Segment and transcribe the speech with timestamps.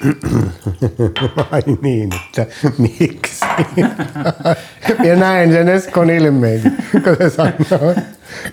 [1.50, 2.46] Ai niin, että
[2.78, 3.44] miksi?
[5.08, 7.94] ja näin sen Eskon ilmeen, kun se sanoo.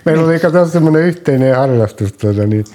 [0.05, 2.65] Meillä oli kato semmoinen yhteinen harrastus tuota, niin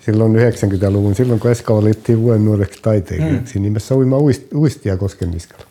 [0.00, 3.62] silloin 90-luvun, silloin kun Esko valittiin vuoden nuoreksi taiteilijaksi, mm.
[3.62, 5.64] niin me soimme uist, uistia Koskenniskalla.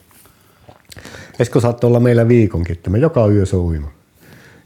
[1.40, 3.88] Esko saattoi olla meillä viikonkin, että me joka yö soimme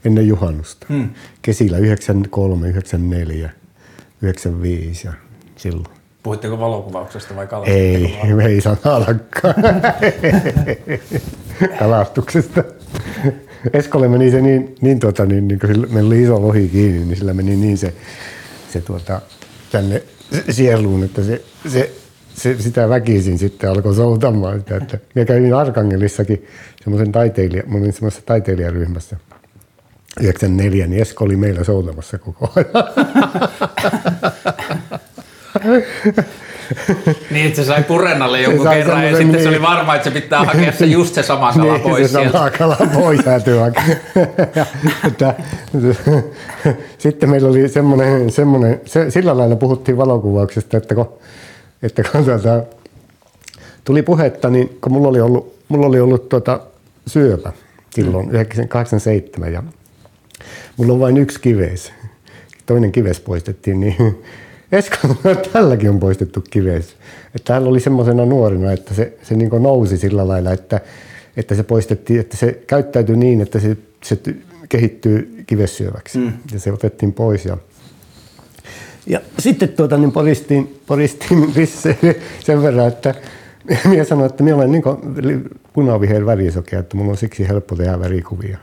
[0.04, 0.86] ennen juhannusta.
[0.88, 1.10] Mm.
[1.42, 3.50] Kesillä 93, 94,
[4.22, 5.12] 95 ja
[5.56, 5.97] silloin.
[6.22, 8.26] Puhuitteko valokuvauksesta vai kalastuksesta?
[8.26, 9.54] Ei, me ei sanallakaan.
[11.78, 12.64] Kalastuksesta.
[13.72, 17.16] Eskolle meni se niin, niin, tuota, niin, niin kun meillä oli iso lohi kiinni, niin
[17.16, 17.94] sillä meni niin se,
[18.72, 19.20] se tuota,
[19.72, 20.02] tänne
[20.50, 21.92] sieluun, että se, se,
[22.34, 24.76] se, sitä väkisin sitten alkoi soutamaan sitä.
[24.76, 26.46] Että minä kävin Arkangelissakin
[26.84, 29.16] semmoisen taiteilija, mä olin semmoisessa taiteilijaryhmässä
[30.20, 32.70] 94, niin Esko oli meillä soutamassa koko ajan.
[37.30, 39.42] niin, että se sai purennalle jonkun se kerran ja sitten niin.
[39.42, 42.30] se oli varma, että se pitää hakea se just se sama kala niin, pois se
[42.32, 43.56] sama kala pois täytyy
[46.98, 51.18] Sitten meillä oli semmoinen, semmoinen se, sillä lailla puhuttiin valokuvauksesta, että kun,
[51.82, 52.62] että kun tuota,
[53.84, 56.60] tuli puhetta, niin kun mulla oli ollut, mulla oli ollut tuota,
[57.06, 57.52] syöpä
[57.90, 58.68] silloin, mm.
[58.68, 59.62] 87 ja
[60.76, 61.92] mulla on vain yksi kives.
[62.66, 63.96] Toinen kives poistettiin, niin
[64.72, 64.96] Esko,
[65.52, 66.96] tälläkin on poistettu kives.
[67.34, 70.80] Että hän oli semmoisena nuorena, että se, se niin nousi sillä lailla, että,
[71.36, 74.18] että se poistettiin, että se käyttäytyi niin, että se, se
[74.68, 76.18] kehittyy kivessyöväksi.
[76.18, 76.32] Mm.
[76.52, 77.44] Ja se otettiin pois.
[77.44, 77.56] Ja,
[79.06, 81.54] ja sitten tuota, niin poristiin, poristiin
[82.46, 83.14] sen verran, että
[83.90, 88.58] minä sanoin, että minä olen niin punaviher värisokea, että minulla on siksi helppo tehdä värikuvia.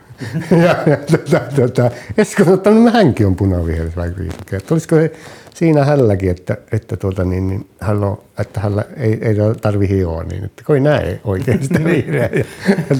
[0.51, 4.57] ja, ja tuota, tuota, Esko sanoi, että no, hänkin on punaviher värisokea.
[4.57, 5.11] Että olisiko se
[5.55, 10.23] siinä hälläkin, että, että, tuota, niin, niin, hän on, että hänellä ei, ei tarvi hioa
[10.23, 12.29] niin, että kun ei näe oikein sitä vihreää.
[12.33, 12.45] Ja,
[12.89, 12.95] ja,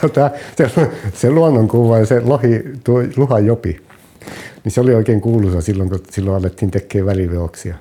[0.00, 0.70] tuota, se,
[1.14, 3.80] se luonnonkuva ja se lohi, tuo Luhan jopi,
[4.64, 7.74] niin se oli oikein kuuluisa silloin, kun silloin alettiin tekemään väliveoksia.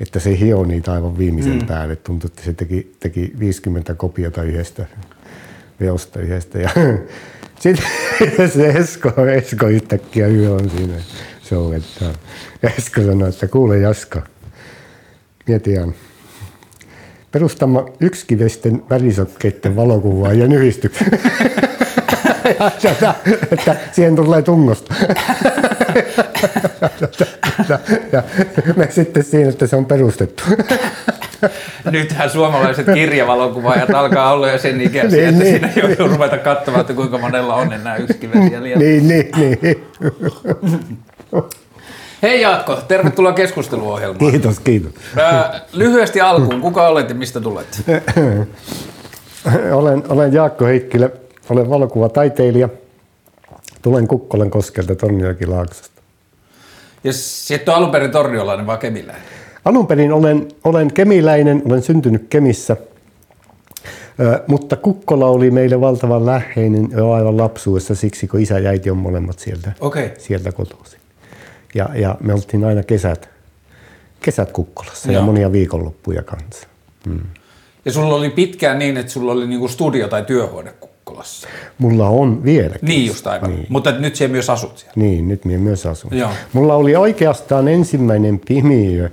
[0.00, 1.66] Että se hio niitä aivan viimeisen mm.
[1.66, 1.96] päälle.
[1.96, 4.86] Tuntui, että se teki, teki 50 kopiota yhdestä
[5.80, 6.58] veosta yhdestä.
[6.58, 6.70] Ja
[7.60, 7.86] sitten
[8.54, 10.94] se Esko, Esko yhtäkkiä on siinä
[11.44, 12.12] soveltaa.
[12.78, 14.22] Esko sanoi, että kuule Jaska,
[15.46, 15.94] mietitään.
[17.32, 21.06] Perustamme yksikivesten värisokkeiden valokuvaa ja yhdistyksen.
[23.52, 24.94] että siihen tulee tungosta.
[28.12, 28.22] ja
[28.76, 30.42] me sitten siinä, että se on perustettu.
[31.90, 35.72] Nythän suomalaiset kirjavalokuvaajat alkaa olla jo sen ikäisiä, niin, että niin.
[35.72, 38.78] siinä joutuu ruveta katsomaan, että kuinka monella on enää yksikivesiä liian.
[38.78, 39.84] Niin, niin, niin.
[42.22, 44.30] Hei Jaakko, tervetuloa keskusteluohjelmaan.
[44.30, 44.92] Kiitos, kiitos.
[45.72, 47.82] lyhyesti alkuun, kuka olet ja mistä tulet?
[49.72, 51.10] olen, olen Jaakko Heikkilä,
[51.50, 52.68] olen valokuvataiteilija.
[53.82, 56.02] Tulen Kukkolan koskelta Torniokilaaksosta.
[57.04, 59.22] Ja se et ole alun perin torniolainen, vaan kemiläinen?
[59.64, 62.76] Alun perin olen, olen kemiläinen, olen syntynyt Kemissä,
[64.46, 68.96] mutta Kukkola oli meille valtavan läheinen jo aivan lapsuudessa siksi, kun isä ja äiti on
[68.96, 70.10] molemmat sieltä, okay.
[70.18, 71.03] sieltä kotoisin.
[71.74, 73.28] Ja, ja me oltiin aina kesät,
[74.20, 75.20] kesät Kukkolassa Joo.
[75.20, 76.68] ja monia viikonloppuja kanssa.
[77.08, 77.20] Hmm.
[77.84, 81.48] Ja sulla oli pitkään niin, että sulla oli niinku studio tai työhuone Kukkolassa.
[81.78, 82.76] Mulla on vielä.
[82.82, 83.50] Niin just aivan.
[83.50, 83.66] Niin.
[83.68, 84.92] Mutta nyt siellä myös asut siellä.
[84.96, 86.16] Niin, nyt minä myös asun.
[86.16, 86.30] Joo.
[86.52, 89.10] Mulla oli oikeastaan ensimmäinen pimiö,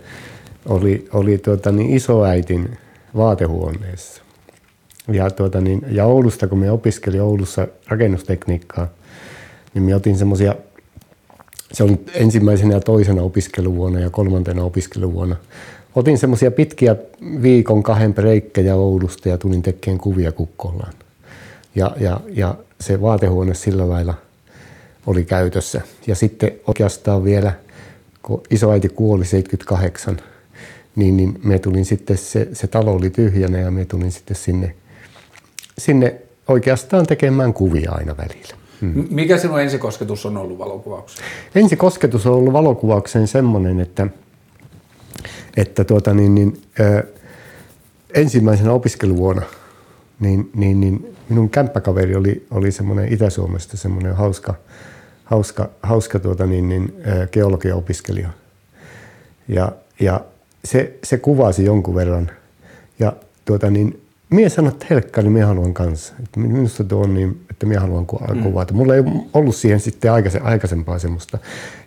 [0.66, 2.78] oli, oli tuota, niin isoäitin
[3.18, 4.22] vaatehuoneessa.
[5.12, 8.88] Ja, tuota, niin, ja Oulusta, kun me opiskelin Oulussa rakennustekniikkaa,
[9.74, 10.56] niin me otin semmoisia
[11.74, 15.36] se oli ensimmäisenä ja toisena opiskeluvuonna ja kolmantena opiskeluvuonna.
[15.96, 16.96] Otin semmoisia pitkiä
[17.42, 20.94] viikon kahden breikkejä Oulusta ja tulin tekemään kuvia Kukkolaan.
[21.76, 24.14] Ja, ja, ja se vaatehuone sillä lailla
[25.08, 25.82] oli käytössä.
[26.08, 27.54] Ja sitten oikeastaan vielä,
[28.22, 30.18] kun isoäiti kuoli 78,
[30.96, 34.76] niin, niin me tulin sitten, se, se talo oli tyhjänä ja me tulin sitten sinne,
[35.78, 36.16] sinne
[36.48, 38.61] oikeastaan tekemään kuvia aina välillä.
[38.82, 39.08] Hmm.
[39.10, 41.28] Mikä sinun ensikosketus on ollut valokuvaukseen?
[41.56, 44.08] Ensikosketus on ollut valokuvaukseen semmoinen, että,
[45.58, 47.04] että tuota niin, niin, ö,
[48.14, 49.42] ensimmäisenä opiskeluvuonna
[50.20, 54.56] niin, niin, niin minun kämppäkaveri oli, oli semmoinen Itä-Suomesta semmoinen hauska,
[55.24, 56.94] hauska, hauska tuota niin, niin,
[57.32, 58.30] geologia-opiskelija.
[59.48, 60.22] Ja, ja
[60.66, 62.32] se, se kuvasi jonkun verran.
[63.00, 63.14] Ja
[63.46, 64.01] tuota niin,
[64.32, 66.14] Mie sanoin, että helkka, niin minä haluan kanssa.
[66.24, 68.44] Että minusta tuo on niin, että minä haluan ku- mm.
[68.44, 68.74] kuvata.
[68.74, 70.12] Mulla ei ollut siihen sitten
[70.44, 71.38] aikaisempaa semmoista.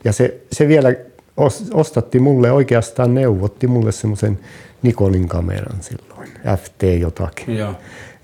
[0.05, 0.95] Ja se, se vielä
[1.37, 4.39] os, ostatti mulle oikeastaan neuvotti mulle semmoisen
[4.83, 7.57] Nikonin kameran silloin, FT jotakin.
[7.57, 7.75] Joo.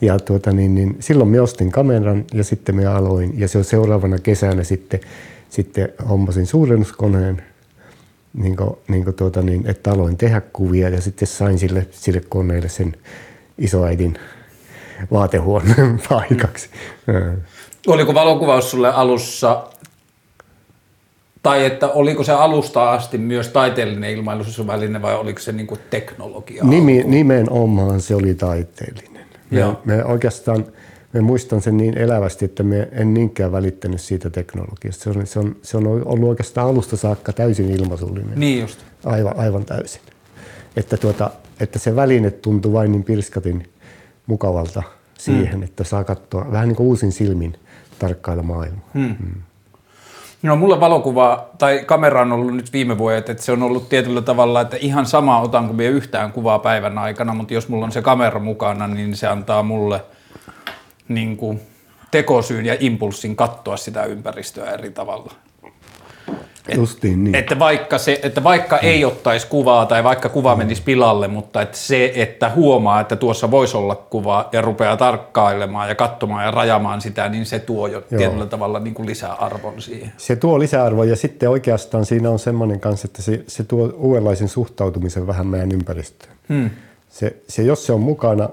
[0.00, 3.40] Ja tuota, niin, niin, silloin me ostin kameran ja sitten me aloin.
[3.40, 5.00] Ja se on seuraavana kesänä sitten,
[5.49, 7.43] sitten hommasin suurennuskoneen,
[8.34, 12.23] niin kuin, niin kuin tuota, niin, että aloin tehdä kuvia ja sitten sain sille, sille
[12.28, 12.96] koneelle sen
[13.61, 14.19] isoäidin
[15.12, 16.71] vaatehuoneen paikaksi.
[17.07, 17.41] Mm.
[17.87, 19.67] Oliko valokuvaus sulle alussa,
[21.43, 26.65] tai että oliko se alusta asti myös taiteellinen ilmailuväline vai oliko se niinku teknologia?
[26.65, 29.27] Nimi, nimenomaan se oli taiteellinen.
[29.51, 30.67] Me, me oikeastaan,
[31.12, 35.05] me muistan sen niin elävästi, että me en niinkään välittänyt siitä teknologiasta.
[35.05, 38.41] Se on, se on, se on ollut oikeastaan alusta saakka täysin ilmaisullinen.
[38.41, 38.81] Niin just.
[39.05, 40.01] Aivan, aivan täysin.
[40.77, 41.31] Että, tuota,
[41.61, 43.69] että se väline tuntui vain niin pirskatin
[44.27, 44.83] mukavalta
[45.19, 45.62] siihen, mm.
[45.62, 47.57] että saa katsoa vähän niin kuin uusin silmin
[47.99, 48.91] tarkkailla maailmaa.
[48.95, 49.17] Mm.
[49.21, 49.43] Mm.
[50.43, 54.23] No mulle valokuva tai kamera on ollut nyt viime vuodet, että se on ollut tietyllä
[54.23, 58.03] tavalla, että ihan sama otanko minä yhtään kuvaa päivän aikana, mutta jos mulla on se
[58.03, 60.03] kamera mukana, niin se antaa mulle
[61.09, 61.61] niin kuin
[62.11, 65.33] tekosyyn ja impulssin katsoa sitä ympäristöä eri tavalla.
[66.70, 67.34] Et, Justiin niin.
[67.34, 68.88] Että vaikka, se, että vaikka mm.
[68.88, 73.50] ei ottaisi kuvaa tai vaikka kuva menisi pilalle, mutta että se, että huomaa, että tuossa
[73.50, 78.02] voisi olla kuva ja rupeaa tarkkailemaan ja katsomaan ja rajamaan sitä, niin se tuo jo
[78.11, 78.19] Joo.
[78.19, 80.12] tietyllä tavalla niin kuin lisäarvon siihen.
[80.17, 84.49] Se tuo lisäarvoa ja sitten oikeastaan siinä on semmoinen kanssa, että se, se tuo uudenlaisen
[84.49, 86.32] suhtautumisen vähän meidän ympäristöön.
[86.49, 86.70] Hmm.
[87.08, 88.49] Se, se, jos se on mukana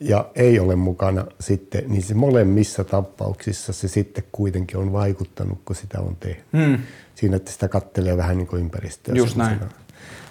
[0.00, 5.76] ja ei ole mukana sitten, niin se molemmissa tapauksissa se sitten kuitenkin on vaikuttanut, kun
[5.76, 6.44] sitä on tehnyt.
[6.52, 6.78] Hmm
[7.18, 9.14] siinä, että sitä kattelee vähän niin kuin ympäristöä.
[9.14, 9.60] Just näin.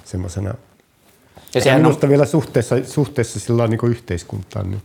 [0.03, 0.53] Semmoisena,
[1.53, 2.09] ja sehän minusta on...
[2.09, 4.81] vielä suhteessa, suhteessa sillä niin kuin yhteiskuntaan, niin,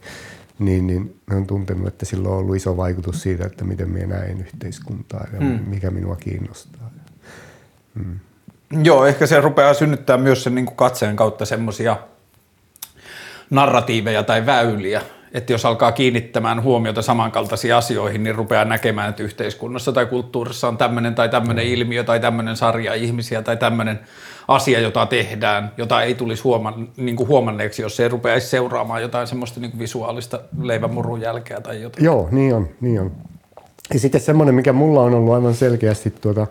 [0.58, 4.40] niin, niin olen tuntenut, että sillä on ollut iso vaikutus siitä, että miten minä näen
[4.40, 5.60] yhteiskuntaa ja hmm.
[5.66, 6.90] mikä minua kiinnostaa.
[7.94, 8.18] Hmm.
[8.84, 11.96] Joo, ehkä se rupeaa synnyttää myös sen niin kuin katseen kautta semmoisia
[13.50, 15.02] narratiiveja tai väyliä,
[15.34, 20.76] että jos alkaa kiinnittämään huomiota samankaltaisiin asioihin, niin rupeaa näkemään, että yhteiskunnassa tai kulttuurissa on
[20.76, 24.00] tämmöinen tai tämmöinen ilmiö tai tämmöinen sarja ihmisiä tai tämmöinen
[24.48, 29.02] asia, jota tehdään, jota ei tulisi huoman, niin kuin huomanneeksi, jos se ei rupeaisi seuraamaan
[29.02, 32.04] jotain semmoista niin kuin visuaalista leivänmurun jälkeä tai jotain.
[32.04, 33.12] Joo, niin on, niin on.
[33.94, 36.46] Ja sitten semmoinen, mikä mulla on ollut aivan selkeästi, tuota,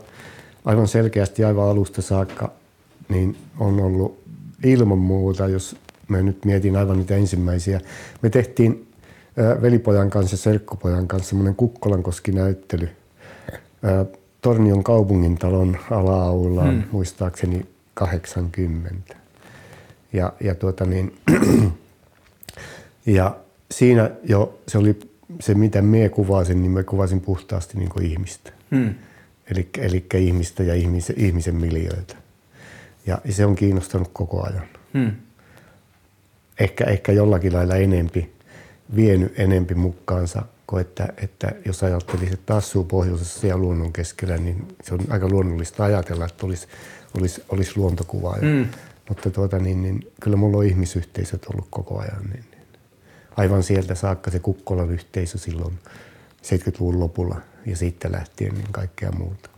[0.66, 2.52] aivan selkeästi aivan alusta saakka,
[3.10, 4.22] niin on ollut
[4.64, 5.76] ilman muuta, jos
[6.12, 7.82] mä nyt mietin aivan niitä ensimmäisiä.
[8.22, 8.88] Me tehtiin
[9.62, 12.90] velipojan kanssa ja serkkupojan kanssa semmoinen Kukkolankoski-näyttely
[14.42, 16.84] Tornion kaupungintalon ala hmm.
[16.92, 19.16] muistaakseni 80.
[20.14, 21.16] Ja, ja, tuota niin,
[23.06, 23.36] ja
[23.72, 25.00] siinä jo se oli
[25.40, 28.52] se, mitä me kuvasin, niin mä kuvasin puhtaasti niin kuin ihmistä.
[28.76, 28.96] Hmm.
[29.52, 32.16] Eli, eli ihmistä ja ihmisen, ihmisen miljöitä.
[33.06, 34.66] Ja se on kiinnostanut koko ajan.
[34.94, 35.12] Hmm
[36.62, 38.32] ehkä, ehkä jollakin lailla enempi,
[38.96, 44.68] vienyt enempi mukaansa kuin että, että jos ajattelisi, että asuu pohjoisessa ja luonnon keskellä, niin
[44.84, 46.68] se on aika luonnollista ajatella, että olisi,
[47.18, 48.38] olisi, olisi luontokuvaa.
[48.42, 48.68] Mm.
[49.10, 52.24] Mutta tuota, niin, niin, kyllä mulla on ihmisyhteisöt ollut koko ajan.
[52.24, 52.64] Niin, niin.
[53.38, 55.80] Aivan sieltä saakka se Kukkolan yhteisö silloin
[56.44, 57.36] 70-luvun lopulla
[57.66, 59.50] ja siitä lähtien niin kaikkea muuta.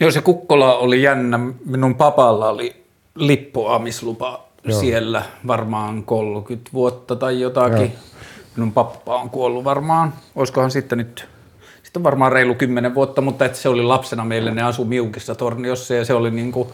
[0.00, 1.40] Joo, se Kukkola oli jännä.
[1.66, 2.84] Minun papalla oli
[3.14, 4.80] lippuamislupa Joo.
[4.80, 7.80] siellä varmaan 30 vuotta tai jotakin.
[7.80, 8.02] Joo.
[8.56, 11.28] Minun pappa on kuollut varmaan, olisikohan sitten nyt
[11.94, 15.94] sitten varmaan reilu kymmenen vuotta, mutta että se oli lapsena meille, ne asui Miukissa Torniossa
[15.94, 16.68] ja se oli niin kuin,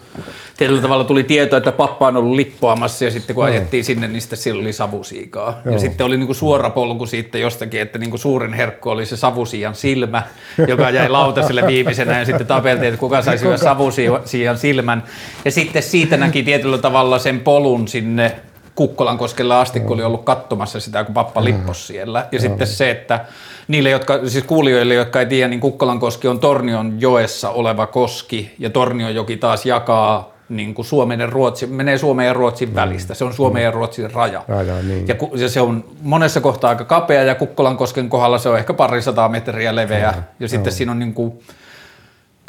[0.57, 3.51] tietyllä tavalla tuli tieto, että pappa on ollut lippuamassa ja sitten kun no.
[3.51, 5.61] ajettiin sinne, niin sitten siellä oli savusiikaa.
[5.65, 5.75] Joo.
[5.75, 9.07] Ja sitten oli niin kuin suora polku siitä jostakin, että niin kuin suurin herkku oli
[9.07, 10.23] se savusiian silmä,
[10.69, 15.03] joka jäi lautaselle viimeisenä ja sitten tapeltiin, että kuka saisi savusiian silmän.
[15.45, 18.37] Ja sitten siitä näki tietyllä tavalla sen polun sinne
[18.81, 22.27] Kukkolan koskella asti, kun oli ollut katsomassa sitä, kun pappa lippos siellä.
[22.33, 23.25] Ja sitten se, että
[23.69, 28.71] niille, jotka, siis kuulijoille, jotka ei tiedä, niin Kukkolankoski on Tornion joessa oleva koski ja
[28.71, 32.75] Tornionjoki taas jakaa niin kuin Suomen ja Ruotsin, menee Suomen ja Ruotsin mm.
[32.75, 33.15] välistä.
[33.15, 33.65] Se on Suomen mm.
[33.65, 34.43] ja Ruotsin raja.
[34.49, 35.09] raja niin.
[35.09, 37.77] ja, ja, se on monessa kohtaa aika kapea ja Kukkolan
[38.09, 39.99] kohdalla se on ehkä parisataa metriä leveä.
[39.99, 41.41] Ja, ja sitten siinä on niin kuin,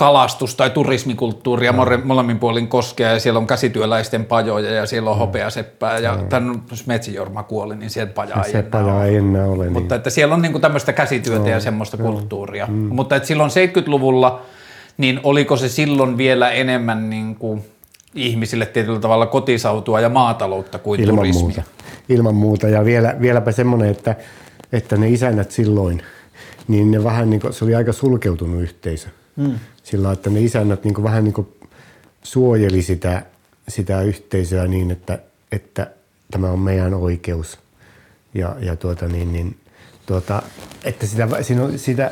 [0.02, 1.86] kalastus- tai turismikulttuuria no.
[2.04, 5.26] molemmin puolin koskea ja siellä on käsityöläisten pajoja ja siellä on no.
[5.26, 6.24] hopeaseppää ja no.
[6.24, 9.64] tämän, jos Metsijorma kuoli, niin siellä paja ei, se enää, paja ei enää ole.
[9.64, 9.74] Niin.
[9.74, 11.50] Mutta että siellä on niinku tämmöistä käsityötä no.
[11.50, 12.04] ja semmoista no.
[12.04, 12.68] kulttuuria.
[12.68, 12.74] Mm.
[12.74, 14.42] Mutta että silloin 70-luvulla,
[14.98, 17.66] niin oliko se silloin vielä enemmän niin kuin
[18.16, 21.44] ihmisille tietyllä tavalla kotisautua ja maataloutta kuin Ilman turismia?
[21.44, 21.62] Muuta.
[22.10, 24.16] Ilman muuta ja vielä, vieläpä semmoinen, että,
[24.72, 26.02] että ne isännät silloin,
[26.68, 29.08] niin ne vähän niin kuin, se oli aika sulkeutunut yhteisö.
[29.36, 29.60] Mm.
[29.84, 31.48] Sillä että ne isännät niin vähän niin kuin
[32.24, 33.26] suojeli sitä,
[33.68, 35.20] sitä yhteisöä niin, että,
[35.52, 35.92] että
[36.32, 37.60] tämä on meidän oikeus.
[38.34, 39.58] Ja, ja tuota, niin, niin,
[40.06, 40.42] tuota,
[40.84, 42.12] että sitä, siinä on, sitä,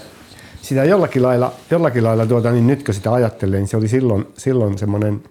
[0.61, 4.27] sitä jollakin lailla, jollakin lailla tuota, niin nyt kun sitä ajattelee, niin se oli silloin,
[4.37, 5.23] silloin semmoinen,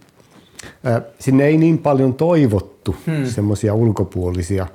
[1.18, 3.26] sinne ei niin paljon toivottu hmm.
[3.26, 4.66] semmoisia ulkopuolisia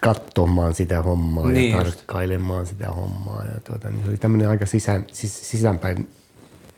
[0.00, 1.96] katsomaan sitä hommaa Niin ja just.
[1.96, 3.44] tarkkailemaan sitä hommaa.
[3.54, 6.08] Ja tuota, niin se oli tämmöinen aika sisään, sis, sisäänpäin,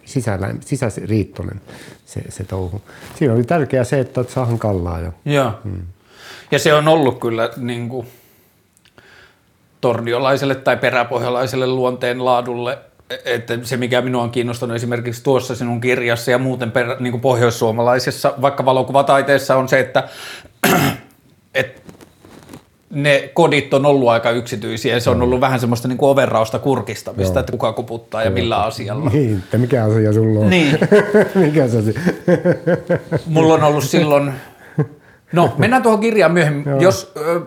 [0.05, 1.61] sisällä, sisäriittoinen
[2.07, 2.83] se, se touhu.
[3.15, 5.01] Siinä oli tärkeää se, että saahan kallaa.
[5.01, 5.53] Ja, Joo.
[5.65, 5.83] Hmm.
[6.51, 8.07] Ja se on ollut kyllä niin kuin,
[9.81, 12.79] torniolaiselle tai peräpohjalaiselle luonteen laadulle,
[13.25, 17.21] että se mikä minua on kiinnostanut esimerkiksi tuossa sinun kirjassa ja muuten perä, niin kuin
[17.21, 20.09] pohjoissuomalaisessa, vaikka valokuvataiteessa on se, että
[22.91, 27.35] ne kodit on ollut aika yksityisiä se on ollut vähän semmoista niin kuin overrausta kurkistamista,
[27.35, 27.41] Joo.
[27.41, 29.11] että kuka kuputtaa ja millä asialla.
[29.11, 30.51] niin, että mikä asia sulla on?
[30.51, 30.79] Niin.
[31.35, 32.01] mikä se asia?
[33.27, 34.33] Mulla on ollut silloin,
[35.33, 37.41] no mennään tuohon kirjaan myöhemmin, jos ö,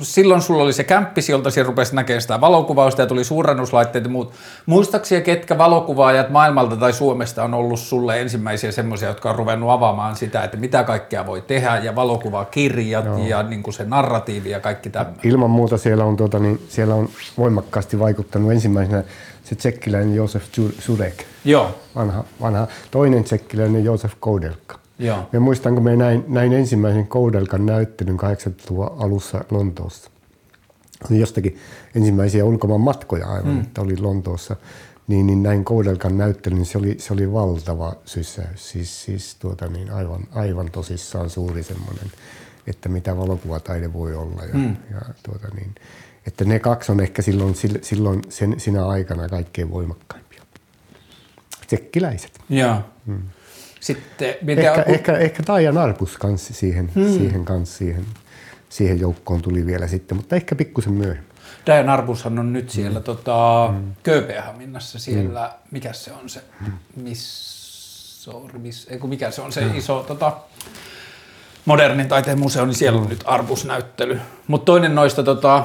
[0.00, 4.10] silloin sulla oli se kämppis, jolta siellä rupesi näkemään sitä valokuvausta ja tuli suurennuslaitteet ja
[4.10, 4.32] muut.
[4.66, 10.16] Muistaakseni ketkä valokuvaajat maailmalta tai Suomesta on ollut sulle ensimmäisiä semmoisia, jotka on ruvennut avaamaan
[10.16, 14.90] sitä, että mitä kaikkea voi tehdä ja valokuvakirjat ja niin kuin se narratiivi ja kaikki
[14.90, 15.20] tämmöinen.
[15.24, 19.04] Ilman muuta siellä on, tuota, niin, siellä on voimakkaasti vaikuttanut ensimmäisenä
[19.44, 20.44] se tsekkiläinen Josef
[20.78, 24.85] Surek, Joo, vanha, vanha toinen tsekkiläinen Josef Koudelka.
[24.98, 25.28] Joo.
[25.32, 30.10] Ja muistan, kun me näin, näin ensimmäisen Koudelkan näyttelyn 80-luvun alussa Lontoossa.
[31.10, 31.58] Oli jostakin
[31.94, 33.60] ensimmäisiä ulkomaan matkoja aivan, mm.
[33.60, 34.56] että oli Lontoossa.
[35.06, 38.70] Niin, niin näin Koudelkan näyttelyn, se oli, se oli valtava sysäys.
[38.70, 42.12] Siis, siis tuota niin, aivan, aivan tosissaan suuri semmoinen,
[42.66, 44.44] että mitä valokuvataide voi olla.
[44.44, 44.76] Ja, mm.
[44.90, 45.74] ja tuota niin,
[46.26, 50.42] että ne kaksi on ehkä silloin, silloin sen, sinä aikana kaikkein voimakkaimpia.
[51.66, 52.40] Tsekkiläiset.
[52.48, 52.80] Joo.
[53.80, 57.12] Sitten, mitä Ehkä, on, ehkä, ehkä Taija Narpus kanssa siihen, hmm.
[57.18, 58.06] siihen, kans siihen,
[58.68, 61.36] siihen joukkoon tuli vielä sitten, mutta ehkä pikkusen myöhemmin.
[61.66, 63.04] Diane Arbushan on nyt siellä mm.
[63.04, 63.94] tota, mm.
[64.02, 65.68] Kööpenhaminassa siellä, mm.
[65.70, 66.40] mikä se on se,
[66.96, 69.76] Missouri, miss, ei kun mikä se on se mm.
[69.76, 70.36] iso tota,
[71.64, 74.20] modernin taiteen museo, niin siellä on nyt Arbus-näyttely.
[74.46, 75.64] Mutta toinen noista, tota,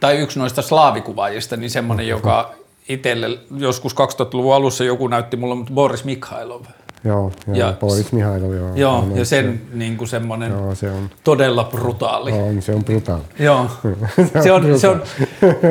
[0.00, 2.54] tai yksi noista slaavikuvaajista, niin semmoinen, joka
[2.88, 6.62] itselle joskus 2000-luvun alussa joku näytti mulle, mutta Boris Mikhailov.
[7.04, 8.74] Joo, joo Ja- Boris Mihailov, joo.
[8.74, 12.32] Joo, on, ja sen niin kuin semmoinen Joo, se on, todella brutaali.
[12.32, 13.22] on, se on brutaali.
[13.38, 13.66] Joo.
[14.42, 15.02] Se on, se, on,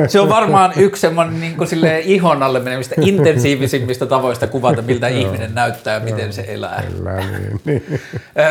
[0.08, 5.08] se on varmaan yksi semmoinen niin kuin silleen ihon alle menemistä intensiivisimmistä tavoista kuvata, miltä
[5.08, 6.82] ihminen näyttää ja miten se elää.
[6.96, 8.00] Kyllä, niin, niin.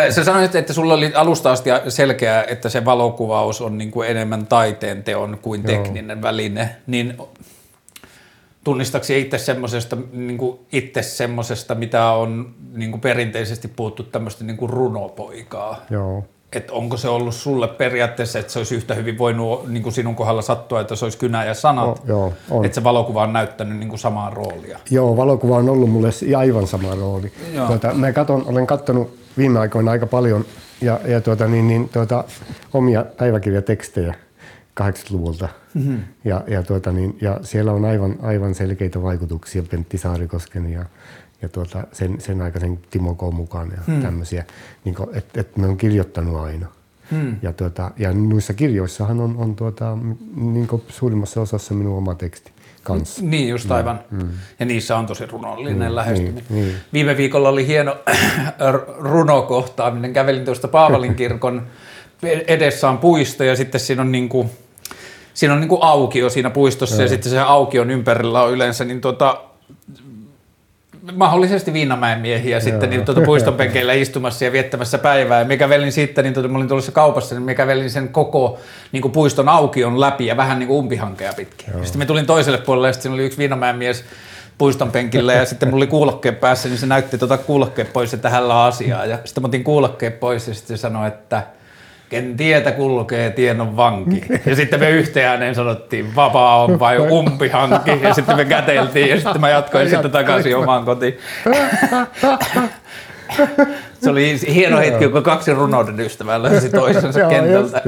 [0.09, 4.45] Sä sanoit, että sulla oli alusta asti selkeää, että se valokuvaus on niin kuin enemmän
[4.47, 6.75] taiteen teon kuin tekninen väline.
[6.87, 7.17] Niin
[8.63, 14.57] tunnistaksi itse semmoisesta, niin kuin itse semmoisesta, mitä on niin kuin perinteisesti puhuttu tämmöistä niin
[14.57, 15.81] kuin runopoikaa?
[15.89, 16.23] Joo.
[16.53, 20.15] että onko se ollut sulle periaatteessa, että se olisi yhtä hyvin voinut niin kuin sinun
[20.15, 22.65] kohdalla sattua, että se olisi kynä ja sanat, O- joo, on.
[22.65, 24.79] että se valokuva on näyttänyt niin kuin samaa roolia.
[24.89, 27.31] Joo, valokuva on ollut mulle aivan sama rooli.
[27.53, 27.67] Joo.
[27.67, 30.45] Tuota, mä katon, olen katsonut viime aikoina aika paljon
[30.81, 32.23] ja, ja tuota, niin, niin, tuota,
[32.73, 34.13] omia päiväkirjatekstejä
[34.81, 35.49] 80-luvulta.
[35.73, 35.99] Mm-hmm.
[36.23, 40.85] Ja, ja, tuota, niin, ja siellä on aivan, aivan selkeitä vaikutuksia Pentti Saarikosken ja,
[41.41, 43.21] ja tuota, sen, sen aikaisen Timo K.
[43.31, 44.01] mukaan ja hmm.
[44.01, 44.45] tämmöisiä,
[44.85, 46.67] niin että et ne on kirjoittanut aina.
[47.11, 47.35] Hmm.
[47.41, 49.97] Ja, tuota, ja noissa kirjoissahan on, on tuota,
[50.35, 52.51] niin suurimmassa osassa minun oma teksti
[52.83, 53.21] kanssa.
[53.25, 53.99] Niin, just aivan.
[54.11, 54.29] Mm.
[54.59, 56.43] Ja niissä on tosi runollinen mm, lähestyminen.
[56.49, 56.75] niin, niin.
[56.93, 57.97] Viime viikolla oli hieno
[59.11, 60.13] runokohtaaminen.
[60.13, 61.67] Kävelin tuosta Paavalin kirkon
[62.47, 64.49] edessä on puisto ja sitten siinä on niin kuin,
[65.33, 69.01] siinä on niin kuin aukio siinä puistossa ja sitten se aukion ympärillä on yleensä niin
[69.01, 69.41] tuota,
[71.15, 75.39] mahdollisesti Viinamäen miehiä sitten niin tuota puiston penkeillä istumassa ja viettämässä päivää.
[75.39, 78.59] Ja me kävelin sitten, niin tuota, mä olin tuossa kaupassa, niin me kävelin sen koko
[78.91, 81.67] niin kuin puiston aukion läpi ja vähän niin kuin umpihankea pitkin.
[81.77, 84.03] Ja sitten me tulin toiselle puolelle ja sitten siinä oli yksi Viinamäen mies
[84.57, 88.29] puiston penkillä ja sitten mulla oli kuulokkeen päässä, niin se näytti tuota kuulokkeen pois, että
[88.29, 89.05] hänellä on asiaa.
[89.05, 91.43] Ja sitten mä otin kuulokkeen pois ja sitten se sanoi, että
[92.13, 94.25] ken tietä kulkee, tien on vanki.
[94.45, 97.99] Ja sitten me yhteen ääneen sanottiin, vapaa on vai umpihanki.
[98.01, 101.17] Ja sitten me käteltiin ja sitten mä jatkoin sitten takaisin omaan kotiin.
[104.01, 107.81] Se oli hieno hetki, kun kaksi runouden ystävää löysi toisensa kentältä.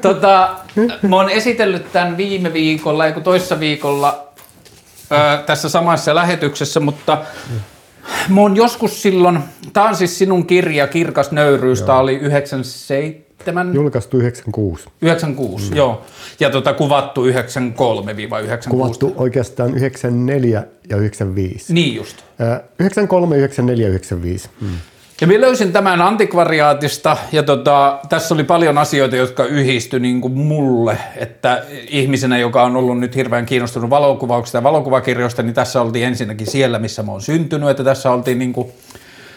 [0.00, 0.50] Tota,
[1.08, 4.28] mä oon esitellyt tämän viime viikolla, eiku toissa viikolla
[5.10, 7.18] ää, tässä samassa lähetyksessä, mutta
[8.28, 9.38] mä oon joskus silloin,
[9.72, 14.88] tää on siis sinun kirja Kirkas nöyryys, tää oli 97 97, Julkaistu 96.
[15.02, 15.76] 96, mm.
[15.76, 16.02] joo.
[16.40, 17.30] Ja tota, kuvattu 93-96.
[18.70, 21.74] Kuvattu oikeastaan 94 ja 95.
[21.74, 22.16] Niin just.
[22.38, 24.48] Ää, 93, 94 95.
[24.60, 24.68] Mm.
[25.20, 30.32] Ja minä löysin tämän antikvariaatista ja tota, tässä oli paljon asioita, jotka yhdistyi niin kuin
[30.32, 36.06] mulle, että ihmisenä, joka on ollut nyt hirveän kiinnostunut valokuvauksista ja valokuvakirjoista, niin tässä oltiin
[36.06, 38.72] ensinnäkin siellä, missä mä oon syntynyt, että tässä oltiin niin kuin,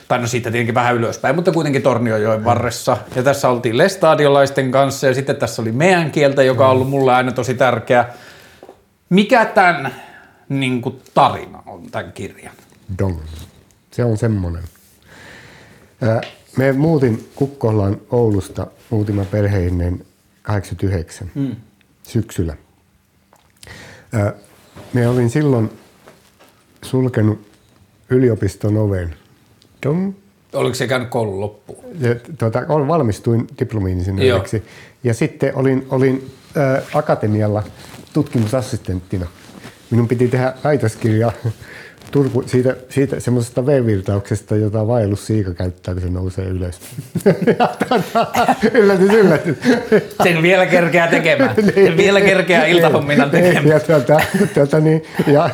[0.08, 2.98] tai no siitä tietenkin vähän ylöspäin, mutta kuitenkin Torniojoen varressa.
[3.16, 7.14] Ja tässä oltiin lestadiolaisten kanssa ja sitten tässä oli meidän kieltä, joka on ollut mulle
[7.14, 8.06] aina tosi tärkeä.
[9.10, 9.96] Mikä tämän
[10.50, 12.56] niin kuin, tarina on tämän kirjan?
[13.00, 13.18] Dong.
[13.92, 14.64] Se on semmoinen.
[16.58, 20.06] Me muutin Kukkolaan Oulusta, muutimme perheineen
[20.42, 21.56] 89 mm.
[22.04, 22.58] syksyllä.
[24.94, 25.70] Me olin silloin
[26.82, 27.48] sulkenut
[28.10, 29.16] yliopiston oven.
[29.86, 30.14] Dong.
[30.54, 31.86] Oliko se käynyt koulun loppuun?
[32.00, 34.64] Ja, tuota, valmistuin diplomi-insinööriksi
[35.04, 37.64] ja sitten olin, olin ää, akatemialla
[38.14, 39.28] tutkimusassistenttina.
[39.92, 41.32] Minun piti tehdä väitöskirja
[42.12, 46.80] Turku, siitä, siitä semmoisesta V-virtauksesta, jota vaellussiika käyttää, kun se nousee ylös.
[48.74, 49.56] Yllätys, yllätys.
[50.24, 51.56] Sen vielä kerkeää tekemään.
[51.76, 53.68] Sen vielä kerkeää iltahomminan tekemään.
[53.68, 54.20] Ja, tuota,
[54.54, 55.50] tuota, niin, ja,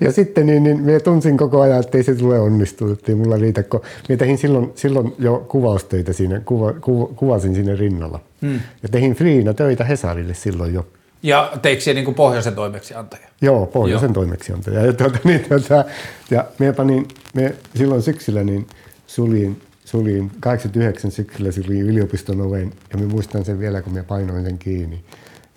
[0.00, 3.16] ja sitten niin, niin minä tunsin koko ajan, että ei se tule onnistua, että ei
[3.16, 3.62] mulla riitä.
[3.62, 8.20] Kun minä tein silloin, silloin jo kuvaustöitä siinä, kuva, kuva, kuvasin sinne rinnalla.
[8.42, 8.60] Hmm.
[8.82, 10.86] Ja tein friina töitä Hesarille silloin jo.
[11.26, 13.28] Ja teikö se niin kuin pohjoisen toimeksiantaja?
[13.40, 14.14] Joo, pohjoisen Joo.
[14.14, 14.86] toimeksiantaja.
[14.86, 15.84] Ja, tuota, niin, tuota,
[16.30, 18.66] ja me panin, me silloin syksyllä niin
[19.06, 24.44] suliin, suliin 89 syksyllä suliin yliopiston oven ja me muistan sen vielä, kun me painoin
[24.44, 25.04] sen kiinni.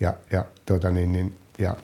[0.00, 1.76] Ja, ja, tuota, niin, niin, ja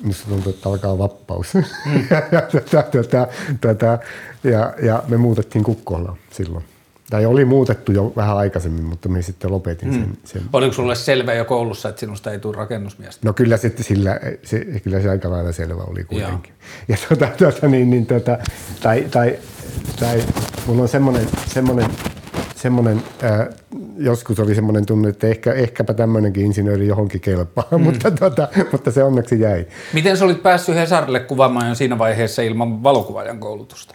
[0.00, 1.54] Minusta tuntuu, että alkaa vappaus.
[1.54, 1.62] Mm.
[2.10, 3.28] ja, ja, tuota, tuota,
[3.60, 3.98] tuota,
[4.44, 6.64] ja, ja me muutettiin Kukkolaan silloin.
[7.10, 10.02] Tai oli muutettu jo vähän aikaisemmin, mutta me sitten lopetin sen.
[10.02, 10.16] Mm.
[10.24, 10.42] sen.
[10.52, 13.20] Oliko sulle selvä jo koulussa, että sinusta ei tule rakennusmiestä?
[13.24, 16.52] No kyllä sitten sillä, se, kyllä se aika lailla selvä oli kuitenkin.
[16.88, 18.38] Ja tuota, tuota, niin, niin, tuota,
[18.80, 19.38] tai, tai,
[20.00, 20.22] tai
[20.66, 21.90] mulla on semmoinen, semmoinen,
[22.56, 23.46] semmoinen ää,
[23.96, 27.80] joskus oli semmoinen tunne, että ehkä, ehkäpä tämmöinenkin insinööri johonkin kelpaa, mm.
[27.80, 29.66] mutta, tuota, mutta se onneksi jäi.
[29.92, 33.94] Miten sä olit päässyt Hesarille kuvaamaan jo siinä vaiheessa ilman valokuvaajan koulutusta?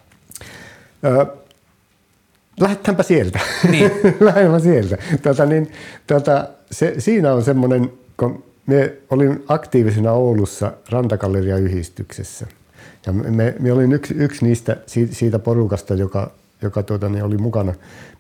[1.05, 1.25] Öö,
[2.59, 3.39] Lähdetäänpä sieltä.
[3.69, 3.91] Niin.
[4.19, 4.97] Lähdetään sieltä.
[5.21, 5.71] Tota, niin,
[6.07, 12.47] tota, se, siinä on semmoinen, kun me olin aktiivisena Oulussa Rantakalleria-yhdistyksessä.
[13.05, 14.77] Ja me, me olin yksi, yksi niistä
[15.11, 17.73] siitä porukasta, joka, joka tuota, niin oli mukana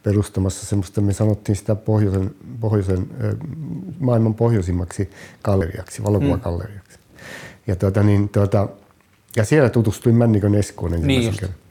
[0.03, 3.07] perustamassa semmoista, me sanottiin sitä pohjoisen, pohjoisen,
[3.99, 5.09] maailman pohjoisimmaksi
[5.43, 6.97] galleriaksi, valokuvagalleriaksi.
[6.97, 7.17] Mm.
[7.67, 8.67] Ja, tuota, niin, tuota,
[9.35, 11.62] ja siellä tutustuin Männikön Eskoon ensimmäisen niin kerran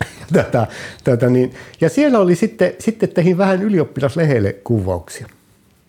[0.32, 0.66] tätä,
[1.04, 1.54] tätä niin.
[1.80, 5.28] Ja siellä oli sitten, sitten tehin vähän ylioppilaslehelle kuvauksia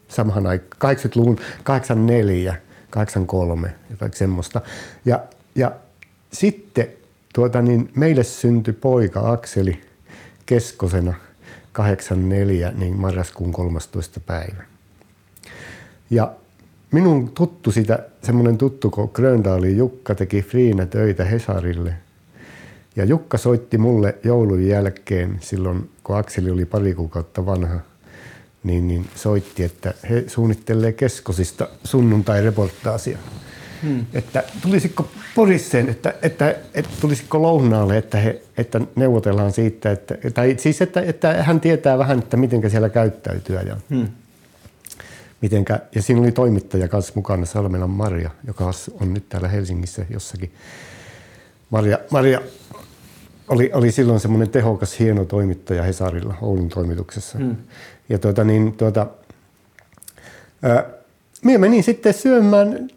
[0.08, 2.56] samaan aikaan, 80-luvun 84,
[2.89, 4.62] 83, jotain semmoista.
[5.06, 5.19] Ja,
[5.56, 5.72] ja
[6.34, 6.88] sitten
[7.34, 9.82] tuota, niin meille syntyi poika Akseli
[10.45, 11.13] Keskosena
[11.72, 14.19] 84, niin marraskuun 13.
[14.19, 14.63] päivä.
[16.10, 16.32] Ja
[16.91, 21.93] minun tuttu sitä, semmoinen tuttu, kun Gröndalin Jukka teki Friina töitä Hesarille–
[23.00, 27.80] ja Jukka soitti mulle joulun jälkeen, silloin kun Akseli oli pari kuukautta vanha,
[28.64, 33.18] niin, niin soitti, että he suunnittelee keskosista sunnuntai-reportaasia.
[33.84, 34.06] Hmm.
[34.14, 40.56] Että tulisiko Porisseen, että, että, että, tulisiko lounaalle, että, he, että neuvotellaan siitä, että, tai
[40.58, 43.62] siis että, että hän tietää vähän, että miten siellä käyttäytyä.
[43.62, 44.08] Ja, hmm.
[45.42, 50.54] mitenkä, ja siinä oli toimittaja kanssa mukana, Salmelan Maria, joka on nyt täällä Helsingissä jossakin.
[51.70, 52.42] Maria, Maria
[53.50, 57.38] oli, oli silloin semmoinen tehokas, hieno toimittaja Hesarilla Oulun toimituksessa.
[57.38, 57.56] Hmm.
[58.10, 59.08] Ja tuota, niin, tuota,
[60.64, 60.86] ää,
[61.44, 62.88] minä menin sitten syömään,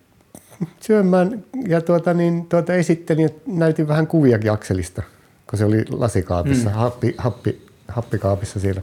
[0.81, 5.03] syömään ja tuota, niin, tuota, esittelin ja näytin vähän kuviakin Akselista,
[5.51, 6.79] kun se oli lasikaapissa, hmm.
[6.79, 8.83] happi, happi, happikaapissa siellä.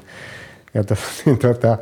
[0.73, 1.77] Ja, tuota, niin, tuota,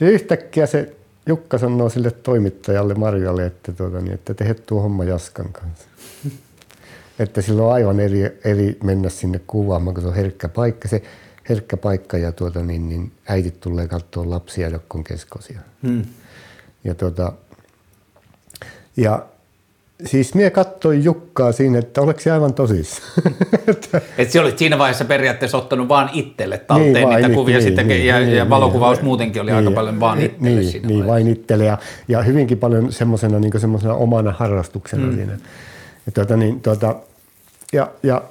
[0.00, 5.04] ja yhtäkkiä se Jukka sanoo sille toimittajalle Marjalle, että, tuota, niin, että tehdä tuo homma
[5.04, 5.89] Jaskan kanssa
[7.20, 10.88] että sillä on aivan eri, eri mennä sinne kuvaamaan, kun se on herkkä paikka.
[10.88, 11.02] Se
[11.48, 15.60] herkkä paikka ja tuota, niin, niin äitit tulee katsoa lapsia, jotka on keskosia.
[15.82, 16.02] Hmm.
[16.84, 17.32] Ja, tuota,
[18.96, 19.26] ja
[20.04, 23.02] siis minä katsoin Jukkaa siinä, että oliko se aivan tosissa.
[24.18, 27.88] Et se olit siinä vaiheessa periaatteessa ottanut vaan itselle talteen niin, niitä kuvia niin, sitten,
[27.88, 30.88] niin, ja, niin, ja valokuvaus niin, muutenkin oli niin, aika paljon vaan itselle niin, siinä
[30.88, 31.78] Niin, vain itselle ja,
[32.08, 33.52] ja hyvinkin paljon semmoisena niin
[33.96, 35.14] omana harrastuksena hmm.
[35.14, 35.32] siinä.
[36.06, 36.96] Ja tuota, niin, tuota,
[37.72, 38.22] ja, ja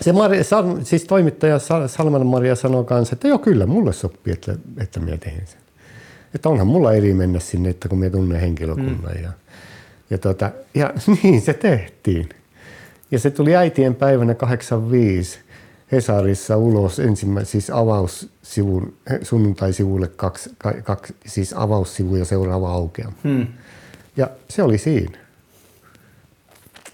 [0.00, 0.42] se Maria,
[0.82, 5.46] siis toimittaja Salman Maria sanoi kanssa, että joo kyllä, mulle sopii, että, että minä teen
[5.46, 5.60] sen.
[6.34, 9.12] että onhan mulla eri mennä sinne, että kun me tunnen henkilökunnan.
[9.16, 9.22] Mm.
[9.22, 9.32] Ja,
[10.10, 12.28] ja, tota, ja niin se tehtiin.
[13.10, 15.38] Ja se tuli äitien päivänä 85
[15.92, 20.50] Hesarissa ulos ensimmäinen, siis avaussivun, sunnuntai-sivulle kaksi,
[20.82, 23.12] kaksi, siis avaussivu ja seuraava aukea.
[23.24, 23.46] Hmm.
[24.16, 25.18] Ja se oli siinä.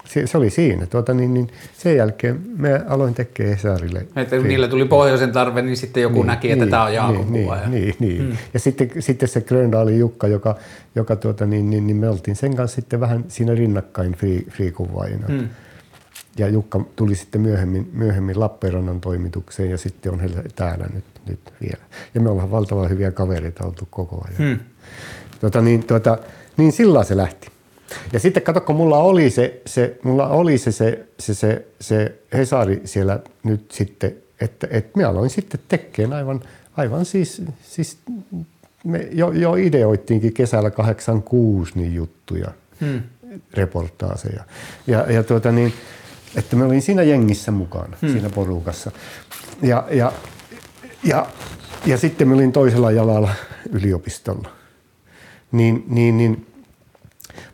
[0.09, 0.85] Se, se oli siinä.
[0.85, 4.05] Tuota, niin, niin, sen jälkeen me aloin tekemään Hesarille.
[4.15, 6.93] Että kun niillä tuli pohjoisen tarve, niin sitten joku niin, näki, että niin, tämä on
[6.93, 7.55] Jaakon niin, kuva.
[7.55, 7.69] Niin, ja...
[7.69, 8.21] niin, niin.
[8.21, 8.37] Hmm.
[8.53, 10.55] ja sitten, sitten se Gröndalin Jukka, joka,
[10.95, 14.73] joka tuota, niin, niin, niin, me oltiin sen kanssa sitten vähän siinä rinnakkain free, free
[15.27, 15.49] Hmm
[16.39, 21.53] ja Jukka tuli sitten myöhemmin, myöhemmin Lappeenrannan toimitukseen ja sitten on heillä täällä nyt, nyt
[21.61, 21.83] vielä.
[22.13, 24.37] Ja me ollaan valtavan hyviä kavereita oltu koko ajan.
[24.37, 24.59] Hmm.
[25.39, 26.17] Tota, niin, tota,
[26.57, 27.47] niin sillä se lähti.
[28.13, 32.19] Ja sitten kato, kun mulla oli se, se, mulla oli se, se, se, se, se
[32.33, 36.41] Hesari siellä nyt sitten, että, että me aloin sitten tekemään aivan,
[36.77, 37.97] aivan siis, siis
[38.83, 43.01] me jo, jo ideoittiinkin kesällä 86 niin juttuja, hmm.
[43.53, 44.43] reportaaseja.
[44.87, 45.73] Ja, ja tuota niin,
[46.35, 48.11] että me olin siinä jengissä mukana, hmm.
[48.11, 48.91] siinä porukassa.
[49.61, 50.11] Ja, ja,
[51.03, 51.25] ja,
[51.85, 53.29] ja sitten me olin toisella jalalla
[53.71, 54.49] yliopistolla.
[55.51, 56.47] Niin, niin, niin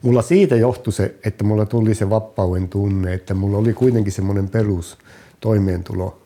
[0.05, 4.49] mulla siitä johtui se, että mulla tuli se vapauden tunne, että mulla oli kuitenkin semmoinen
[4.49, 4.97] perus
[5.39, 6.21] toimeentulo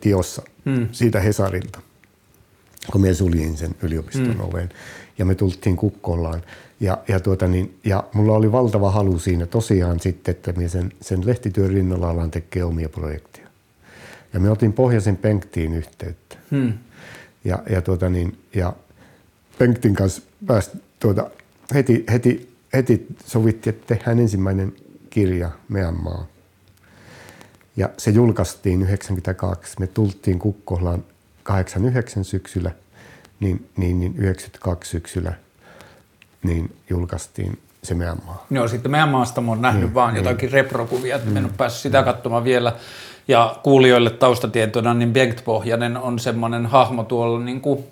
[0.00, 0.88] tiossa hmm.
[0.92, 1.80] siitä Hesarilta,
[2.92, 4.40] kun me suljin sen yliopiston hmm.
[4.40, 4.68] oven
[5.18, 6.42] ja me tultiin Kukkolaan.
[6.80, 10.92] Ja, ja, tuota niin, ja mulla oli valtava halu siinä tosiaan sitten, että me sen,
[11.00, 13.48] sen lehtityön rinnalla alan tekee omia projekteja.
[14.32, 16.36] Ja me otin Pohjoisen Penktiin yhteyttä.
[16.50, 16.72] Hmm.
[17.44, 18.72] Ja, ja, tuota niin, ja
[19.58, 21.30] Penktin kanssa pääst, tuota,
[21.74, 24.72] heti, heti, heti sovittiin, että tehdään ensimmäinen
[25.10, 26.26] kirja Meidän maa.
[27.76, 29.76] Ja se julkaistiin 92.
[29.80, 31.04] Me tultiin Kukkolaan
[31.42, 32.70] 89 syksyllä,
[33.40, 35.32] niin, niin, niin 92 syksyllä–
[36.42, 38.46] niin julkaistiin se meidän maa.
[38.50, 40.24] Joo, sitten meidän maasta mä oon nähnyt niin, vaan niin.
[40.24, 41.36] jotakin reprokuvia, että mm.
[41.36, 42.72] en ole päässyt sitä katsomaan vielä.
[43.28, 47.84] Ja kuulijoille taustatietona, niin Bengt-Pohjanen on semmoinen hahmo tuolla niin kuin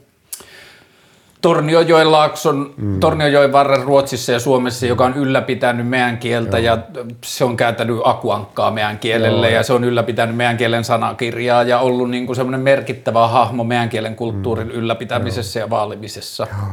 [1.47, 3.01] Torniojoen laakson, mm.
[3.01, 6.77] Torniojoen varren Ruotsissa ja Suomessa, joka on ylläpitänyt meidän kieltä Joo.
[6.77, 6.83] ja
[7.25, 9.57] se on käytänyt akuankkaa meidän kielelle Joo.
[9.57, 13.89] ja se on ylläpitänyt meidän kielen sanakirjaa ja ollut niin kuin semmoinen merkittävä hahmo meidän
[13.89, 14.75] kielen kulttuurin mm.
[14.75, 15.67] ylläpitämisessä Joo.
[15.67, 16.47] ja vaalimisessa.
[16.51, 16.69] Joo.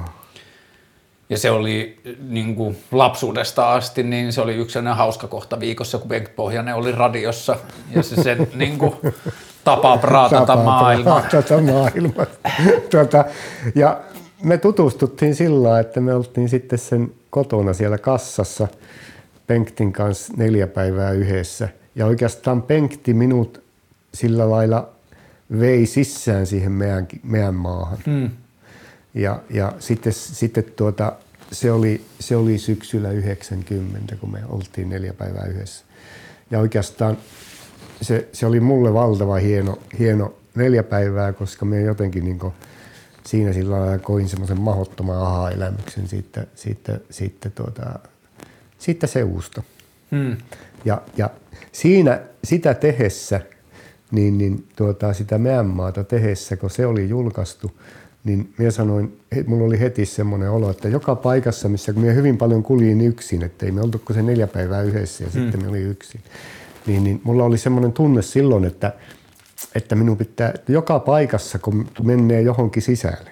[1.29, 6.09] Ja se oli niin kuin lapsuudesta asti, niin se oli yksi hauska kohta viikossa, kun
[6.09, 7.55] Bengt Pohjanen oli radiossa.
[7.95, 8.95] Ja se sen niin kuin,
[9.63, 11.21] tapaa praatata maailmaa.
[11.29, 12.25] Praatata maailmaa.
[12.91, 13.25] tuota,
[13.75, 13.97] ja
[14.43, 18.67] me tutustuttiin sillä että me oltiin sitten sen kotona siellä kassassa
[19.47, 21.69] Penktin kanssa neljä päivää yhdessä.
[21.95, 23.63] Ja oikeastaan Penkti minut
[24.13, 24.89] sillä lailla
[25.59, 27.97] vei sisään siihen meidän, meidän maahan.
[28.05, 28.29] Hmm.
[29.13, 31.13] Ja, ja sitten, sitten tuota,
[31.51, 35.85] se, oli, se oli syksyllä 90, kun me oltiin neljä päivää yhdessä.
[36.51, 37.17] Ja oikeastaan
[38.01, 42.39] se, se oli mulle valtava hieno, hieno neljä päivää, koska me jotenkin niin
[43.25, 47.99] siinä sillä lailla koin semmoisen mahdottoman aha-elämyksen siitä, siitä, siitä, tuota,
[48.77, 49.63] siitä seusta.
[50.11, 50.37] Hmm.
[50.85, 51.29] Ja, ja
[51.71, 53.41] siinä sitä tehessä,
[54.11, 57.71] niin, niin tuota, sitä Määnmaata tehessä, kun se oli julkaistu,
[58.23, 62.37] niin minä sanoin, että mulla oli heti semmoinen olo, että joka paikassa, missä minä hyvin
[62.37, 65.41] paljon kuljin yksin, että ei me oltu se neljä päivää yhdessä ja mm.
[65.41, 66.21] sitten me oli yksin,
[66.85, 68.93] niin, niin mulla oli semmoinen tunne silloin, että,
[69.75, 73.31] että minun pitää, että joka paikassa, kun menee johonkin sisälle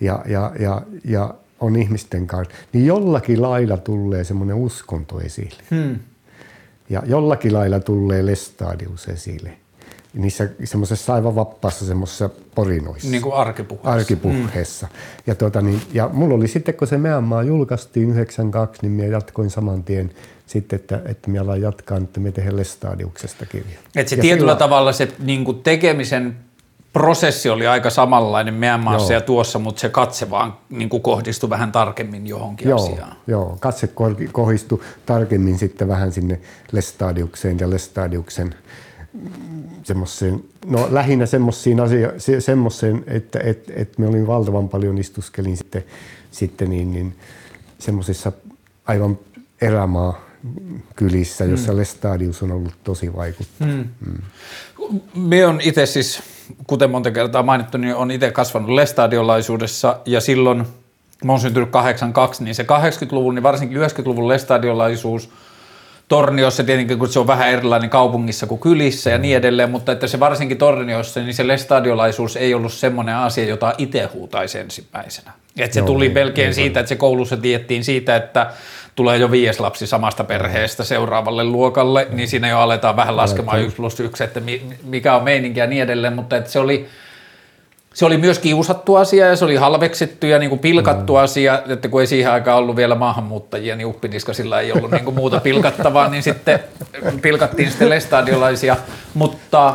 [0.00, 5.62] ja, ja, ja, ja on ihmisten kanssa, niin jollakin lailla tulee semmoinen uskonto esille.
[5.70, 5.98] Hmm.
[6.88, 9.52] Ja jollakin lailla tulee Lestadius esille
[10.14, 13.10] niissä semmoisessa aivan vapaassa semmoisessa porinoissa.
[13.10, 13.90] Niin kuin arkipuheessa.
[13.90, 14.86] Arkipuheessa.
[14.86, 14.92] Mm.
[15.26, 19.08] Ja, tuota, niin, ja mulla oli sitten, kun se meidän maa julkaistiin 92, niin minä
[19.08, 20.10] jatkoin saman tien
[20.50, 23.78] sitten, että, että minä alan jatkaa, että me tehdään Lestadiuksesta kirja.
[23.96, 24.58] Että se ja tietyllä sillä...
[24.58, 26.36] tavalla se niin kuin tekemisen
[26.92, 29.20] prosessi oli aika samanlainen meidän maassa joo.
[29.20, 33.16] ja tuossa, mutta se katse vaan niin kuin kohdistui vähän tarkemmin johonkin joo, asiaan.
[33.26, 33.88] Joo, katse
[34.32, 36.40] kohdistui tarkemmin sitten vähän sinne
[36.72, 38.54] Lestadiukseen ja Lestadiuksen
[39.82, 45.84] semmoiseen, no lähinnä semmoisiin asioihin, semmoiseen, että et, et me olin valtavan paljon istuskelin sitten,
[46.30, 47.16] sitten niin, niin
[47.78, 48.32] semmoisissa
[48.86, 49.18] aivan
[49.60, 50.29] erämaa
[50.96, 51.78] kylissä, jossa mm.
[51.78, 53.70] Lestadius on ollut tosi vaikuttava.
[53.70, 53.88] Mm.
[54.06, 55.00] Mm.
[55.14, 56.22] Me on itse siis,
[56.66, 60.66] kuten monta kertaa mainittu, niin on itse kasvanut lestadiolaisuudessa ja silloin,
[61.24, 65.30] mä oon syntynyt 82, niin se 80-luvun, niin varsinkin 90-luvun lestadiolaisuus–
[66.10, 70.06] Torniossa tietenkin, kun se on vähän erilainen kaupungissa kuin kylissä ja niin edelleen, mutta että
[70.06, 75.32] se varsinkin Torniossa, niin se lestadiolaisuus ei ollut semmoinen asia, jota itse huutaisi ensimmäisenä.
[75.58, 78.52] Että se Joo, tuli niin, melkein niin siitä, että se koulussa tiettiin siitä, että
[78.96, 83.76] tulee jo viides lapsi samasta perheestä seuraavalle luokalle, niin siinä jo aletaan vähän laskemaan yksi
[83.76, 86.86] plus yksi, että mi- mikä on meininki ja niin edelleen, mutta että se oli,
[87.94, 91.18] se oli myös kiusattu asia ja se oli halveksittu ja niin kuin pilkattu mm.
[91.18, 95.16] asia, että kun ei siihen aikaan ollut vielä maahanmuuttajia, niin uppiniskasilla ei ollut niin kuin
[95.16, 96.60] muuta pilkattavaa, niin sitten
[97.22, 98.76] pilkattiin sitten lestadiolaisia,
[99.14, 99.74] mutta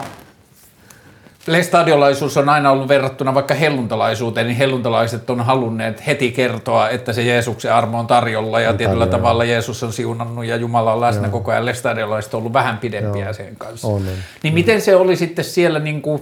[1.48, 7.22] Lestadiolaisuus on aina ollut verrattuna vaikka helluntalaisuuteen, niin helluntalaiset on halunneet heti kertoa, että se
[7.22, 9.18] Jeesuksen armo on tarjolla ja tietyllä tarjolla.
[9.18, 11.66] tavalla Jeesus on siunannut ja Jumala on läsnä koko ajan.
[11.66, 13.34] Lestadiolaiset on ollut vähän pidempiä Joo.
[13.34, 13.88] sen kanssa.
[13.88, 14.06] On, on.
[14.44, 16.22] Niin miten se oli sitten siellä niin kuin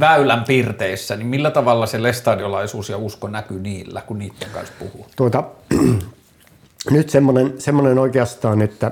[0.00, 5.06] väylän piirteissä, niin millä tavalla se lestadiolaisuus ja usko näkyy niillä, kun niiden kanssa puhuu?
[5.16, 5.44] Tuota,
[6.90, 8.90] nyt semmoinen, semmoinen oikeastaan, että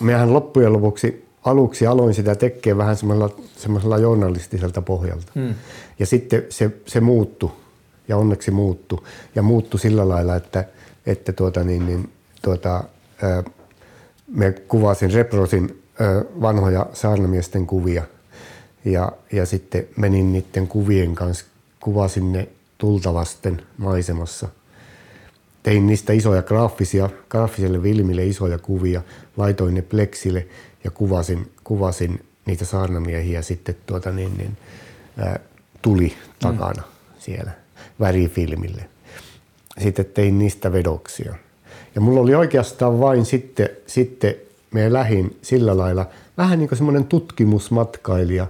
[0.00, 5.32] mehän loppujen lopuksi aluksi aloin sitä tekemään vähän semmoisella, semmoisella journalistiselta pohjalta.
[5.34, 5.54] Hmm.
[5.98, 7.50] Ja sitten se, se muuttui,
[8.08, 9.02] ja onneksi muuttui.
[9.34, 10.64] Ja muuttui sillä lailla, että,
[11.06, 12.84] että tuota, niin, niin, tuota,
[13.22, 13.44] ää,
[14.26, 18.02] me kuvasin, reprosin ää, vanhoja saarnamiesten kuvia.
[18.84, 21.44] Ja, ja sitten menin niiden kuvien kanssa,
[21.80, 22.48] kuvasin ne
[22.78, 24.48] tultavasten maisemassa–
[25.62, 29.02] tein niistä isoja graafisia, graafiselle filmille isoja kuvia,
[29.36, 30.46] laitoin ne pleksille
[30.84, 34.56] ja kuvasin, kuvasin niitä saarnamiehiä sitten tuota niin, niin,
[35.18, 35.38] ää,
[35.82, 37.14] tuli takana mm.
[37.18, 37.50] siellä
[38.00, 38.88] värifilmille.
[39.82, 41.34] Sitten tein niistä vedoksia.
[41.94, 44.34] Ja mulla oli oikeastaan vain sitten, sitten
[44.70, 46.06] me lähin sillä lailla,
[46.38, 48.46] vähän niin kuin semmoinen tutkimusmatkailija,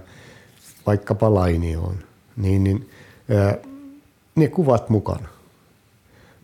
[0.85, 1.95] vaikkapa Lainioon,
[2.37, 2.89] niin, niin
[3.29, 3.57] ää,
[4.35, 5.27] ne kuvat mukana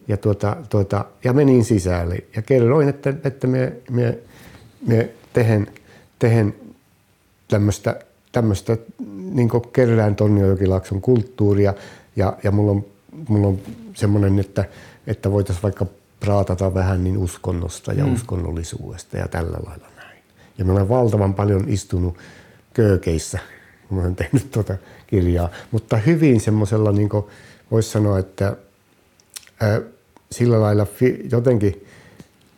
[0.08, 4.18] ja, tuota, tuota, ja menin sisälle ja kerroin, että, että me, me,
[4.88, 5.68] me tehen,
[6.20, 6.56] tehen
[7.48, 8.00] tämmöistä,
[8.32, 8.78] tämmöistä
[9.20, 11.74] niin kerään Tornionjokilakson kulttuuria
[12.16, 12.86] ja, ja mulla on,
[13.30, 13.60] mulla on
[13.94, 14.66] semmoinen, että,
[15.08, 15.86] että voitaisiin vaikka
[16.20, 18.14] praatata vähän niin uskonnosta ja mm.
[18.14, 20.24] uskonnollisuudesta ja tällä lailla näin.
[20.58, 22.18] Ja mä olen valtavan paljon istunut
[22.74, 23.40] köökeissä,
[23.88, 27.10] kun mä olen tehnyt tuota kirjaa, mutta hyvin semmoisella, niin
[27.72, 28.58] voisi sanoa, että
[29.60, 29.82] ää,
[30.32, 31.87] sillä lailla fi, jotenkin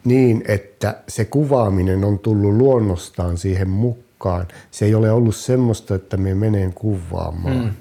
[0.04, 4.48] niin, että se kuvaaminen on tullut luonnostaan siihen mukaan.
[4.72, 7.72] Se ei ole ollut semmoista, että me menen kuvaamaan, mm.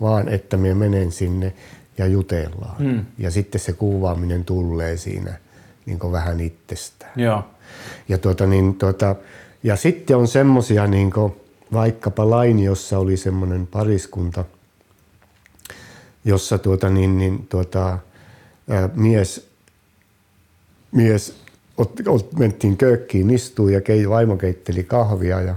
[0.00, 1.52] vaan että me menen sinne
[1.98, 2.76] ja jutellaan.
[2.78, 3.04] Mm.
[3.18, 5.38] Ja sitten se kuvaaminen tulee siinä
[5.86, 7.12] niin vähän itsestään.
[7.16, 7.44] Joo.
[8.08, 9.16] Ja, tuota, niin, tuota,
[9.62, 11.10] ja sitten on semmoisia, niin
[11.72, 14.44] vaikkapa Lainiossa oli semmoinen pariskunta,
[16.24, 17.98] jossa tuota, niin, niin, tuota,
[18.68, 19.48] ää, mies,
[20.92, 21.47] mies
[21.78, 25.54] ot, ot, mentiin köökkiin istuun ja kei, vaimo keitteli kahvia ja,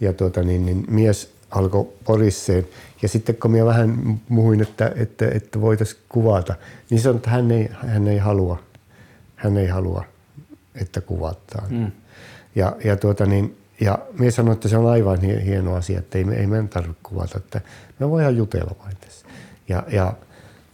[0.00, 2.66] ja tuota, niin, niin, mies alkoi porisseen.
[3.02, 6.54] Ja sitten kun minä vähän muhuin, että, että, että voitaisiin kuvata,
[6.90, 8.62] niin sanoi, että hän ei, hän ei halua,
[9.36, 10.04] hän ei halua,
[10.74, 11.72] että kuvataan.
[11.72, 11.92] Mm.
[12.54, 16.24] Ja, ja, tuota, niin, ja minä sanoin, että se on aivan hieno asia, että ei,
[16.36, 17.60] ei meidän tarvitse kuvata, että
[17.98, 19.26] me voidaan jutella vain tässä.
[19.68, 20.12] Ja, ja,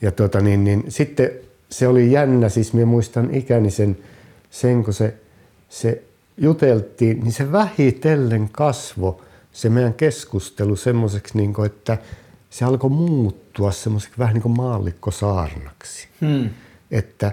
[0.02, 1.30] ja tuota, niin, niin, sitten
[1.70, 3.98] se oli jännä, siis minä muistan ikäni sen,
[4.50, 5.14] sen kun se,
[5.68, 6.02] se
[6.36, 11.98] juteltiin, niin se vähitellen kasvo se meidän keskustelu semmoiseksi, niin kuin, että
[12.50, 16.08] se alkoi muuttua semmoiseksi vähän niin kuin maallikkosaarnaksi.
[16.20, 16.50] Hmm.
[16.90, 17.32] Että,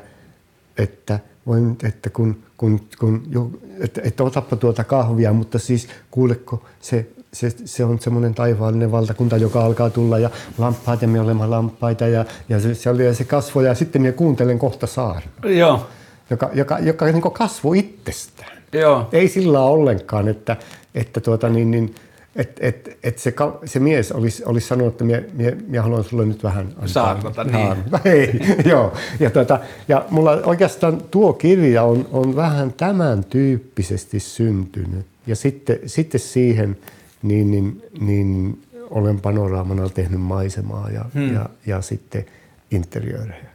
[0.77, 6.65] että, voin, että kun, kun, kun jo, että, että otappa tuota kahvia, mutta siis kuuleko
[6.79, 11.47] se se, se on semmoinen taivaallinen valtakunta, joka alkaa tulla ja lampaat ja me olemme
[11.47, 15.31] lampaita ja, ja se, se, oli, se kasvoi ja sitten minä kuuntelen kohta saarna.
[15.43, 15.87] Joo.
[16.29, 18.57] Joka, joka, joka niin kasvoi itsestään.
[18.73, 19.09] Joo.
[19.11, 20.57] Ei sillä ollenkaan, että,
[20.95, 21.95] että tuota niin, niin,
[22.35, 23.33] et, et, et se,
[23.65, 27.43] se, mies olisi, olisi sanonut, että minä, minä, minä haluan sulle nyt vähän saarnata.
[27.43, 27.75] Niin.
[28.13, 28.93] Ei, joo.
[29.19, 35.05] Ja, tuota, ja mulla oikeastaan tuo kirja on, on vähän tämän tyyppisesti syntynyt.
[35.27, 36.77] Ja sitten, sitten siihen
[37.21, 41.33] niin, niin, niin olen panoraamana tehnyt maisemaa ja, hmm.
[41.33, 42.25] ja, ja sitten
[42.71, 43.45] interiöörejä.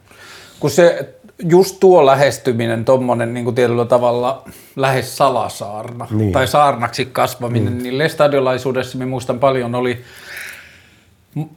[0.60, 1.14] Kun se
[1.48, 4.42] just tuo lähestyminen, tuommoinen niin tietyllä tavalla
[4.76, 6.32] lähes salasaarna niin.
[6.32, 7.82] tai saarnaksi kasvaminen, hmm.
[7.82, 10.00] niin lestadiolaisuudessa minä muistan paljon oli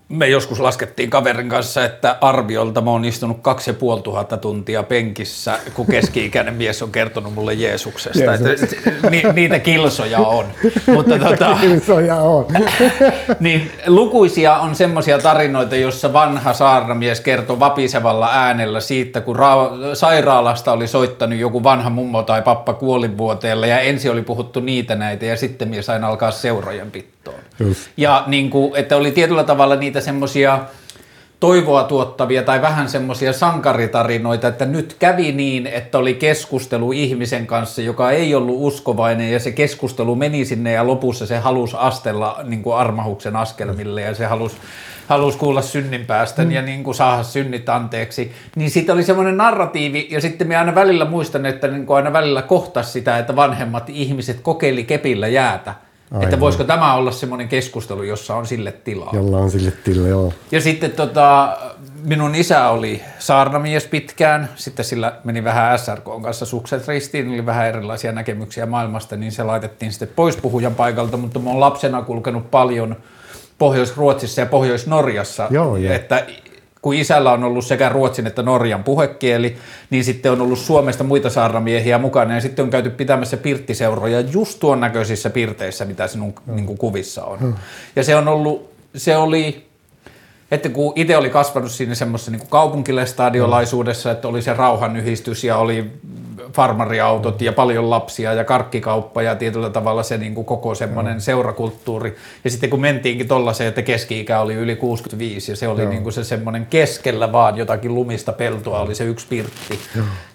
[0.09, 4.83] me joskus laskettiin kaverin kanssa, että arviolta mä oon istunut kaksi ja puoli tuhatta tuntia
[4.83, 8.23] penkissä, kun keski-ikäinen mies on kertonut mulle Jeesuksesta.
[8.23, 8.63] Jeesus.
[8.73, 10.45] Että, ni, niitä kilsoja on.
[10.95, 12.45] Mutta tota, kilsoja on.
[13.39, 20.71] niin lukuisia on semmoisia tarinoita, jossa vanha saarnamies kertoi vapisevalla äänellä siitä, kun ra- sairaalasta
[20.71, 25.38] oli soittanut joku vanha mummo tai pappa kuolinvuoteella ja ensin oli puhuttu niitä näitä ja
[25.38, 26.91] sitten mies aina alkaa seurojen
[27.25, 27.67] pittoon.
[27.67, 27.89] Just.
[27.97, 30.59] Ja niin kuin, että oli tietyllä tavalla niitä semmoisia
[31.39, 37.81] toivoa tuottavia tai vähän semmoisia sankaritarinoita, että nyt kävi niin, että oli keskustelu ihmisen kanssa,
[37.81, 42.63] joka ei ollut uskovainen ja se keskustelu meni sinne ja lopussa se halusi astella niin
[42.63, 44.55] kuin armahuksen askelmille ja se halusi
[45.07, 46.51] halusi kuulla synninpäästä mm.
[46.51, 50.75] ja niin kuin saada synnit anteeksi, niin siitä oli semmoinen narratiivi ja sitten me aina
[50.75, 55.75] välillä muistan, että niin kuin aina välillä kohtas sitä, että vanhemmat ihmiset kokeili kepillä jäätä
[56.11, 56.23] Aivan.
[56.23, 59.09] Että voisiko tämä olla semmoinen keskustelu, jossa on sille tilaa.
[59.13, 60.33] Jolla on sille tilaa, joo.
[60.51, 61.57] Ja sitten tota,
[62.03, 67.67] minun isä oli saarnamies pitkään, sitten sillä meni vähän SRK kanssa sukset ristiin, oli vähän
[67.67, 72.51] erilaisia näkemyksiä maailmasta, niin se laitettiin sitten pois puhujan paikalta, mutta mä oon lapsena kulkenut
[72.51, 72.95] paljon
[73.57, 76.25] Pohjois-Ruotsissa ja Pohjois-Norjassa, Joo, että
[76.86, 79.58] kun isällä on ollut sekä ruotsin että norjan puhekieli,
[79.89, 84.60] niin sitten on ollut Suomesta muita saarnamiehiä mukana ja sitten on käyty pitämässä pirttiseuroja just
[84.60, 86.56] tuon näköisissä pirteissä, mitä sinun mm.
[86.56, 87.38] niin kuin kuvissa on.
[87.41, 87.54] Mm.
[87.95, 89.65] Ja se on ollut, se oli
[90.52, 95.91] että kun itse oli kasvanut siinä semmoisessa niin kaupunkilestadiolaisuudessa, että oli se rauhanyhdistys ja oli
[96.53, 102.15] farmariautot ja paljon lapsia ja karkkikauppa ja tietyllä tavalla se niin kuin koko semmoinen seurakulttuuri.
[102.43, 106.13] Ja sitten kun mentiinkin tollaiseen, että keski-ikä oli yli 65 ja se oli niin kuin
[106.13, 109.79] se semmoinen keskellä vaan jotakin lumista peltoa oli se yksi pirtti,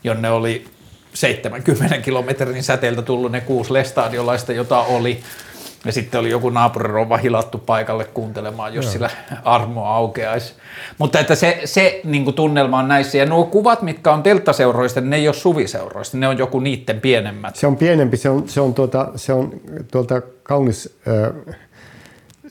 [0.05, 0.64] jonne oli
[1.14, 5.20] 70 kilometrin säteeltä tullut ne kuusi lestadiolaista, jota oli
[5.85, 8.93] ja sitten oli joku naapurirouva hilattu paikalle kuuntelemaan, jos Joo.
[8.93, 9.11] sillä
[9.45, 10.55] armo aukeaisi.
[10.99, 13.19] Mutta että se, se niin tunnelma on näissä.
[13.19, 17.57] Ja nuo kuvat, mitkä on telttaseuroista, ne ei ole suviseuroista, ne on joku niiden pienemmät.
[17.57, 19.61] Se on pienempi, se on, se on, tuota, se on
[19.93, 20.99] tuolta kaunis...
[21.09, 21.57] Äh,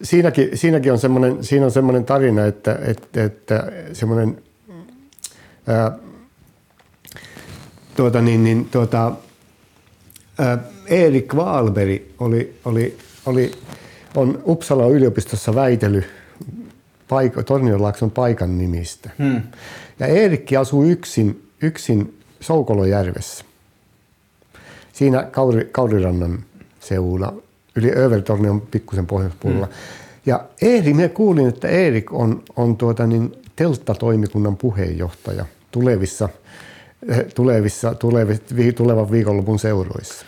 [0.01, 4.43] siinäkin, siinäkin on semmoinen, siinä on semmoinen tarina, että, että, että semmoinen...
[5.69, 5.99] Äh,
[7.95, 9.11] tuota, niin, niin, tuota,
[10.39, 13.51] äh, Erik Waalberg oli, oli oli,
[14.15, 16.03] on Uppsala yliopistossa väitely
[17.09, 19.09] paik- Tornionlaakson paikan nimistä.
[19.17, 19.41] Hmm.
[19.99, 23.45] Ja Eerikki asuu yksin, yksin Soukolojärvessä.
[24.93, 26.43] Siinä Kauri, Kaurirannan
[26.79, 27.33] seudulla,
[27.75, 29.65] yli Övertornion pikkusen pohjoispuolella.
[29.65, 29.75] Hmm.
[30.25, 36.29] Ja Eeri, minä kuulin, että Eerik on, on tuota niin, telttatoimikunnan puheenjohtaja tulevissa,
[37.07, 38.43] eh, tulevissa, tulevissa,
[38.75, 40.25] tulevan viikonlopun seuroissa.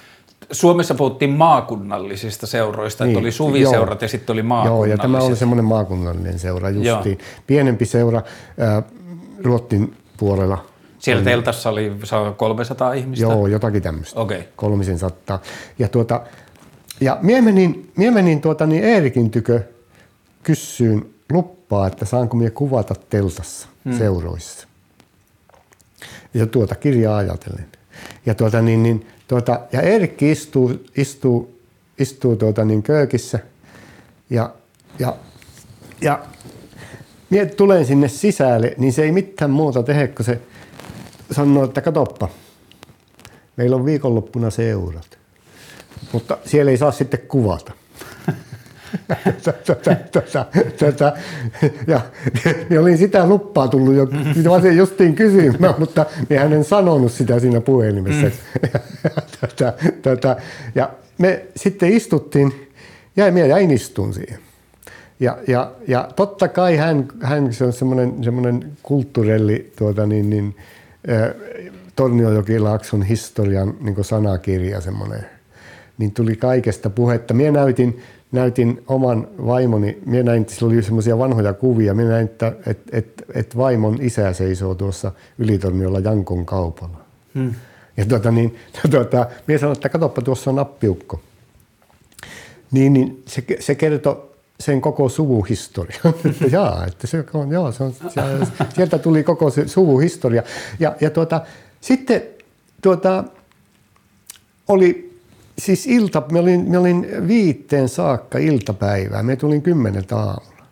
[0.51, 4.89] Suomessa puhuttiin maakunnallisista seuroista, niin, että oli suviseurat joo, ja sitten oli maakunnalliset.
[4.89, 7.17] Joo, ja tämä oli semmoinen maakunnallinen seura justiin.
[7.19, 7.43] Joo.
[7.47, 8.21] Pienempi seura
[8.61, 8.83] äh,
[9.43, 10.65] Ruottin puolella.
[10.99, 11.91] Siellä teltassa oli
[12.37, 13.25] 300 ihmistä?
[13.25, 14.19] Joo, jotakin tämmöistä.
[14.19, 14.43] Okay.
[14.55, 15.41] Kolmisen sattaa.
[15.79, 16.21] Ja, tuota,
[17.01, 19.61] ja mie menin, mie menin tuota, niin Eerikin tykö
[20.43, 23.97] kyssyyn luppaa, että saanko mie kuvata teltassa hmm.
[23.97, 24.67] seuroissa.
[26.33, 27.65] Ja tuota kirjaa ajatellen.
[28.25, 31.59] Ja tuota, niin, niin, Tuota, ja Erkki istuu, istuu,
[31.99, 33.39] istuu tuota niin köökissä.
[34.29, 34.53] Ja,
[34.99, 35.15] ja,
[36.01, 36.19] ja
[37.29, 40.41] minä tulen sinne sisälle, niin se ei mitään muuta tehdä, kun se
[41.31, 42.29] sanoo, että katoppa,
[43.57, 45.17] meillä on viikonloppuna seurat,
[46.11, 47.71] mutta siellä ei saa sitten kuvata
[49.43, 49.75] tätä,
[50.11, 50.45] tätä,
[50.79, 51.13] tätä.
[51.87, 52.01] Ja
[52.69, 56.05] niin olin sitä luppaa tullut jo sitä justiin kysymään, mutta
[56.39, 58.25] hän en sanonut sitä siinä puhelimessa.
[58.25, 58.69] Mm.
[59.41, 60.37] tätä, tätä.
[60.75, 62.69] Ja me sitten istuttiin,
[63.15, 64.39] ja minä jäin istun siihen.
[65.19, 70.55] Ja, ja, ja totta kai hän, hän se on semmoinen, semmoinen kulttuurelli tuota niin, niin,
[71.95, 75.25] Torniojokilaakson historian niin sanakirja semmoinen,
[75.97, 77.33] niin tuli kaikesta puhetta.
[77.33, 78.01] Minä näytin
[78.31, 82.79] näytin oman vaimoni, minä näin, että sillä oli semmoisia vanhoja kuvia, minä näin, että et,
[82.91, 86.97] et, et vaimon isä seisoo tuossa Ylitorniolla Jankon kaupalla.
[87.35, 87.53] Hmm.
[87.97, 88.55] Ja tuota, niin,
[88.91, 91.21] tuota, minä sanoin, että katsoppa, tuossa on appiukko.
[92.71, 96.01] Niin, niin se, se kertoi sen koko suvuhistorian.
[96.29, 97.93] että jaa, että se on, joo, se on,
[98.75, 100.43] sieltä tuli koko se suvuhistoria.
[100.79, 101.41] Ja, ja tuota,
[101.81, 102.23] sitten
[102.81, 103.23] tuota,
[104.67, 105.10] oli
[105.65, 109.23] siis ilta, mä olin, mä olin viitteen saakka iltapäivää.
[109.23, 110.65] Me tulin kymmeneltä aamulla.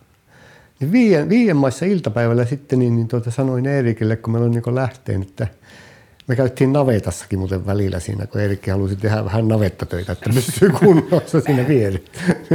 [0.80, 4.76] Niin viien, viien maissa iltapäivällä sitten niin, niin tuota, sanoin Eerikille, kun mä olin niin
[4.76, 5.48] lähteen, että
[6.28, 11.42] me käytiin navetassakin muuten välillä siinä, kun Eerikki halusi tehdä vähän navettatöitä, että pysyy kunnossa
[11.42, 11.68] siinä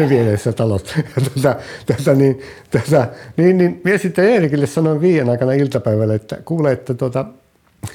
[0.09, 0.95] vieressä talossa.
[0.99, 1.57] Ja tota,
[1.87, 2.41] tota, niin,
[2.71, 3.07] tota,
[3.37, 7.25] niin, niin, minä sitten Eerikille sanoin viien aikana iltapäivällä, että kuule, että, tota,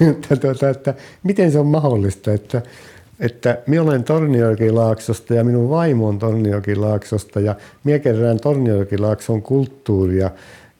[0.00, 2.62] että, tota, että miten se on mahdollista, että,
[3.20, 7.54] että minä olen Torniojokilaaksosta ja minun vaimo on Torniojokilaaksosta ja
[7.84, 10.30] minä kerään Torniojokilaakson kulttuuria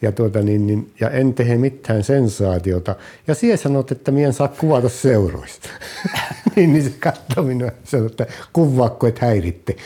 [0.02, 2.96] ja, tuota, niin, niin, ja en tehe mitään sensaatiota.
[3.26, 5.68] Ja siihen sanot, että minä en saa kuvata seuroista.
[6.56, 9.76] niin, niin se katsoi minua ja sanoi, että kuvaakko et häiritte.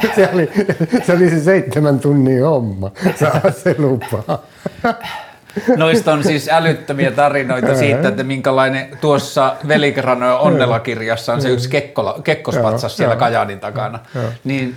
[0.00, 0.50] ja se, oli,
[1.06, 2.90] se oli se seitsemän tunnin homma,
[3.20, 4.46] saa se lupaa.
[5.76, 12.20] Noista on siis älyttömiä tarinoita siitä, että minkälainen tuossa Velikranojen onnelakirjassa on se yksi kekkola,
[12.24, 13.98] kekkospatsas siellä Kajaanin takana.
[14.44, 14.76] Niin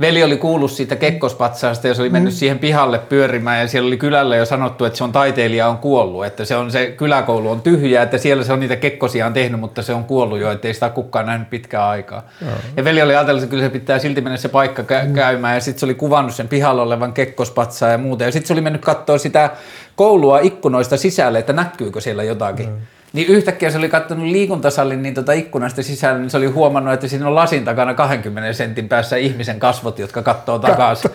[0.00, 2.36] veli oli kuullut siitä kekkospatsaasta ja se oli mennyt mm.
[2.36, 6.26] siihen pihalle pyörimään ja siellä oli kylällä jo sanottu, että se on taiteilija on kuollut,
[6.26, 9.60] että se on se kyläkoulu on tyhjä, että siellä se on niitä kekkosia on tehnyt,
[9.60, 12.22] mutta se on kuollut jo, ettei sitä kukaan nähnyt pitkään aikaa.
[12.42, 12.50] Joo.
[12.76, 15.14] Ja veli oli ajatellut, että kyllä se pitää silti mennä se paikka kä- mm.
[15.14, 18.52] käymään ja sitten se oli kuvannut sen pihalla olevan kekkospatsaa ja muuta ja sitten se
[18.52, 19.50] oli mennyt katsoa sitä
[19.96, 22.68] koulua ikkunoista sisälle, että näkyykö siellä jotakin.
[22.68, 22.76] Mm.
[23.16, 27.08] Niin yhtäkkiä se oli katsonut liikuntasallin niin tota ikkunasta sisällä, niin se oli huomannut, että
[27.08, 31.10] siinä on lasin takana 20 sentin päässä ihmisen kasvot, jotka katsoo takaisin.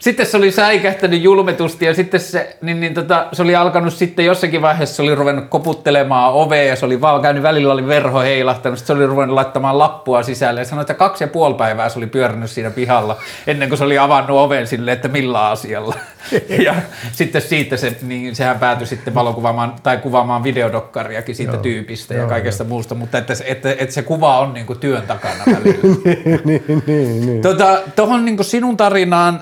[0.00, 4.24] Sitten se oli säikähtänyt julmetusti ja sitten se, niin, niin tota, se oli alkanut sitten
[4.24, 8.20] jossakin vaiheessa, se oli ruvennut koputtelemaan ovea ja se oli vaan käynyt, välillä oli verho
[8.20, 11.88] heilahtanut, sitten se oli ruvennut laittamaan lappua sisälle ja sanoi, että kaksi ja puoli päivää
[11.88, 15.94] se oli pyörinyt siinä pihalla ennen kuin se oli avannut oven sille, että millä asialla.
[16.64, 16.74] ja
[17.12, 22.22] sitten siitä se, niin sehän päätyi sitten valokuvaamaan tai kuvaamaan videodokkariakin siitä joo, tyypistä joo,
[22.22, 22.68] ja kaikesta joo.
[22.68, 25.96] muusta, mutta että, että, että se kuva on niin kuin työn takana välillä.
[26.44, 27.42] niin, niin, niin.
[27.42, 29.40] Tuota, tuohon niin sinun tarinaan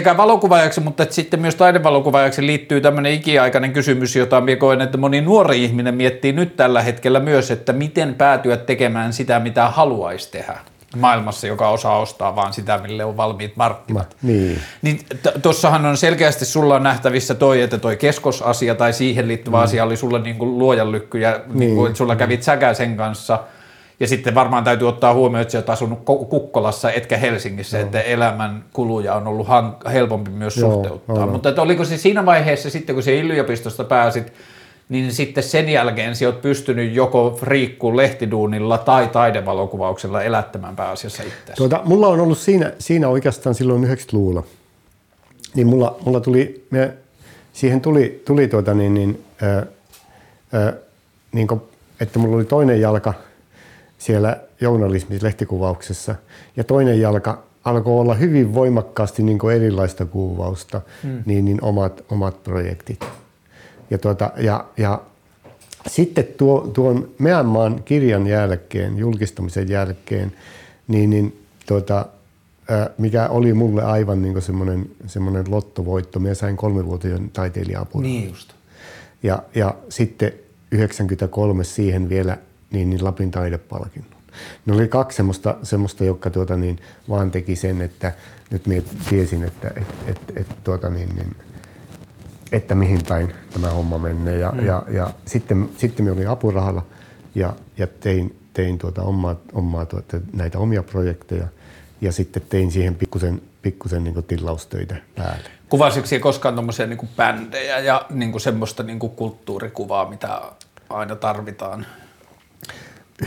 [0.00, 4.98] sekä valokuvaajaksi, mutta että sitten myös taidevalokuvaajaksi liittyy tämmöinen ikiaikainen kysymys, jota minä koen, että
[4.98, 10.30] moni nuori ihminen miettii nyt tällä hetkellä myös, että miten päätyä tekemään sitä, mitä haluaisi
[10.30, 10.58] tehdä
[10.96, 14.16] maailmassa, joka osaa ostaa vaan sitä, mille on valmiit markkinat.
[14.22, 14.60] Ma, niin.
[14.82, 15.00] niin
[15.42, 19.62] Tuossahan on selkeästi sulla on nähtävissä toi, että toi keskosasia tai siihen liittyvä mm.
[19.62, 21.58] asia oli sulle niin kuin luojan lykky ja niin.
[21.58, 23.38] Niin kuin, että sulla kävit säkä sen kanssa.
[24.00, 27.86] Ja sitten varmaan täytyy ottaa huomioon, että sä oot asunut Kukkolassa etkä Helsingissä, Joo.
[27.86, 31.16] että elämän kuluja on ollut hank- helpompi myös Joo, suhteuttaa.
[31.16, 31.26] Joo.
[31.26, 34.32] Mutta että oliko se siinä vaiheessa sitten, kun se yliopistosta pääsit,
[34.88, 41.52] niin sitten sen jälkeen sä oot pystynyt joko friikkuun lehtiduunilla tai taidevalokuvauksella elättämään pääasiassa itse.
[41.56, 44.42] Tuota, mulla on ollut siinä, siinä oikeastaan silloin 90-luvulla.
[45.54, 46.92] Niin mulla, mulla tuli, me,
[47.52, 49.66] siihen tuli, tuli tuota niin, niin, ää,
[50.52, 50.72] ää,
[51.32, 51.60] niin kuin,
[52.00, 53.14] että mulla oli toinen jalka
[54.00, 56.14] siellä journalismissa, lehtikuvauksessa
[56.56, 61.22] ja toinen jalka alkoi olla hyvin voimakkaasti niin kuin erilaista kuvausta, hmm.
[61.26, 63.04] niin, niin omat, omat projektit.
[63.90, 65.02] Ja, tuota, ja, ja
[65.86, 70.32] sitten tuo, tuon Meänmaan kirjan jälkeen, julkistamisen jälkeen,
[70.88, 72.06] niin, niin tuota,
[72.98, 76.20] mikä oli mulle aivan niin semmoinen, semmoinen lottovoitto.
[76.20, 78.52] Minä sain kolmevuotiaan taiteilija Niin just.
[79.22, 80.32] Ja, ja sitten
[80.72, 82.38] 93 siihen vielä
[82.70, 84.20] niin, niin Lapin taidepalkinnon.
[84.66, 88.12] Ne oli kaksi semmoista, semmoista jotka tuota, niin, vaan teki sen, että
[88.50, 91.36] nyt minä tiesin, että et, et, et, tuota, niin, niin,
[92.52, 94.38] että mihin päin tämä homma menee.
[94.38, 94.66] Ja, mm.
[94.66, 96.86] ja, ja sitten, sitten minä olin apurahalla
[97.34, 101.48] ja, ja tein, tein tuota omaa, omaa tuota, näitä omia projekteja
[102.00, 105.50] ja sitten tein siihen pikkusen, pikkusen niin tilaustöitä päälle.
[105.68, 110.40] Kuvasitko koskaan tuommoisia niin bändejä ja niin semmoista niin kulttuurikuvaa, mitä
[110.88, 111.86] aina tarvitaan?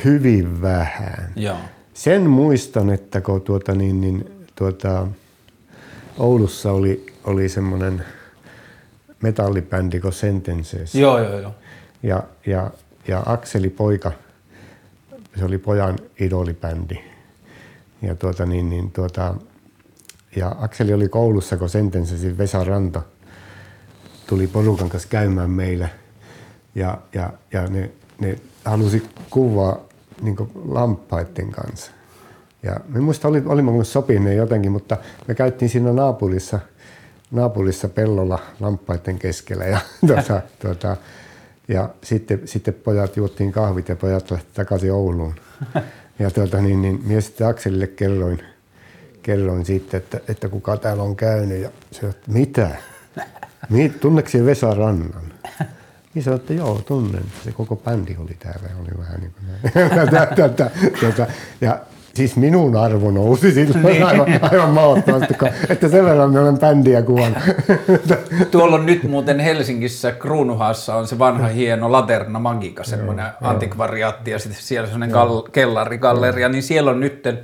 [0.05, 1.33] Hyvin vähän.
[1.35, 1.57] Joo.
[1.93, 5.07] Sen muistan, että kun tuota, niin, niin, tuota,
[6.17, 8.03] Oulussa oli, oli semmoinen–
[9.23, 10.95] metallibändi kuin Sentences.
[10.95, 11.55] Joo, joo, joo.
[12.03, 12.71] Ja, ja,
[13.07, 14.11] ja Akseli Poika,
[15.39, 16.97] se oli pojan idolibändi.
[18.01, 19.35] Ja, tuota, niin, niin, tuota,
[20.35, 23.01] ja Akseli oli koulussa, kun Sentencesin Vesa Ranta
[24.27, 25.89] tuli porukan kanssa käymään meillä.
[26.75, 29.79] Ja, ja, ja ne, ne halusi kuvaa
[30.21, 30.37] niin
[30.67, 31.91] lamppaiden kanssa.
[32.63, 34.97] Ja me muista oli, olimme sopineet jotenkin, mutta
[35.27, 36.59] me käytiin siinä naapurissa–
[37.33, 39.65] naapurissa pellolla lamppaiden keskellä.
[39.65, 40.97] Ja, tuota, tuota,
[41.67, 45.33] ja sitten, sitten pojat juottiin kahvit ja pojat lähti takaisin Ouluun.
[46.19, 48.43] Ja tuota, niin, niin minä sitten Akselille kerroin,
[49.21, 51.61] kerroin sitten, että, että kuka täällä on käynyt.
[51.61, 52.69] Ja se että mitä?
[53.99, 55.33] Tunneeko Vesa Rannan?
[56.13, 57.23] Niin sanoi, että joo, tunnen.
[57.43, 58.69] Se koko bändi oli täällä.
[58.81, 59.73] Oli vähän niin kuin
[60.87, 61.29] näin.
[61.61, 61.79] ja,
[62.13, 64.03] Siis minun arvo nousi silloin niin.
[64.05, 65.33] aivan, aivan mahdottomasti,
[65.69, 67.43] että sen verran me olen bändiä kuvannut.
[68.51, 74.39] Tuolla on nyt muuten Helsingissä Kruunuhaassa on se vanha hieno Laterna Magica, semmoinen antikvariaatti ja
[74.39, 77.39] sitten siellä semmoinen kal- kellarigalleria, niin siellä on nytten,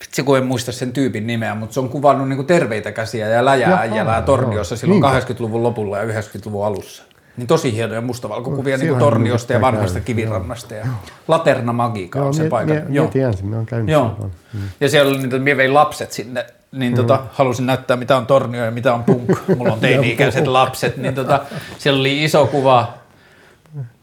[0.00, 3.44] vitsi kun en muista sen tyypin nimeä, mutta se on kuvannut niinku terveitä käsiä ja
[3.44, 5.32] läjää äijälää Torniossa silloin Niinkö?
[5.34, 7.02] 80-luvun lopulla ja 90-luvun alussa.
[7.36, 10.04] Niin tosi hienoja mustavalkokuvia niin Siellä Torniosta ja vanhasta käydä.
[10.06, 10.74] kivirannasta.
[10.74, 10.86] Ja
[11.28, 12.74] Laterna Magica on Joo, se mie, paikka.
[12.74, 14.14] mie, mie tiedän sen, me on käynyt Joo.
[14.18, 14.34] siellä.
[14.80, 17.22] Ja siellä oli niitä, mie vein lapset sinne, niin tota, Mm.
[17.32, 19.30] halusin näyttää mitä on tornio ja mitä on punk.
[19.58, 21.40] Mulla on teini-ikäiset lapset, niin tota,
[21.78, 22.92] siellä oli iso kuva,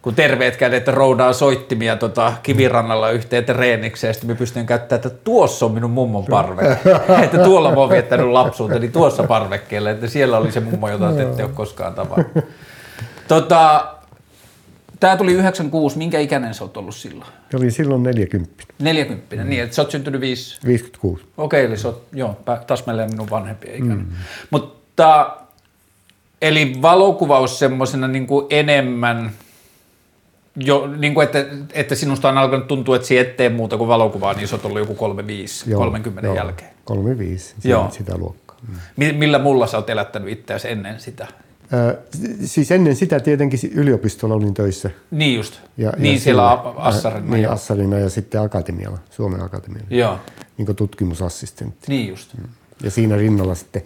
[0.01, 5.21] kun terveet kädet roudaa soittimia tota, kivirannalla yhteen treenikseen, ja sitten mä pystyn käyttämään, että
[5.23, 6.61] tuossa on minun mummon parve.
[7.23, 11.21] että tuolla mä oon viettänyt lapsuuteni tuossa parvekkeella, että siellä oli se mummo, jota te
[11.23, 12.45] ette ole koskaan tavannut.
[13.29, 13.87] Tota,
[14.99, 17.31] Tämä tuli 96, minkä ikäinen sä oot ollut silloin?
[17.51, 19.49] Se oli silloin 40, 40, mm.
[19.49, 21.23] niin että sä oot syntynyt 5, 56.
[21.37, 23.97] Okei, eli se on joo, täsmälleen minun vanhempien ikäinen.
[23.97, 24.13] Mm.
[24.49, 25.35] Mutta
[26.41, 29.31] eli valokuvaus semmoisena niin kuin enemmän,
[30.55, 33.87] jo, niin kuin että, että sinusta on alkanut tuntua, että sinä et tee muuta kuin
[33.87, 36.71] valokuvaa, niin se on ollut joku 35, 30 jälkeen.
[36.83, 37.89] 35, Joo.
[37.91, 38.57] sitä, luokkaa.
[38.95, 41.27] Mi- Millä mulla sä oot elättänyt itseäsi ennen sitä?
[42.45, 44.89] Siis ennen sitä tietenkin yliopistolla olin töissä.
[45.11, 47.31] Niin just, Ja, niin ja siellä Assarina.
[47.35, 47.53] Niin, joo.
[47.53, 50.19] Assarina ja sitten akatemialla, Suomen akatemialla, Joo,
[50.57, 51.85] niin kuin tutkimusassistentti.
[51.87, 52.35] niin just.
[52.83, 53.81] Ja siinä rinnalla sitten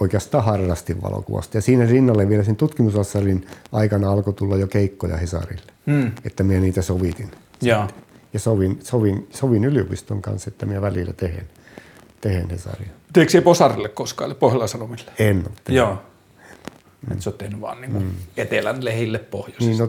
[0.00, 1.56] oikeastaan harrastin valokuvasta.
[1.56, 6.12] Ja siinä rinnalle vielä sen tutkimusassarin aikana alkoi tulla jo keikkoja Hesarille, Hmm.
[6.24, 7.30] että minä niitä sovitin.
[7.62, 7.88] Joo.
[8.32, 11.46] Ja sovin, sovin, sovin yliopiston kanssa, että minä välillä tehen,
[12.20, 12.88] tehen Hesaria.
[13.12, 15.10] Teekö se Posarille koskaan, eli Pohjola-Sanomille?
[15.18, 15.98] En ole tehnyt.
[17.08, 17.16] Joo.
[17.16, 19.64] Et sä oot tehnyt vaan niin kuin etelän lehille pohjoisesta.
[19.64, 19.88] Niin, no,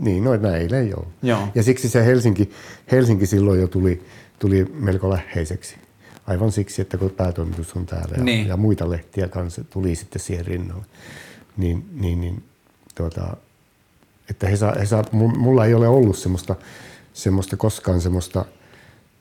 [0.00, 1.06] niin no, näillä ei ole.
[1.22, 1.48] Joo.
[1.54, 2.50] Ja siksi se Helsinki,
[2.92, 4.02] Helsinki silloin jo tuli,
[4.38, 5.76] tuli melko läheiseksi.
[6.26, 8.46] Aivan siksi, että kun päätoimitus on täällä ja, Niin.
[8.48, 10.84] ja muita lehtiä kanssa tuli sitten siihen rinnalle.
[11.56, 12.42] Niin, niin, niin
[12.94, 13.36] tuota,
[14.30, 16.54] että Hesa, Hesa, mu- mulla ei ole ollut semmoista,
[17.12, 18.44] semmoista koskaan semmoista,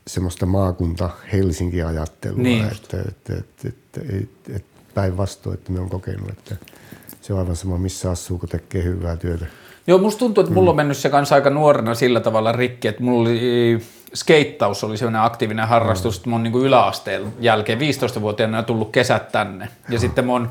[0.08, 2.44] semmoista maakunta Helsinki-ajattelua.
[2.44, 6.56] Niin että, että, että, että, että, että päinvastoin, että me on kokenut, että
[7.30, 9.46] se on aivan sama, missä asuu, kun tekee hyvää työtä.
[9.88, 13.04] Joo, musta tuntuu, että mulla on mennyt se kanssa aika nuorena sillä tavalla rikki, että
[13.04, 13.80] mulla oli
[14.14, 19.70] skeittaus oli sellainen aktiivinen harrastus, että mä oon niin yläasteen jälkeen 15-vuotiaana tullut kesät tänne.
[19.90, 20.50] Ja sitten mä oon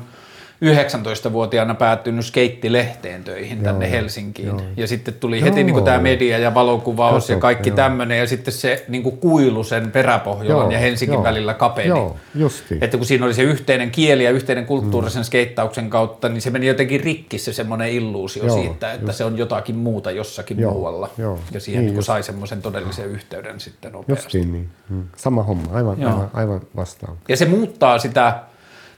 [0.65, 4.47] 19-vuotiaana päättynyt skeittilehteen töihin tänne Joo, Helsinkiin.
[4.47, 4.61] joo.
[4.77, 5.85] Ja sitten tuli heti niin kuin Joo.
[5.85, 7.75] tämä media ja valokuvaus Kato, ja kaikki joo.
[7.75, 8.19] tämmöinen.
[8.19, 11.23] Ja sitten se niin kuin kuilu sen peräpohjolan Joo, ja Helsingin joo.
[11.23, 11.87] välillä kapeni.
[11.87, 12.83] Joo, justiin.
[12.83, 16.49] Että kun siinä oli se yhteinen kieli ja yhteinen kulttuuri sen skeittauksen kautta, niin se
[16.49, 20.73] meni jotenkin rikki se semmoinen illuusio Joo, siitä, että se on jotakin muuta jossakin Joo,
[20.73, 21.09] muualla.
[21.17, 21.39] joo.
[21.51, 22.05] Ja siihen Niin niin, just.
[22.07, 24.23] sai semmoisen todellisen yhteyden sitten nopeasti.
[24.25, 24.69] Justiin niin.
[24.89, 25.03] Mm.
[25.15, 26.11] Sama homma, aivan, Joo.
[26.11, 27.15] aivan, aivan vastaava.
[27.29, 28.39] Ja se muuttaa sitä,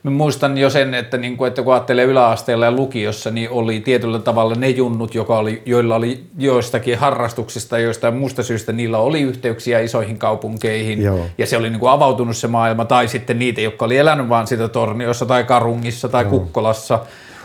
[0.03, 3.79] mä muistan jo sen, että, niin kuin, että kun ajattelee yläasteella ja lukiossa, niin oli
[3.79, 8.97] tietyllä tavalla ne junnut, joka oli, joilla oli joistakin harrastuksista ja joistain muusta syystä, niillä
[8.97, 11.01] oli yhteyksiä isoihin kaupunkeihin.
[11.01, 11.25] Joo.
[11.37, 14.47] Ja se oli niin kuin avautunut se maailma, tai sitten niitä, jotka oli elänyt vaan
[14.47, 16.99] sitä Torniossa tai Karungissa tai Kukkolassa.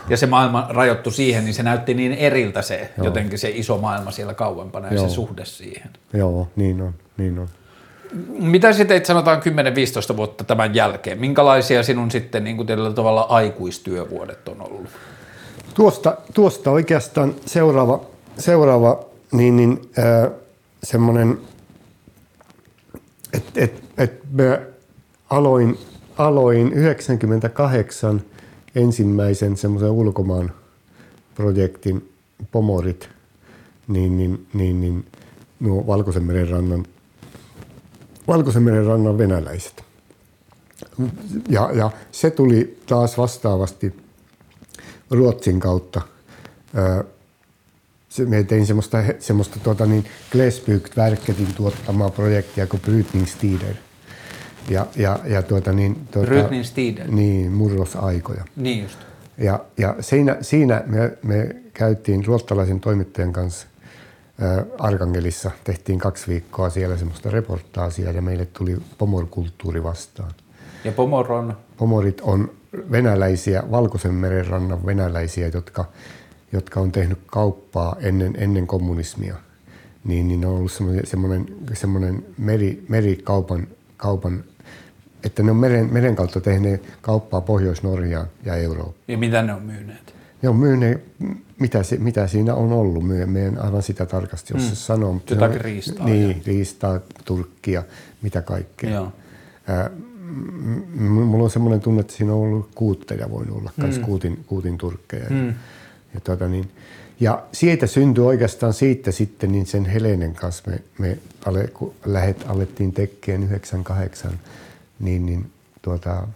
[0.09, 4.11] Ja se maailma rajoittui siihen, niin se näytti niin eriltä se, jotenkin se iso maailma
[4.11, 5.07] siellä kauempana ja Joo.
[5.07, 5.89] se suhde siihen.
[6.13, 7.47] Joo, niin on, niin on.
[8.39, 9.41] Mitä sitten teit sanotaan
[10.13, 11.19] 10-15 vuotta tämän jälkeen?
[11.19, 14.89] Minkälaisia sinun sitten niin kuin tällä tavalla aikuistyövuodet on ollut?
[15.73, 18.01] Tuosta, tuosta oikeastaan seuraava,
[18.37, 20.31] seuraava niin, niin, äh,
[20.83, 21.37] semmoinen,
[23.33, 24.59] että et, et mä
[25.29, 25.77] aloin,
[26.17, 28.21] aloin 98
[28.75, 30.51] ensimmäisen semmoisen ulkomaan
[31.35, 32.09] projektin
[32.51, 33.09] Pomorit,
[33.87, 35.05] niin, niin, niin, niin
[35.59, 36.85] nuo Valkoisen meren rannan,
[38.27, 39.83] Valkoisen rannan venäläiset.
[41.49, 43.95] Ja, ja se tuli taas vastaavasti
[45.11, 46.01] Ruotsin kautta.
[48.09, 53.75] Se, me tein semmoista, semmoista tuota niin, Glesbygd-verketin tuottamaa projektia kuin Brytningstider.
[54.69, 57.07] Ja, ja, ja tuota niin, tuota, Brytningstider?
[57.07, 58.45] Niin, murrosaikoja.
[58.55, 58.99] Niin just.
[59.37, 63.67] Ja, ja siinä, siinä me, me käytiin ruottalaisen toimittajan kanssa
[64.79, 70.31] Arkangelissa, tehtiin kaksi viikkoa siellä semmoista reportaasia ja meille tuli pomorkulttuuri vastaan.
[70.83, 72.51] Ja Pomoron, Pomorit on
[72.91, 75.85] venäläisiä, Valkoisen meren rannan venäläisiä, jotka,
[76.51, 79.35] jotka on tehnyt kauppaa ennen, ennen kommunismia.
[80.03, 83.67] Niin, niin on ollut semmoinen, semmoinen, semmoinen meri, merikaupan,
[83.97, 84.43] kaupan,
[85.23, 89.03] että ne on meren, meren kautta tehneet kauppaa Pohjois-Norjaan ja Eurooppaan.
[89.07, 90.16] ja mitä ne on myyneet?
[90.41, 90.77] Joo, myy
[91.59, 93.07] mitä, se, mitä siinä on ollut.
[93.07, 94.75] Myy, me en aivan sitä tarkasti jos mm.
[94.75, 95.11] sanoa.
[95.11, 96.05] Mutta Jotakin riistaa.
[96.05, 97.83] Niin, riistaa, turkkia,
[98.21, 98.89] mitä kaikkea.
[98.89, 99.11] Joo.
[100.95, 104.01] M- mulla on semmoinen tunne, että siinä on ollut kuutteja voinut olla, mm.
[104.01, 105.29] kuutin, kuutin turkkeja.
[105.29, 105.47] Mm.
[105.47, 105.53] Ja,
[106.13, 106.71] ja, tuota niin,
[107.19, 112.45] ja siitä syntyi oikeastaan siitä sitten niin sen Helenen kanssa me, me ale, kun lähet,
[112.47, 114.39] alettiin tekemään 98
[114.99, 116.27] niin, niin tuota,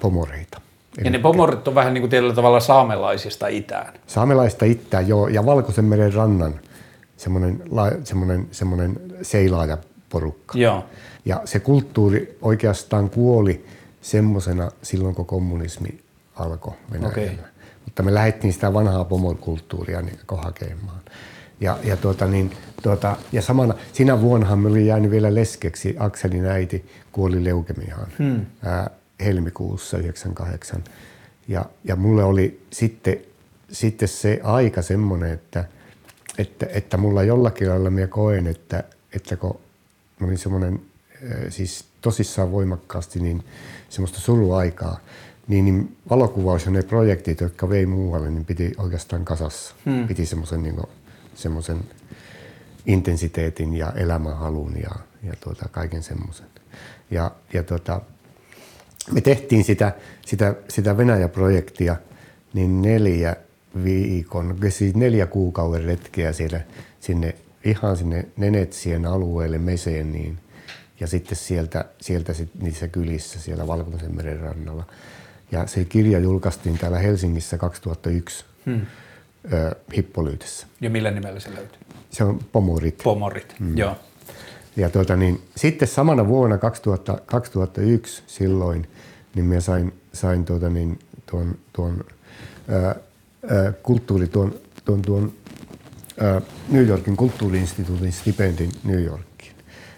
[0.00, 0.60] pomoreita.
[1.04, 3.94] Ja ne pomorit on vähän niin kuin tietyllä tavalla saamelaisista itään.
[4.06, 6.60] Saamelaista itään, joo, ja Valkoisen meren rannan
[7.16, 7.62] semmoinen,
[8.04, 10.58] semmoinen, semmoinen seilaajaporukka.
[10.58, 10.84] Joo.
[11.24, 13.64] Ja se kulttuuri oikeastaan kuoli
[14.00, 16.00] semmoisena silloin, kun kommunismi
[16.34, 17.12] alkoi Venäjällä.
[17.12, 17.28] Okay.
[17.84, 21.00] Mutta me lähdettiin sitä vanhaa pomolkulttuuria niin hakemaan.
[21.60, 22.50] Ja, ja, tuota, niin,
[22.82, 25.96] tuota, ja samana, siinä vuonnahan me oli jäänyt vielä leskeksi.
[25.98, 28.46] Akselin äiti kuoli leukemiaan hmm.
[28.64, 28.90] ää,
[29.24, 30.84] helmikuussa 98.
[31.48, 33.16] Ja, ja mulle oli sitten,
[33.72, 35.64] sitten se aika semmoinen, että,
[36.38, 39.60] että, että mulla jollakin lailla minä koen, että, että kun
[40.22, 40.80] olin semmoinen
[41.48, 43.44] siis tosissaan voimakkaasti niin
[43.88, 45.00] semmoista suruaikaa,
[45.48, 49.74] niin, niin valokuvaus ja ne projektit, jotka vei muualle, niin piti oikeastaan kasassa.
[49.86, 50.08] Hmm.
[50.08, 50.76] Piti semmoisen niin
[51.34, 51.80] semmoisen
[52.86, 54.90] intensiteetin ja elämänhalun ja,
[55.22, 56.46] ja tuota, kaiken semmoisen.
[57.10, 58.00] Ja, ja tuota,
[59.12, 59.92] me tehtiin sitä,
[60.26, 61.96] sitä, sitä Venäjä-projektia
[62.54, 63.36] niin neljä
[63.84, 66.60] viikon, siis neljä kuukauden retkeä siellä,
[67.00, 67.34] sinne,
[67.64, 70.38] ihan sinne Nenetsien alueelle Meseen, niin,
[71.00, 74.84] ja sitten sieltä, sieltä sit niissä kylissä siellä Valkoisen meren rannalla.
[75.52, 78.86] Ja se kirja julkaistiin täällä Helsingissä 2001 hmm.
[79.52, 79.76] ö.
[80.80, 81.78] Ja millä nimellä se löytyy?
[82.10, 83.00] Se on Pomorit.
[83.04, 83.78] Pomorit, hmm.
[83.78, 83.96] joo.
[84.76, 88.86] Ja tuota, niin, sitten samana vuonna 2000, 2001 silloin,
[89.34, 90.98] niin minä sain, sain tuota, niin,
[91.30, 92.04] tuon, tuon
[92.68, 94.54] ää, ää, kulttuuri, tuon,
[94.84, 95.32] tuon, tuon
[96.20, 99.54] ää, New Yorkin kulttuuriinstituutin stipendin New Yorkiin.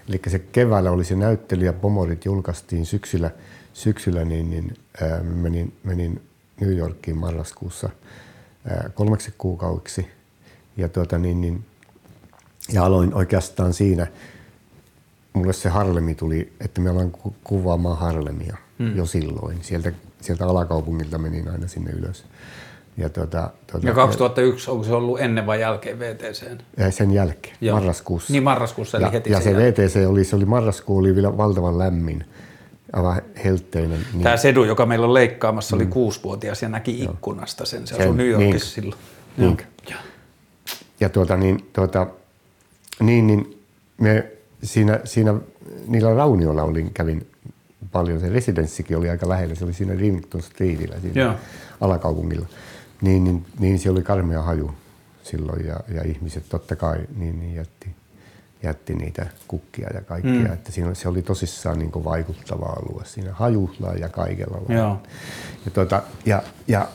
[0.09, 3.31] Eli se keväällä oli se näyttely ja Pomorit julkaistiin syksyllä,
[3.73, 6.23] syksyllä niin, niin ää, menin, menin
[6.61, 7.91] New Yorkiin marraskuussa
[8.65, 10.07] ää, kolmeksi kuukaudeksi.
[10.77, 11.65] Ja, tuota, niin, niin,
[12.73, 14.07] ja aloin oikeastaan siinä–
[15.33, 18.97] mulle se Harlemi tuli, että me aloin ku- kuvaamaan Harlemia hmm.
[18.97, 19.59] jo silloin.
[19.63, 22.25] Sieltä, sieltä alakaupungilta menin aina sinne ylös.
[22.97, 26.45] Ja, tuota, tuota, ja 2001, onko se ollut ennen vai jälkeen VTC?
[26.91, 27.79] Sen jälkeen, Joo.
[27.79, 28.33] marraskuussa.
[28.33, 29.87] Niin marraskuussa, eli ja, heti Ja se jälkeen.
[29.87, 32.25] VTC oli, se oli marraskuu oli vielä valtavan lämmin,
[32.93, 34.07] aivan helteinen.
[34.13, 34.23] Niin.
[34.23, 35.91] Tämä Sedu, joka meillä on leikkaamassa, oli mm.
[35.91, 37.87] kuusivuotias ja näki ikkunasta sen.
[37.87, 38.93] Se asui New Yorkissa niin.
[38.93, 39.01] silloin.
[39.37, 39.57] Niin.
[39.91, 39.97] Ja.
[41.01, 42.07] ja tuota, niin, tuota,
[43.01, 43.59] niin, niin
[43.99, 44.32] me
[44.63, 45.35] siinä, siinä
[45.87, 47.27] niillä raunioilla olin, kävin
[47.93, 48.21] paljon.
[48.21, 49.55] Se residenssikin oli aika lähellä.
[49.55, 51.35] Se oli siinä Remington Streetillä, siinä Joo.
[51.81, 52.47] alakaupungilla.
[53.01, 54.75] Niin, niin, niin, se oli karmea haju
[55.23, 57.89] silloin ja, ja ihmiset totta kai niin, niin jätti,
[58.63, 60.33] jätti niitä kukkia ja kaikkea.
[60.33, 60.53] Mm.
[60.53, 65.03] Että siinä, se oli tosissaan niin vaikuttava alue siinä hajulla ja kaikella Joo.
[65.65, 66.89] Ja, tuota, ja, ja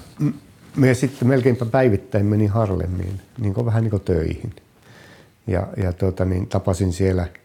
[0.75, 4.55] me sitten melkeinpä päivittäin menin Harlemiin niin vähän niin kuin töihin.
[5.47, 7.27] Ja, ja tuota, niin tapasin siellä–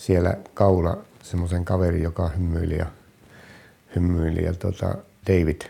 [0.00, 2.86] siellä kaula semmoisen kaverin, joka hymyili ja,
[3.94, 4.94] hymyili ja tota,
[5.26, 5.60] David.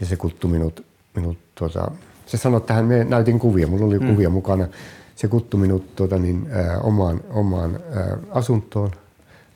[0.00, 1.90] Ja se kuttu minut, minut tota,
[2.26, 4.10] se sanoi, että hän, me näytin kuvia, mulla oli mm.
[4.10, 4.68] kuvia mukana.
[5.16, 8.90] Se kuttu minut tota, niin, ää, omaan, omaan ää, asuntoon.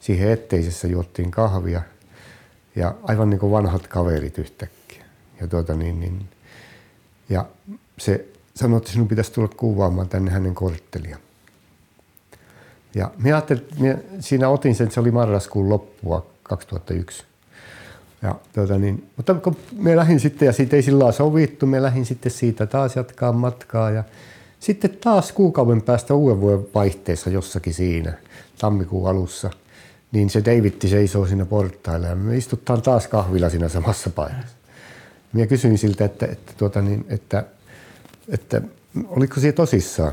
[0.01, 1.83] Siihen etteisessä juottiin kahvia
[2.77, 5.05] ja aivan niin kuin vanhat kaverit yhtäkkiä.
[5.41, 6.29] Ja, tuota, niin, niin,
[7.29, 7.47] ja
[7.99, 11.23] se sanoi, että sinun pitäisi tulla kuvaamaan tänne hänen kortteliaan.
[12.95, 17.25] Ja minä ajattelin, minä siinä otin sen, että se oli marraskuun loppua 2001.
[18.23, 22.07] Ja, tuota niin, mutta kun me lähdin sitten, ja siitä ei sillä sovittu, me lähdin
[22.07, 23.91] sitten siitä taas jatkaa matkaa.
[23.91, 24.05] Ja
[24.61, 28.13] sitten taas kuukauden päästä uuden vuoden vaihteessa jossakin siinä,
[28.59, 29.51] tammikuun alussa,
[30.13, 34.57] niin se David seisoo siinä portailla ja me istutaan taas kahvilla siinä samassa paikassa.
[35.33, 37.45] Minä kysyin siltä, että, että, tuota niin, että,
[38.29, 38.63] että
[39.07, 40.13] oliko se tosissaan,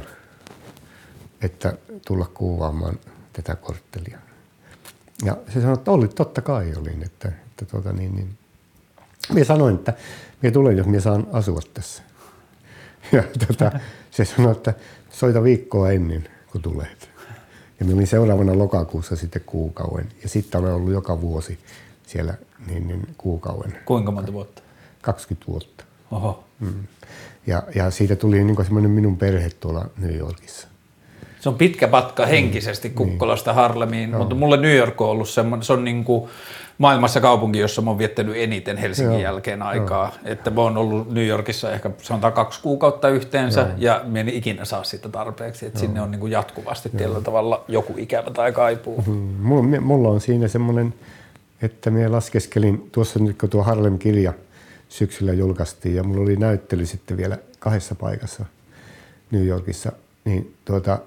[1.41, 1.77] että
[2.07, 2.99] tulla kuvaamaan
[3.33, 4.19] tätä korttelia.
[5.25, 7.03] Ja se sanoi, että oli, totta kai olin.
[7.03, 8.37] Että, että tuota, niin, niin.
[9.33, 9.93] Minä sanoin, että
[10.41, 12.03] minä tulen, jos minä saan asua tässä.
[13.11, 13.79] Ja tuota,
[14.11, 14.73] se sanoi, että
[15.09, 17.09] soita viikkoa ennen, kun tulet.
[17.79, 20.09] Ja minä olin seuraavana lokakuussa sitten kuukauden.
[20.23, 21.59] Ja sitten olen ollut joka vuosi
[22.07, 22.33] siellä
[22.67, 23.77] niin, niin kuukauden.
[23.85, 24.61] Kuinka monta vuotta?
[25.01, 25.83] 20 vuotta.
[26.11, 26.43] Oho.
[26.59, 26.87] Mm.
[27.47, 30.67] Ja, ja siitä tuli niin semmoinen minun perhe tuolla New Yorkissa.
[31.39, 35.73] Se on pitkä matka henkisesti Kukkolasta Harlemiin, mutta mulle New York on ollut semmoinen, se
[35.73, 36.29] on niin kuin
[36.77, 39.21] maailmassa kaupunki, jossa mä oon viettänyt eniten Helsingin Joo.
[39.21, 40.11] jälkeen aikaa.
[40.25, 44.65] Että mä oon ollut New Yorkissa ehkä sanotaan kaksi kuukautta yhteensä ja mä en ikinä
[44.65, 45.65] saa sitä tarpeeksi.
[45.65, 49.03] Että sinne on niin kuin jatkuvasti tietyllä tavalla joku ikävä tai kaipuu.
[49.07, 50.93] Mm, Mulla, mulla on siinä semmoinen,
[51.61, 54.33] että minä laskeskelin, tuossa nyt kun tuo Harlem-kirja
[54.89, 58.45] syksyllä julkaistiin ja mulla oli näyttely sitten vielä kahdessa paikassa
[59.31, 59.91] New Yorkissa,
[60.25, 60.99] niin tuota,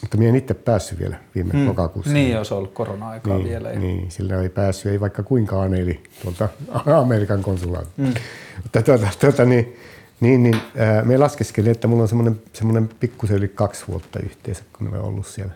[0.00, 1.68] mutta minä en itse päässyt vielä viime mm.
[1.68, 2.12] lokakuussa.
[2.12, 3.70] Niin, jos on ollut korona-aikaa niin, vielä.
[3.70, 6.48] ja- Niin, sillä ei päässyt, ei vaikka kuinka aneili tuolta
[7.00, 7.90] Amerikan konsulaalta.
[7.96, 8.14] Mm.
[8.62, 9.76] Mutta tuota, tuota, niin,
[10.20, 14.62] niin, niin ää, me laskeskelin, että mulla on semmoinen, semmoinen pikkusen yli kaksi vuotta yhteensä,
[14.78, 15.52] kun olen ollut siellä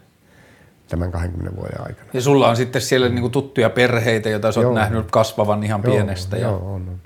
[0.88, 2.08] tämän 20 vuoden aikana.
[2.12, 4.74] Ja sulla on sitten siellä niinku tuttuja perheitä, joita sä oot Joo.
[4.74, 6.36] nähnyt kasvavan ihan pienestä.
[6.36, 6.42] Ja...
[6.42, 6.98] Joo, on, on.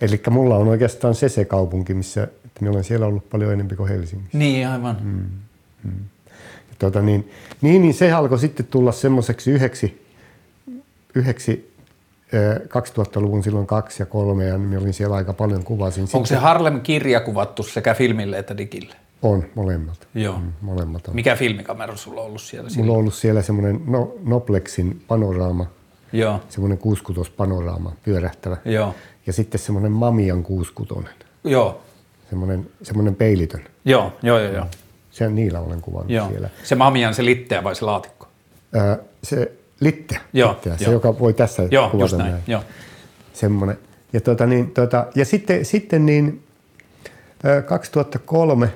[0.00, 3.76] Eli mulla on oikeastaan se se kaupunki, missä että minä olen siellä ollut paljon enemmän
[3.76, 4.38] kuin Helsingissä.
[4.38, 4.96] Niin, aivan.
[5.02, 5.24] Mm.
[5.84, 5.90] Ja
[6.80, 10.06] Tuota, niin, niin, niin se alkoi sitten tulla semmoiseksi yhdeksi,
[11.14, 11.74] yhdeksi
[12.34, 16.06] äh, 2000-luvun silloin kaksi ja kolme, ja minä olin siellä aika paljon kuvasin.
[16.12, 18.94] Onko se Harlem-kirja kuvattu sekä filmille että digille?
[19.22, 20.08] On, molemmat.
[20.14, 20.38] Joo.
[20.38, 21.14] Mm, molemmat on.
[21.14, 22.70] Mikä filmikamera sulla on ollut siellä?
[22.76, 25.66] Mulla on ollut siellä semmoinen no, Noplexin panoraama,
[26.12, 28.56] Joo, semmoinen 66 panoraama, pyörähtävä.
[28.64, 28.94] joo,
[29.26, 31.08] Ja sitten semmoinen Mamian 66,
[31.44, 31.80] joo,
[32.30, 33.64] semmoinen, semmoinen peilitön.
[33.84, 34.66] joo, joo, joo, joo.
[35.10, 36.28] Se, niillä olen kuvannut joo.
[36.28, 36.50] siellä.
[36.62, 38.28] Se mamian se litteä vai se laatikko?
[38.74, 40.92] Ää, se litteä, Joo, litteä se joo.
[40.92, 42.34] joka voi tässä Joo, kuvata just näin.
[42.46, 42.62] Joo.
[43.32, 43.78] Semmoinen.
[44.12, 46.42] Ja, tuota, niin, tuota, ja sitten, sitten niin,
[47.44, 48.72] ää, 2003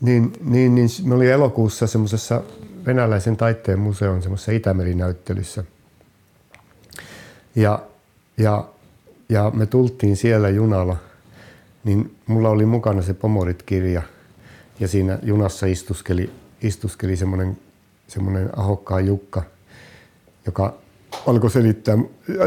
[0.00, 2.42] niin, niin, niin me oli elokuussa semmoisessa
[2.86, 5.64] venäläisen taiteen museon semmoisessa Itämeri-näyttelyssä.
[7.56, 7.82] Ja,
[8.36, 8.64] ja,
[9.28, 10.96] ja me tultiin siellä junalla,
[11.84, 14.02] niin mulla oli mukana se Pomorit-kirja
[14.82, 16.30] ja siinä junassa istuskeli,
[16.62, 17.58] istuskeli semmoinen,
[18.08, 19.42] semmoinen ahokkaan Jukka,
[20.46, 20.74] joka
[21.26, 21.98] alkoi selittää,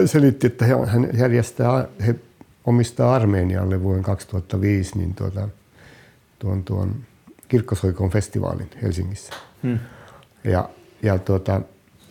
[0.05, 2.15] selitti, että hän- järjestää, he
[2.65, 5.49] omistaa Armenialle vuoden 2005 niin tuota,
[6.39, 6.95] tuon, tuon
[7.47, 9.33] kirkkosoikon festivaalin Helsingissä.
[9.63, 9.79] Hmm.
[10.43, 10.69] Ja,
[11.03, 11.61] ja tuota,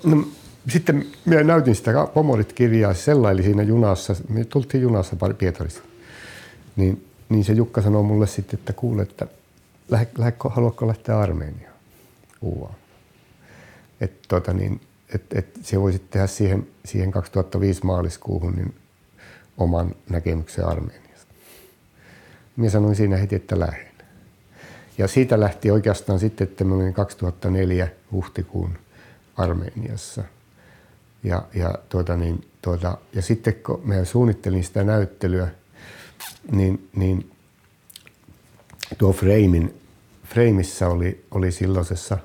[0.05, 0.29] no,
[0.69, 5.83] sitten minä näytin sitä Pomorit-kirjaa, se sellaili siinä junassa, me tultiin junassa Pietarista.
[6.77, 9.27] Niin, niin se Jukka sanoi mulle sitten, että kuule, että
[9.89, 11.75] lähde, lähde, haluatko lähteä Armeniaan
[12.41, 12.75] kuvaan.
[14.01, 14.81] Että tota niin,
[15.15, 18.75] et, et se voisit tehdä siihen, siihen 2005 maaliskuuhun niin
[19.59, 21.35] oman näkemyksen Armeniasta.
[22.57, 23.95] Minä sanoin siinä heti, että lähden.
[24.99, 28.79] Ja siitä lähti oikeastaan sitten, olin 2004 huhtikuun
[29.37, 30.25] Armeniassa.
[31.25, 35.49] Ja, ja, tuota niin, tuota, ja sitten kun mä suunnittelin sitä näyttelyä,
[36.53, 37.34] niin, niin
[38.99, 39.75] tuo Framein,
[40.25, 42.19] Frameissa oli, oli silloisessa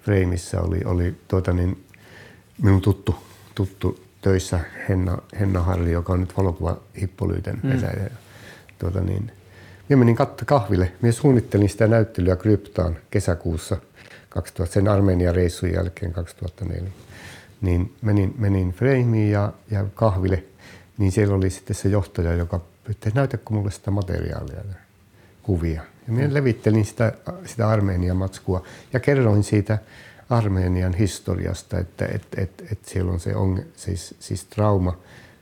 [0.00, 1.84] Frameissa oli, oli tuota niin,
[2.62, 3.16] minun tuttu,
[3.54, 8.02] tuttu töissä Henna, Henna Harri, joka on nyt valokuva Hippolyyten vetäjä.
[8.02, 8.10] Ja
[8.78, 9.32] Tuota niin,
[9.88, 10.16] minä menin
[10.46, 10.92] kahville.
[11.02, 13.76] Minä suunnittelin sitä näyttelyä Kryptaan kesäkuussa
[14.28, 16.90] 2000, sen Armenian reissun jälkeen 2004.
[17.60, 20.44] Niin menin, menin Frameen ja, ja kahville,
[20.98, 24.60] niin siellä oli sitten se johtaja, joka pyytti, että näytäkö mulle sitä materiaalia
[25.44, 25.82] kuvia.
[26.06, 27.12] Ja minä levittelin sitä,
[27.44, 29.78] sitä Armenian matskua ja kerroin siitä
[30.30, 34.98] Armenian historiasta, että et, et, et siellä on se on, siis, siis trauma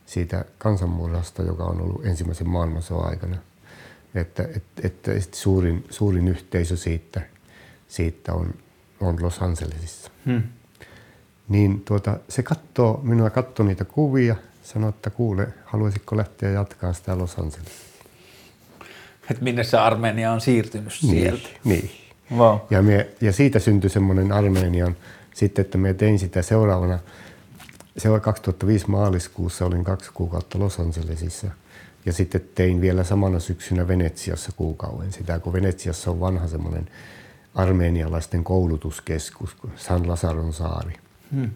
[0.07, 3.37] siitä kansanmurhasta, joka on ollut ensimmäisen maailmansodan aikana.
[4.15, 7.21] Että, et, että et suurin, suurin yhteisö siitä,
[7.89, 8.55] siitä on,
[9.01, 10.11] on Los Angelesissa.
[10.27, 10.43] Hmm.
[11.49, 17.19] Niin tuota, se katsoo, minua katsoi niitä kuvia, sanoi, että kuule, haluaisitko lähteä jatkaa sitä
[17.19, 17.92] Los Angelesissa?
[19.31, 21.49] Et minne se Armenia on siirtynyt sieltä.
[21.65, 21.91] Niin.
[22.37, 22.59] Wow.
[22.71, 24.97] Ja, me, ja siitä syntyi semmoinen Armenian,
[25.35, 26.99] sitten että me tein sitä seuraavana,
[27.97, 31.47] se oli 2005 maaliskuussa, olin kaksi kuukautta Los Angelesissa.
[32.07, 36.89] Ja sitten tein vielä samana syksynä Venetsiassa kuukauden sitä, kun Venetsiassa on vanha semmoinen
[37.55, 40.93] armeenialaisten koulutuskeskus, San Lazaron saari.
[41.35, 41.51] Hmm.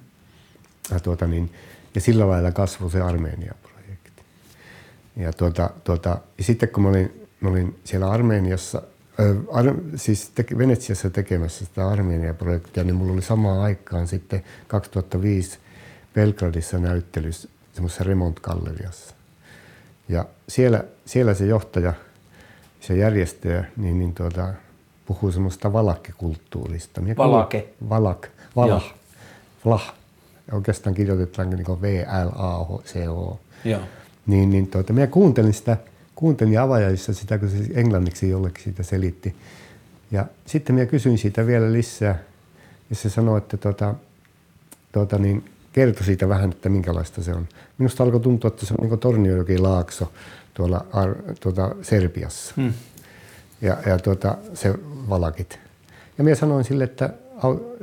[0.90, 1.52] Ja, tuota niin,
[1.94, 4.22] ja sillä lailla kasvoi se Armenia-projekti.
[5.16, 8.82] Ja, tuota, tuota, ja sitten kun mä olin, mä olin siellä Armeniassa,
[9.20, 15.59] ö, ar, siis te, Venetsiassa tekemässä sitä Armenia-projektia, niin mulla oli samaan aikaan sitten 2005
[16.14, 19.14] Belgradissa näyttelyssä semmoisessa Remont-galleriassa.
[20.09, 21.92] Ja siellä, siellä se johtaja,
[22.80, 24.49] se järjestäjä, niin, niin tuota,
[25.07, 25.72] puhuu semmoista
[27.18, 27.68] kuulin- Valake?
[27.88, 28.28] Valak.
[28.57, 28.82] Valah.
[28.82, 28.92] Joo.
[29.64, 29.94] Vlah.
[30.53, 33.40] Oikeastaan kirjoitetaan niin V-L-A-C-O.
[33.64, 33.80] Joo.
[34.26, 35.76] Niin, niin tuota, minä kuuntelin sitä,
[36.16, 39.34] kuuntelin avajaisissa sitä, kun se englanniksi jollekin siitä selitti.
[40.10, 42.18] Ja sitten minä kysyin siitä vielä lisää
[42.90, 43.94] ja se sanoi, että tota,
[44.92, 47.48] tota niin, kertoi siitä vähän, että minkälaista se on.
[47.78, 50.12] Minusta alkoi tuntua, että se on niin Torniojoki laakso
[50.54, 52.54] tuolla Ar, tuota Serbiassa.
[52.56, 52.72] Hmm.
[53.60, 54.74] Ja, ja tuota, se
[55.08, 55.58] valakit.
[56.18, 57.10] Ja minä sanoin sille, että,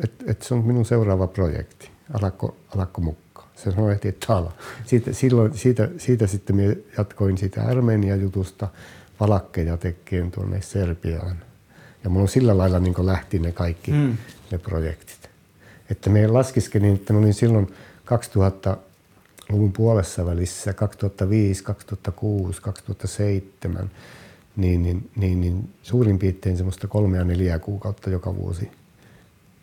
[0.03, 1.89] että, että se on minun seuraava projekti.
[2.13, 3.22] Alakko, alakko mukaan.
[3.55, 4.51] Se sanoi heti, että ala.
[4.85, 8.67] Siitä, silloin, siitä, siitä sitten minä jatkoin sitä Armenian jutusta
[9.19, 11.35] valakkeja tekemään tuonne Serbiaan.
[12.03, 14.17] Ja mulla on sillä lailla niin lähti ne kaikki hmm.
[14.51, 15.29] ne projektit.
[15.89, 17.73] Että me laskiskelin, että mä olin silloin
[18.05, 23.91] 2000-luvun puolessa välissä, 2005, 2006, 2007,
[24.55, 28.71] niin, niin, niin, niin suurin piirtein semmoista kolmea neljää kuukautta joka vuosi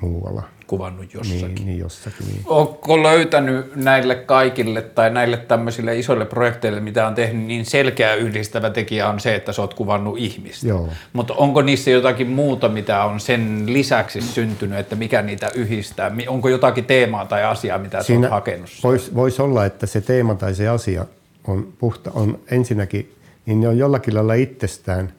[0.00, 0.42] muualla.
[0.66, 1.54] Kuvannut jossakin.
[1.54, 2.26] Niin, niin jossakin.
[2.26, 2.42] Niin.
[2.46, 8.70] Onko löytänyt näille kaikille tai näille tämmöisille isoille projekteille, mitä on tehnyt, niin selkeä yhdistävä
[8.70, 10.68] tekijä on se, että sä oot kuvannut ihmistä.
[10.68, 10.88] Joo.
[11.12, 16.10] Mutta onko niissä jotakin muuta, mitä on sen lisäksi syntynyt, että mikä niitä yhdistää?
[16.28, 18.70] Onko jotakin teemaa tai asiaa, mitä sä oot hakenut?
[18.84, 21.06] Voisi vois olla, että se teema tai se asia
[21.46, 23.14] on, puhta, on ensinnäkin,
[23.46, 25.12] niin ne on jollakin lailla itsestään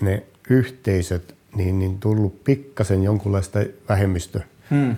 [0.00, 4.40] ne yhteisöt, niin, niin tullut pikkasen jonkunlaista vähemmistö,
[4.70, 4.96] hmm.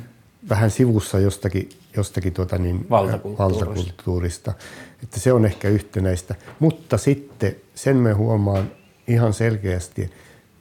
[0.49, 3.67] vähän sivussa jostakin, jostakin tuota niin, valtakulttuurista.
[3.67, 4.53] valtakulttuurista.
[5.03, 6.35] Että se on ehkä yhtenäistä.
[6.59, 8.71] Mutta sitten sen me huomaan
[9.09, 10.11] ihan selkeästi,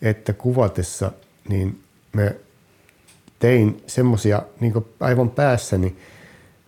[0.01, 1.11] että kuvatessa
[1.49, 1.79] niin
[2.13, 2.35] me
[3.39, 5.95] tein semmoisia niin aivan päässäni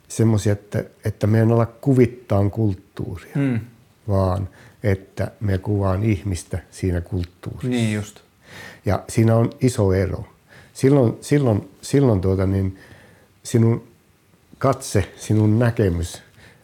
[0.07, 3.59] semmoisia, että, että me en ala kuvittaa kulttuuria, hmm.
[4.07, 4.49] vaan
[4.84, 7.67] että me kuvaan ihmistä siinä kulttuurissa.
[7.67, 8.19] Niin just.
[8.86, 10.24] Ja siinä on iso ero.
[10.74, 12.80] Silloin, silloin, silloin tuota niin,
[13.44, 13.84] sinun
[14.58, 16.22] katse, sinun näkemys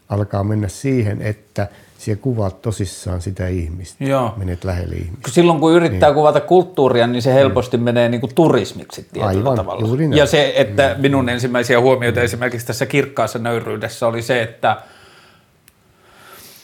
[0.10, 4.04] alkaa mennä siihen, että siellä kuvaat tosissaan sitä ihmistä.
[4.04, 4.34] Joo.
[4.38, 5.32] Menet lähelle ihmistä.
[5.32, 6.16] Silloin kun yrittää niin.
[6.16, 7.84] kuvata kulttuuria, niin se helposti mm.
[7.84, 9.88] menee niin kuin turismiksi tietyllä Aivan, tavalla.
[9.88, 10.18] Juuri näin.
[10.18, 12.24] Ja se, että minun ensimmäisiä huomioita mm.
[12.24, 14.78] esimerkiksi tässä kirkkaassa nöyryydessä oli se, että–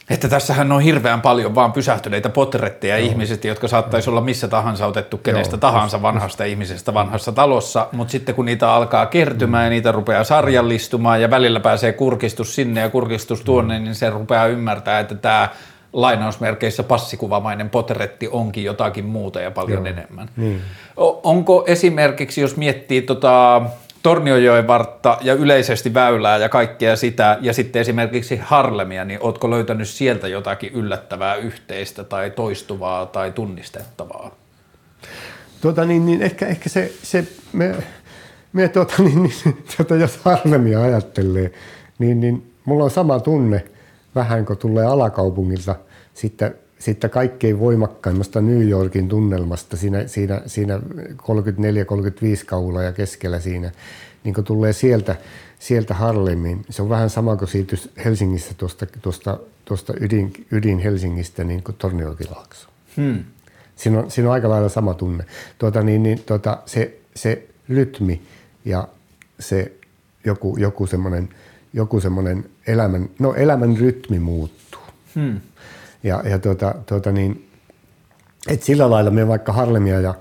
[0.10, 3.08] että tässähän on hirveän paljon vaan pysähtyneitä potretteja Joo.
[3.08, 5.60] ihmisistä, jotka saattaisi olla missä tahansa otettu kenestä Joo.
[5.60, 9.66] tahansa vanhasta ihmisestä vanhassa talossa, mutta sitten kun niitä alkaa kertymään mm.
[9.66, 13.84] ja niitä rupeaa sarjallistumaan ja välillä pääsee kurkistus sinne ja kurkistus tuonne, mm.
[13.84, 15.49] niin se rupeaa ymmärtää, että tämä
[15.93, 19.95] lainausmerkeissä passikuvamainen potretti onkin jotakin muuta ja paljon Joo.
[19.95, 20.30] enemmän.
[20.38, 20.62] Niin.
[21.24, 23.62] Onko esimerkiksi, jos miettii tota,
[24.04, 29.88] Torniojoen vartta ja yleisesti väylää ja kaikkea sitä, ja sitten esimerkiksi Harlemia, niin ootko löytänyt
[29.88, 34.36] sieltä jotakin yllättävää yhteistä tai toistuvaa tai tunnistettavaa?
[35.62, 37.76] Tuota, niin, niin ehkä, ehkä se, se me,
[38.54, 41.51] me tuota, niin, niin, tuota, jos Harlemia ajattelee,
[41.99, 43.66] niin, niin mulla on sama tunne
[44.16, 45.76] vähän kun tulee alakaupungilta
[46.14, 50.81] sitten sitten kaikkein voimakkaimmasta New Yorkin tunnelmasta siinä, siinä, siinä 34-35
[52.45, 53.71] kaula ja keskellä siinä,
[54.23, 55.15] niin kun tulee sieltä,
[55.59, 61.43] sieltä Harlemiin, se on vähän sama kuin siitä Helsingissä tuosta, tuosta, tuosta ydin, ydin Helsingistä
[61.43, 61.75] niin kuin.
[62.97, 63.23] Hmm.
[63.75, 65.25] Siinä, on, siinä on aika lailla sama tunne.
[65.57, 68.21] Tuota, niin, niin, tuota, se, se rytmi
[68.65, 68.88] ja
[69.39, 69.71] se
[70.25, 71.29] joku, joku semmoinen
[71.73, 74.81] joku semmoinen elämän, no elämän rytmi muuttuu.
[75.15, 75.39] Hmm.
[76.04, 77.49] Ja, ja tuota, tuota niin,
[78.47, 80.14] et sillä lailla me vaikka Harlemia ja,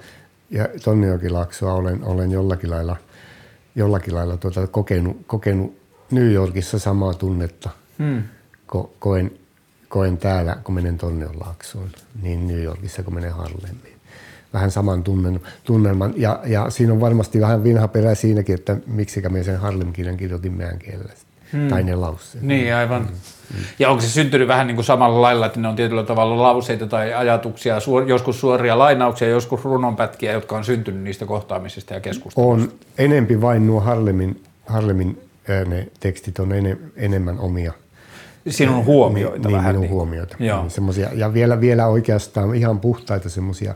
[0.51, 2.97] ja Tonnijokilaaksoa olen, olen jollakin lailla,
[3.75, 5.77] jollakin lailla tuota kokenut, kokenut
[6.11, 8.23] New Yorkissa samaa tunnetta, hmm.
[8.67, 9.31] ko, koen,
[9.89, 11.91] koen täällä, kun menen Tonniolaaksoon,
[12.23, 13.93] niin New Yorkissa, kun menen Harlemiin.
[14.53, 16.15] Vähän saman tunnen, tunnelman.
[16.17, 20.53] Ja, ja siinä on varmasti vähän vinha perä siinäkin, että miksikä me sen Harlem-kirjan kirjoitin
[20.53, 21.13] meidän kielellä
[21.53, 21.69] hmm.
[21.69, 22.45] tai ne lauseet.
[22.45, 23.03] Niin, aivan.
[23.03, 23.65] Hmm.
[23.79, 26.87] Ja onko se syntynyt vähän niin kuin samalla lailla, että ne on tietyllä tavalla lauseita
[26.87, 32.65] tai ajatuksia, suor, joskus suoria lainauksia, joskus runonpätkiä, jotka on syntynyt niistä kohtaamisista ja keskustelusta?
[32.65, 35.21] On enempi vain nuo Harlemin, Harlemin
[35.67, 37.73] ne tekstit on ene, enemmän omia.
[38.49, 39.75] Sinun huomioita niin, vähän.
[39.75, 39.93] Minun niin.
[39.93, 40.37] huomioita.
[40.39, 43.75] Niin, semmosia, ja vielä, vielä oikeastaan ihan puhtaita semmoisia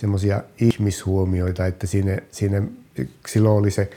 [0.00, 2.62] semmoisia ihmishuomioita, että siinä, siinä
[3.26, 3.90] silloin oli se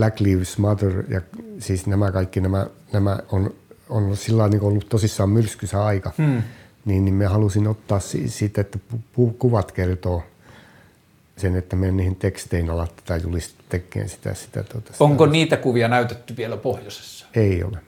[0.00, 1.20] Black Lives Matter ja
[1.58, 3.54] siis nämä kaikki nämä, nämä on,
[3.88, 6.12] on sillä niin ollut tosissaan myrskysä aika.
[6.18, 6.42] Hmm.
[6.84, 8.78] Niin, niin me halusin ottaa siitä, että
[9.12, 10.22] pu, kuvat kertoo
[11.36, 14.34] sen, että me niihin tekstein alatta tai julisi tekemään sitä.
[14.34, 17.26] sitä, tuota, sitä Onko niitä kuvia näytetty vielä pohjoisessa?
[17.34, 17.78] Ei ole.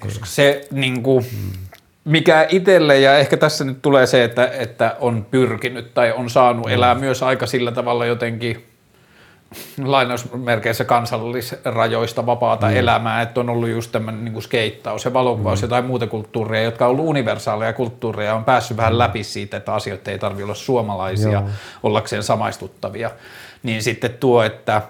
[0.00, 0.30] Koska Ei.
[0.30, 1.50] se niin kuin, hmm.
[2.04, 6.70] mikä itselle, ja ehkä tässä nyt tulee se, että, että on pyrkinyt tai on saanut
[6.70, 8.64] elää myös aika sillä tavalla jotenkin
[9.84, 12.76] lainausmerkeissä kansallisrajoista vapaata mm.
[12.76, 15.64] elämää, että on ollut just tämmöinen niin skeittaus ja valokuvaus, mm.
[15.64, 18.98] jotain muuta kulttuuria, jotka on ollut universaaleja kulttuureja, on päässyt vähän mm.
[18.98, 21.48] läpi siitä, että asiat ei tarvitse olla suomalaisia Joo.
[21.82, 23.10] ollakseen samaistuttavia.
[23.62, 24.82] Niin sitten tuo, että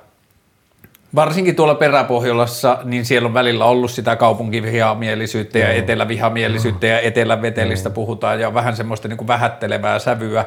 [1.15, 8.41] varsinkin tuolla peräpohjolassa, niin siellä on välillä ollut sitä kaupunkivihamielisyyttä ja etelävihamielisyyttä ja etelävetelistä puhutaan
[8.41, 10.45] ja vähän semmoista niin kuin vähättelevää sävyä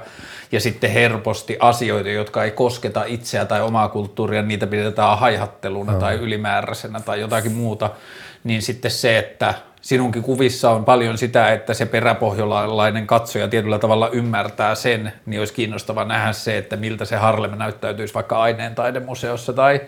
[0.51, 6.15] ja sitten herposti asioita, jotka ei kosketa itseä tai omaa kulttuuria, niitä pidetään haihatteluna tai
[6.15, 7.89] ylimääräisenä tai jotakin muuta,
[8.43, 14.09] niin sitten se, että sinunkin kuvissa on paljon sitä, että se peräpohjolainen katsoja tietyllä tavalla
[14.09, 19.53] ymmärtää sen, niin olisi kiinnostava nähdä se, että miltä se Harlem näyttäytyisi vaikka aineen taidemuseossa
[19.53, 19.81] tai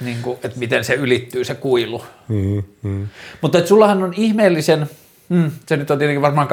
[0.00, 2.04] niin kuin, että miten se ylittyy se kuilu.
[2.28, 3.08] Mm, mm.
[3.40, 4.88] Mutta että sullahan on ihmeellisen,
[5.28, 6.48] mm, se nyt on tietenkin varmaan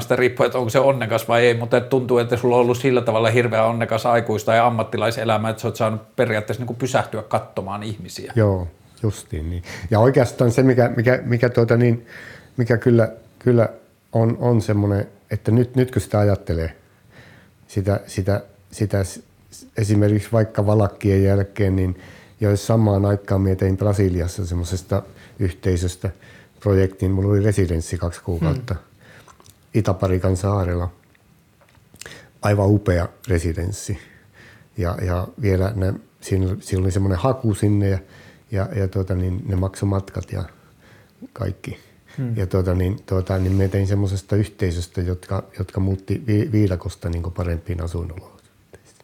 [0.00, 2.78] sitä riippuen, että onko se onnekas vai ei, mutta että tuntuu, että sulla on ollut
[2.78, 7.22] sillä tavalla hirveän onnekas aikuista ja ammattilaiselämä, että sä oot saanut periaatteessa niin kuin pysähtyä
[7.22, 8.32] katsomaan ihmisiä.
[8.36, 8.68] Joo,
[9.02, 9.62] Justiin niin.
[9.90, 12.06] Ja oikeastaan se, mikä, mikä, mikä, tuota niin,
[12.56, 13.68] mikä kyllä, kyllä
[14.12, 16.76] on, on semmoinen, että nyt, nyt kun sitä ajattelee,
[17.68, 18.98] sitä, sitä, sitä
[19.76, 22.00] esimerkiksi vaikka valakkien jälkeen, niin
[22.40, 25.02] jos samaan aikaan mietin Brasiliassa semmoisesta
[25.38, 26.10] yhteisöstä
[26.60, 28.82] projektin, mulla oli residenssi kaksi kuukautta hmm.
[29.74, 30.92] Itaparikan saarella.
[32.42, 33.98] Aivan upea residenssi.
[34.76, 37.98] Ja, ja vielä ne, siinä, siinä oli semmoinen haku sinne ja
[38.50, 40.44] ja, ja tuota, niin ne maksoi matkat ja
[41.32, 41.78] kaikki.
[42.18, 42.36] Hmm.
[42.36, 47.22] Ja tuota, niin, tuota, niin me tein semmoisesta yhteisöstä, jotka, jotka muutti vi, viidakosta niin
[47.22, 48.98] parempiin asuinolosuhteisiin.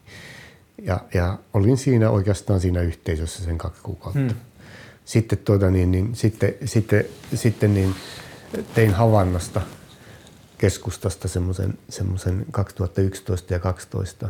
[0.83, 4.21] Ja, ja olin siinä oikeastaan siinä yhteisössä sen kaksi kuukautta.
[4.21, 4.41] Hmm.
[5.05, 7.95] Sitten, tuota, niin, niin, sitten, sitten, sitten niin,
[8.75, 9.61] tein Havannasta
[10.59, 14.29] keskustasta semmoisen, semmoisen 2011 ja 2012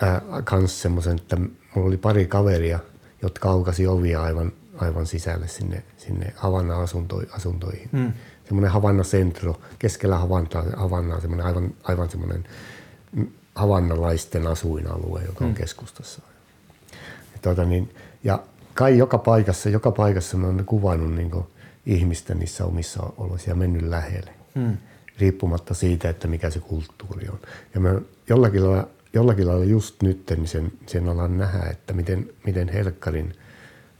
[0.00, 1.36] ää, kanssa semmoisen, että
[1.74, 2.78] mulla oli pari kaveria–
[3.22, 6.74] jotka aukasi ovia aivan, aivan sisälle sinne, sinne Havanna
[7.32, 7.88] asuntoihin.
[7.92, 8.12] Mm.
[8.44, 12.44] Semmoinen Havanna Centro, keskellä Havannaa, Havannaa semmoinen aivan, aivan semmoinen
[13.54, 15.54] havannalaisten asuinalue, joka on mm.
[15.54, 16.22] keskustassa.
[17.32, 17.94] Ja, tuota niin,
[18.24, 18.42] ja
[18.74, 21.30] kai joka paikassa, joka paikassa me on kuvannut niin
[21.86, 24.30] ihmistä niissä omissa oloissa ja mennyt lähelle.
[24.54, 24.76] Mm.
[25.18, 27.38] Riippumatta siitä, että mikä se kulttuuri on.
[27.74, 32.30] Ja me jollakin lailla jollakin lailla just nyt niin sen, sen alan nähdä, että miten,
[32.46, 33.34] miten Helkkarin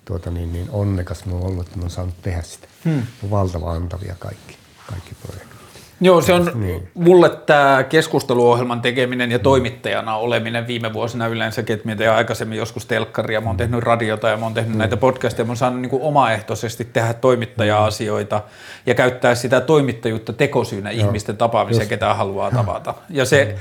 [0.05, 2.69] tuota, niin, niin onnekas mä oon ollut, että mä oon saanut tehdä sitä.
[2.85, 3.03] Hmm.
[3.25, 4.57] On valtava antavia kaikki,
[4.87, 5.59] kaikki projektit.
[6.01, 6.89] Joo, se on niin.
[6.95, 13.41] mulle tämä keskusteluohjelman tekeminen ja toimittajana oleminen viime vuosina yleensäkin, että mitä aikaisemmin joskus telkkaria,
[13.41, 14.79] mä oon tehnyt radiota ja mä oon tehnyt mm.
[14.79, 18.43] näitä podcasteja, mä oon saanut niin kuin omaehtoisesti tehdä toimittaja-asioita
[18.87, 21.91] ja käyttää sitä toimittajuutta tekosyynä ihmisten tapaamiseen, Just.
[21.91, 22.95] ketä haluaa tavata.
[23.11, 23.59] Ja se, mm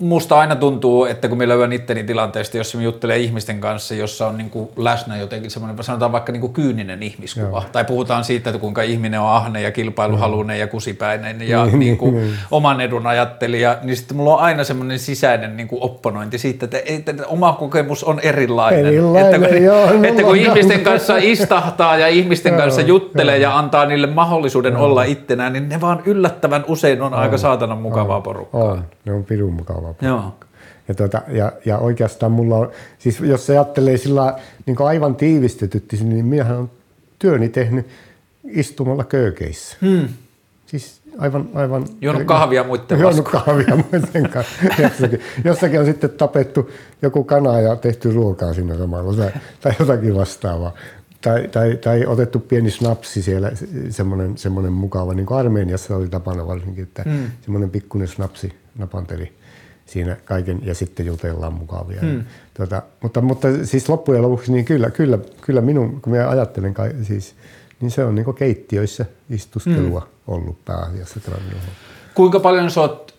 [0.00, 4.26] musta aina tuntuu, että kun me löydän itteni tilanteesta, jossa me juttelee ihmisten kanssa, jossa
[4.26, 7.64] on niin kuin läsnä jotenkin semmoinen, sanotaan vaikka niin kuin kyyninen ihmiskuva, Joo.
[7.72, 11.96] tai puhutaan siitä, että kuinka ihminen on ahne ja kilpailuhalunen ja kusipäinen ja niin, niin
[11.96, 12.34] kuin niin.
[12.50, 16.78] oman edun ajattelija, niin sitten mulla on aina semmoinen sisäinen niin kuin opponointi siitä, että,
[16.86, 18.86] että, että oma kokemus on erilainen.
[18.86, 23.50] erilainen että kun, joo, että kun ihmisten kanssa istahtaa ja ihmisten joo, kanssa juttelee joo.
[23.50, 24.84] ja antaa niille mahdollisuuden joo.
[24.84, 28.62] olla ittenään, niin ne vaan yllättävän usein on, on aika saatanan mukavaa porukkaa.
[28.62, 29.94] On, ne on pirun mukavaa.
[30.02, 30.34] Joo.
[30.88, 35.96] Ja, tuota, ja, ja, oikeastaan mulla on, siis jos se ajattelee sillä niin aivan tiivistetytti,
[35.96, 36.70] niin minähän on
[37.18, 37.86] työni tehnyt
[38.44, 39.76] istumalla köökeissä.
[39.80, 40.08] Hmm.
[40.66, 41.86] Siis aivan, aivan...
[42.00, 44.54] Juonut kahvia muiden Juonut kahvia muiden kanssa.
[44.82, 46.70] Jossakin, jossakin on sitten tapettu
[47.02, 50.74] joku kana ja tehty ruokaa siinä samalla tai, tai jotakin vastaavaa.
[51.20, 53.52] Tai, tai, tai otettu pieni snapsi siellä,
[53.90, 57.30] semmoinen, semmoinen mukava, niin kuin Armeniassa oli tapana varsinkin, että hmm.
[57.40, 59.32] semmoinen pikkuinen snapsi napanteli
[59.86, 62.00] siinä kaiken ja sitten jutellaan mukavia.
[62.00, 62.24] Hmm.
[62.54, 67.34] Tuota, mutta, mutta siis loppujen lopuksi niin kyllä, kyllä, kyllä minun, kun minä ajattelen, siis,
[67.80, 70.34] niin se on niin keittiöissä istustelua hmm.
[70.34, 71.20] ollut pääasiassa.
[72.14, 73.14] Kuinka paljon sä oot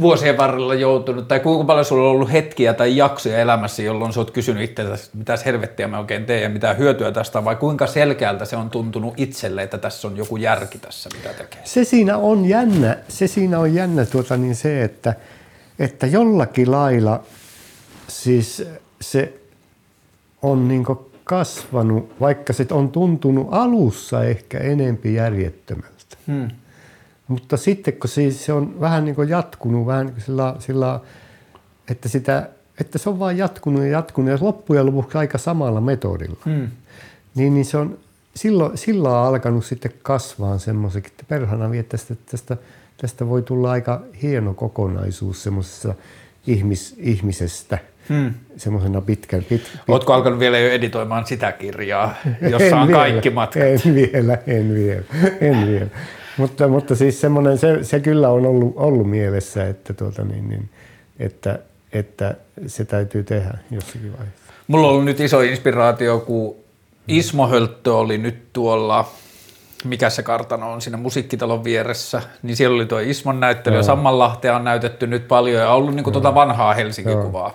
[0.00, 4.20] vuosien varrella joutunut, tai kuinka paljon sulla on ollut hetkiä tai jaksoja elämässä, jolloin sä
[4.20, 8.44] oot kysynyt itseltäsi, mitä helvettiä mä oikein teen ja mitä hyötyä tästä, vai kuinka selkeältä
[8.44, 11.60] se on tuntunut itselle, että tässä on joku järki tässä, mitä tekee?
[11.64, 15.14] Se siinä on jännä, se siinä on jännä tuota, niin se, että,
[15.78, 17.22] että jollakin lailla
[18.08, 18.62] siis
[19.00, 19.40] se
[20.42, 20.84] on niin
[21.24, 26.16] kasvanut, vaikka se on tuntunut alussa ehkä enempi järjettömältä.
[26.26, 26.48] Hmm.
[27.28, 31.00] Mutta sitten kun se, se on vähän niin jatkunut, vähän niin sillä, sillä,
[31.90, 32.48] että, sitä,
[32.80, 36.68] että se on vaan jatkunut ja jatkunut ja loppujen lopuksi aika samalla metodilla, hmm.
[37.34, 37.98] niin, niin se on
[38.34, 42.56] silloin, silloin on alkanut sitten kasvaa semmoiseksi, että perhana vie tästä, tästä,
[43.00, 45.94] tästä voi tulla aika hieno kokonaisuus semmoisessa
[46.46, 47.78] ihmis, ihmisestä
[48.08, 48.34] hmm.
[48.56, 49.44] semmoisena pitkän.
[49.44, 52.14] Pit, pit, Oletko alkanut vielä jo editoimaan sitä kirjaa,
[52.50, 53.62] jossa on vielä, kaikki matkat?
[53.62, 55.02] En vielä, en vielä,
[55.40, 55.88] en vielä.
[56.36, 60.68] mutta, mutta siis semmoinen, se, se kyllä on ollut, ollut mielessä, että, tuota niin, niin,
[61.18, 61.58] että,
[61.92, 62.34] että
[62.66, 64.52] se täytyy tehdä jossakin vaiheessa.
[64.68, 66.56] Mulla on ollut nyt iso inspiraatio, kun
[67.08, 69.10] Ismo Hölttö oli nyt tuolla
[69.84, 74.56] mikä se kartano on siinä musiikkitalon vieressä, niin siellä oli tuo Ismon näyttely ja Sammanlahtea
[74.56, 77.54] on näytetty nyt paljon ja ollut niinku tuota vanhaa Helsinki-kuvaa.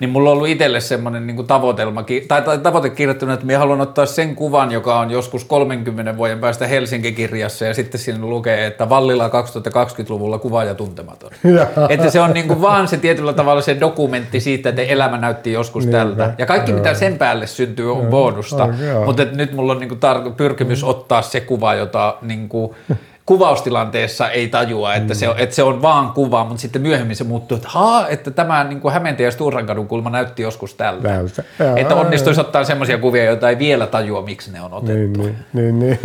[0.00, 3.80] Niin mulla on ollut itselle semmoinen niinku tavoitelma, tai, tai tavoite kirjoittanut, että minä haluan
[3.80, 8.88] ottaa sen kuvan, joka on joskus 30 vuoden päästä Helsinki-kirjassa ja sitten siinä lukee, että
[8.88, 11.30] Vallila 2020-luvulla kuva ja tuntematon.
[11.88, 15.84] että se on niinku vaan se tietyllä tavalla se dokumentti siitä, että elämä näytti joskus
[15.84, 15.98] Niinpä.
[15.98, 16.34] tältä.
[16.38, 18.68] Ja kaikki mitä sen päälle syntyy on bonusta,
[19.06, 22.74] mutta nyt mulla on niinku tar- pyrkimys ottaa se kuva kuva, jota niin kuin,
[23.26, 27.24] kuvaustilanteessa ei tajua, että, se, on, että se on vaan kuva, mutta sitten myöhemmin se
[27.24, 31.08] muuttuu, että, haa, että tämä niin kuin Hämeentie ja Sturrankadun kulma näytti joskus tältä.
[31.08, 31.42] Näytä.
[31.76, 35.22] Että onnistuisi ottaa sellaisia kuvia, joita ei vielä tajua, miksi ne on otettu.
[35.22, 35.98] Niin, niin, niin, niin.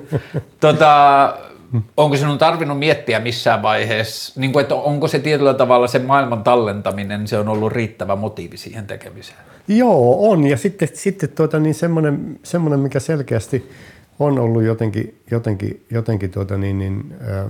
[0.60, 1.34] tota,
[1.96, 6.44] onko sinun tarvinnut miettiä missään vaiheessa, niin kuin, että onko se tietyllä tavalla se maailman
[6.44, 9.38] tallentaminen, se on ollut riittävä motiivi siihen tekemiseen?
[9.68, 10.46] Joo, on.
[10.46, 13.70] Ja sitten, sitten tuota, niin semmoinen, semmoinen, mikä selkeästi
[14.18, 17.44] on ollut jotenkin, jotenkin, jotenkin tuota niin, niin, ö,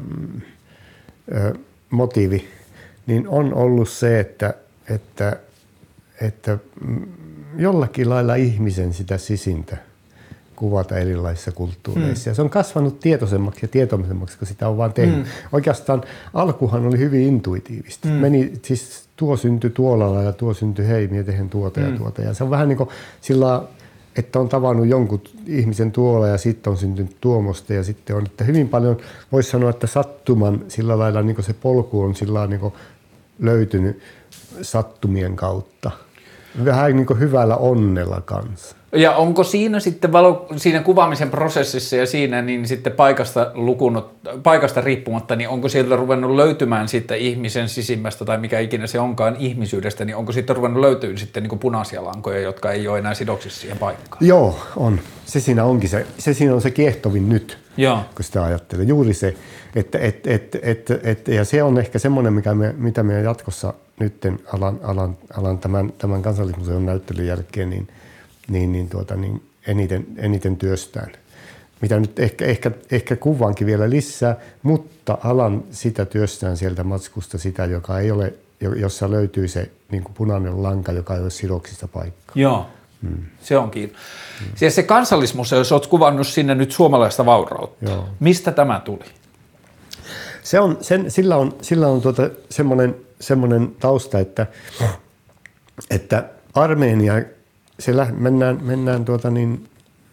[1.37, 1.55] ö,
[1.91, 2.49] motiivi,
[3.07, 4.55] niin on ollut se, että,
[4.91, 5.37] että,
[6.21, 6.59] että
[7.57, 9.77] jollakin lailla ihmisen sitä sisintä
[10.57, 12.29] kuvata erilaisissa kulttuureissa.
[12.29, 12.31] Mm.
[12.31, 15.19] Ja se on kasvanut tietoisemmaksi ja tietoisemmaksi, kun sitä on vaan tehnyt.
[15.19, 15.25] Mm.
[15.53, 16.03] Oikeastaan
[16.35, 18.09] alkuhan oli hyvin intuitiivista.
[18.09, 18.15] Mm.
[18.15, 21.93] Meni, siis tuo syntyi tuolla ja tuo syntyi hei, minä tehdään tuota mm.
[21.93, 22.23] ja tuota.
[22.23, 22.89] Ja se on vähän niin kuin
[23.21, 23.63] sillä
[24.17, 28.45] että on tavannut jonkun ihmisen tuolla ja sitten on syntynyt tuomosta ja sitten on, että
[28.45, 28.97] hyvin paljon
[29.33, 32.73] voisi sanoa, että sattuman sillä lailla niin se polku on sillä niin
[33.39, 34.03] löytynyt
[34.63, 35.91] sattumien kautta.
[36.65, 38.77] Vähän niin hyvällä onnella kanssa.
[38.95, 44.11] Ja onko siinä sitten valo, siinä kuvaamisen prosessissa ja siinä niin sitten paikasta, lukunut,
[44.43, 49.37] paikasta riippumatta, niin onko sieltä ruvennut löytymään sitten ihmisen sisimmästä tai mikä ikinä se onkaan
[49.39, 53.61] ihmisyydestä, niin onko sitten ruvennut löytyä sitten niin punaisia lankoja, jotka ei ole enää sidoksissa
[53.61, 54.27] siihen paikkaan?
[54.27, 55.01] Joo, on.
[55.25, 57.99] Se siinä onkin se, se siinä on se kiehtovin nyt, Joo.
[58.15, 58.85] kun sitä ajattelee.
[58.85, 59.35] Juuri se,
[59.77, 63.75] että et, et, et, et, ja se on ehkä semmoinen, mikä me, mitä me jatkossa
[64.01, 67.89] nytten alan, alan, alan tämän, tämän kansallismuseon näyttelyn jälkeen, niin–
[68.49, 71.13] niin, niin, tuota, niin eniten, eniten työstään.
[71.81, 77.65] Mitä nyt ehkä, ehkä, ehkä kuvaankin vielä lisää, mutta alan sitä työstään sieltä matskusta sitä,
[77.65, 78.35] joka ei ole,
[78.77, 82.33] jossa löytyy se niin kuin punainen lanka, joka ei ole sidoksissa paikka.
[82.35, 82.67] Joo,
[83.03, 83.25] hmm.
[83.43, 83.95] se onkin.
[84.41, 84.49] Hmm.
[84.55, 88.09] Siis se kansallismuseo, jos olet kuvannut sinne nyt suomalaista vaurautta, Joo.
[88.21, 89.05] mistä tämä tuli?
[90.43, 94.47] Se on, sen, sillä on, sillä on tuota semmoinen, semmoinen tausta, että,
[95.91, 96.25] että
[96.55, 97.15] Armeenia
[97.79, 99.69] se lä- mennään, mennään tuota niin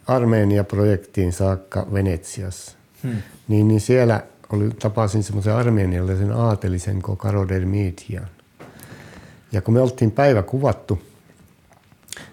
[0.08, 2.72] Armeenia-projektiin saakka Venetsiassa.
[3.04, 3.16] Hmm.
[3.48, 8.28] Niin, niin siellä oli, tapasin semmoisen armeenialaisen aatelisen kuin Karo Dermitian.
[9.52, 11.02] Ja kun me oltiin päivä kuvattu,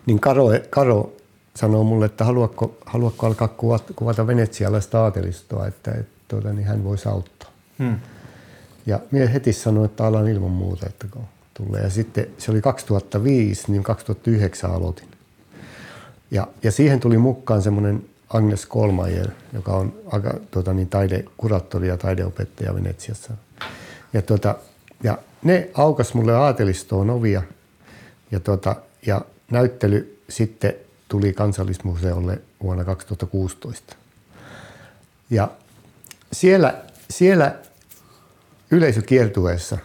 [0.06, 1.12] niin Karo, Karo
[1.56, 6.84] sanoi mulle, että haluatko, haluatko alkaa kuvata, kuvata venetsialaista aatelistoa, että, että tuota, niin hän
[6.84, 7.50] voisi auttaa.
[7.78, 7.98] Hmm.
[8.86, 11.24] Ja minä heti sanoin, että alan ilman muuta, että kun
[11.54, 11.82] tulee.
[11.82, 15.07] Ja sitten se oli 2005, niin 2009 aloitin.
[16.30, 19.94] Ja, ja siihen tuli mukaan semmoinen Agnes Kolmajer, joka on
[20.50, 23.32] tuota, niin taidekuraattori ja taideopettaja Venetsiassa.
[24.12, 24.54] Ja, tuota,
[25.02, 27.42] ja ne aukas mulle aatelistoon ovia
[28.30, 28.76] ja, tuota,
[29.06, 29.20] ja
[29.50, 30.74] näyttely sitten
[31.08, 33.96] tuli kansallismuseolle vuonna 2016.
[35.30, 35.50] Ja
[36.32, 37.54] siellä, siellä
[38.70, 39.78] yleisökiertueessa,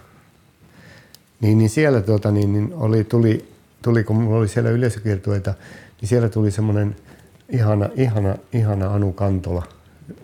[1.41, 3.49] niin, niin siellä tuota, niin, niin oli, tuli,
[3.81, 5.53] tuli, kun mulla oli siellä yleisökiertueita,
[6.03, 6.95] niin siellä tuli semmoinen
[7.49, 9.63] ihana, ihana, ihana Anu Kantola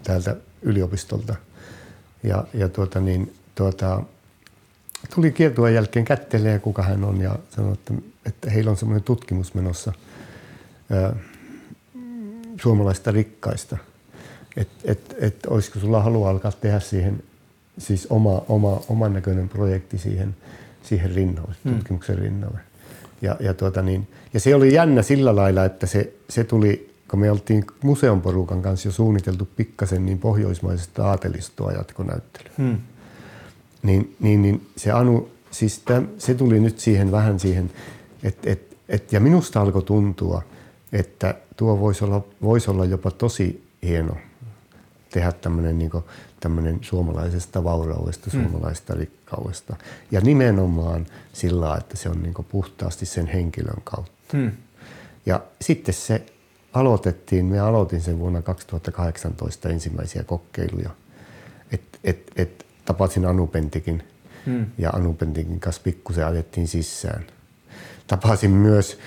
[0.04, 1.36] täältä yliopistolta.
[2.24, 4.04] Ja, ja tuota niin, tuota,
[5.16, 7.94] tuli kiertueen jälkeen kättelee, kuka hän on, ja sanoi, että,
[8.26, 9.94] että heillä on semmoinen tutkimus menossa
[10.90, 11.16] ää,
[12.62, 13.78] suomalaista rikkaista.
[14.58, 17.24] Että et, et, olisiko sulla halua alkaa tehdä siihen
[17.78, 20.36] siis oma, oma, oman näköinen projekti siihen,
[20.84, 21.74] siihen rinnalle, hmm.
[21.74, 22.60] tutkimuksen rinnalle.
[23.22, 27.20] Ja, ja, tuota niin, ja se oli jännä sillä lailla, että se, se tuli, kun
[27.20, 32.54] me oltiin museon porukan kanssa jo suunniteltu pikkasen niin pohjoismaisesta aatelistoa jatkonäyttelyä.
[32.58, 32.78] Hmm.
[33.84, 37.72] Niin, niin, niin se Anu, siis täm, se tuli nyt siihen vähän siihen,
[38.24, 40.42] että et, et, ja minusta alkoi tuntua,
[40.92, 44.18] että tuo voisi olla, voisi olla jopa tosi hieno
[45.10, 45.92] tehdä tämmöinen niin
[46.40, 48.42] tämmöinen suomalaisesta vauraudesta, mm.
[48.42, 49.76] suomalaisesta rikkaudesta.
[50.12, 54.19] Ja nimenomaan sillä, että se on niin puhtaasti sen henkilön kautta.
[54.34, 54.52] Mm.
[55.26, 56.26] Ja sitten se
[56.74, 60.90] aloitettiin, me aloitin sen vuonna 2018 ensimmäisiä kokeiluja.
[61.72, 64.04] Et, et, et, tapasin Anu Pentikin
[64.46, 64.66] mm.
[64.78, 67.26] ja Anu Pentikin kanssa pikkusen ajettiin sisään.
[68.08, 69.00] Tapasin myös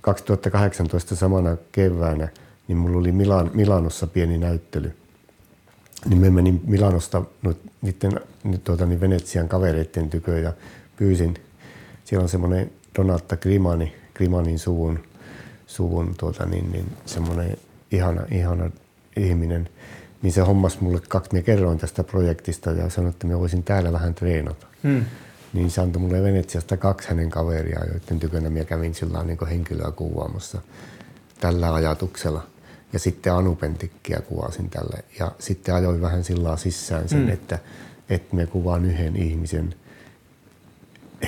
[0.00, 2.28] 2018 samana keväänä,
[2.68, 4.96] niin mulla oli Milan, Milanossa pieni näyttely.
[6.08, 7.22] Niin me menin Milanosta
[7.82, 8.20] niiden
[8.64, 10.52] tuota, niin Venetsian kavereiden tykö ja
[10.96, 11.34] pyysin.
[12.04, 14.98] Siellä on semmoinen Donatta Grimani, Grimanin suvun,
[15.66, 17.56] suvun tuota, niin, niin semmoinen
[17.90, 18.70] ihana, ihana
[19.16, 19.68] ihminen.
[20.22, 23.92] Niin se hommas mulle kaksi, me kerroin tästä projektista ja sanoin, että me voisin täällä
[23.92, 24.66] vähän treenata.
[24.82, 25.04] Hmm
[25.56, 29.90] niin se antoi mulle Venetsiasta kaksi hänen kaveria, joiden tykönä minä kävin sillä niin henkilöä
[29.90, 30.58] kuvaamassa
[31.40, 32.46] tällä ajatuksella.
[32.92, 35.04] Ja sitten Anu Pentikkiä kuvasin tälle.
[35.18, 37.28] Ja sitten ajoin vähän sillä sisään sen, mm.
[37.28, 37.58] että,
[38.08, 39.74] että me kuvaan yhden ihmisen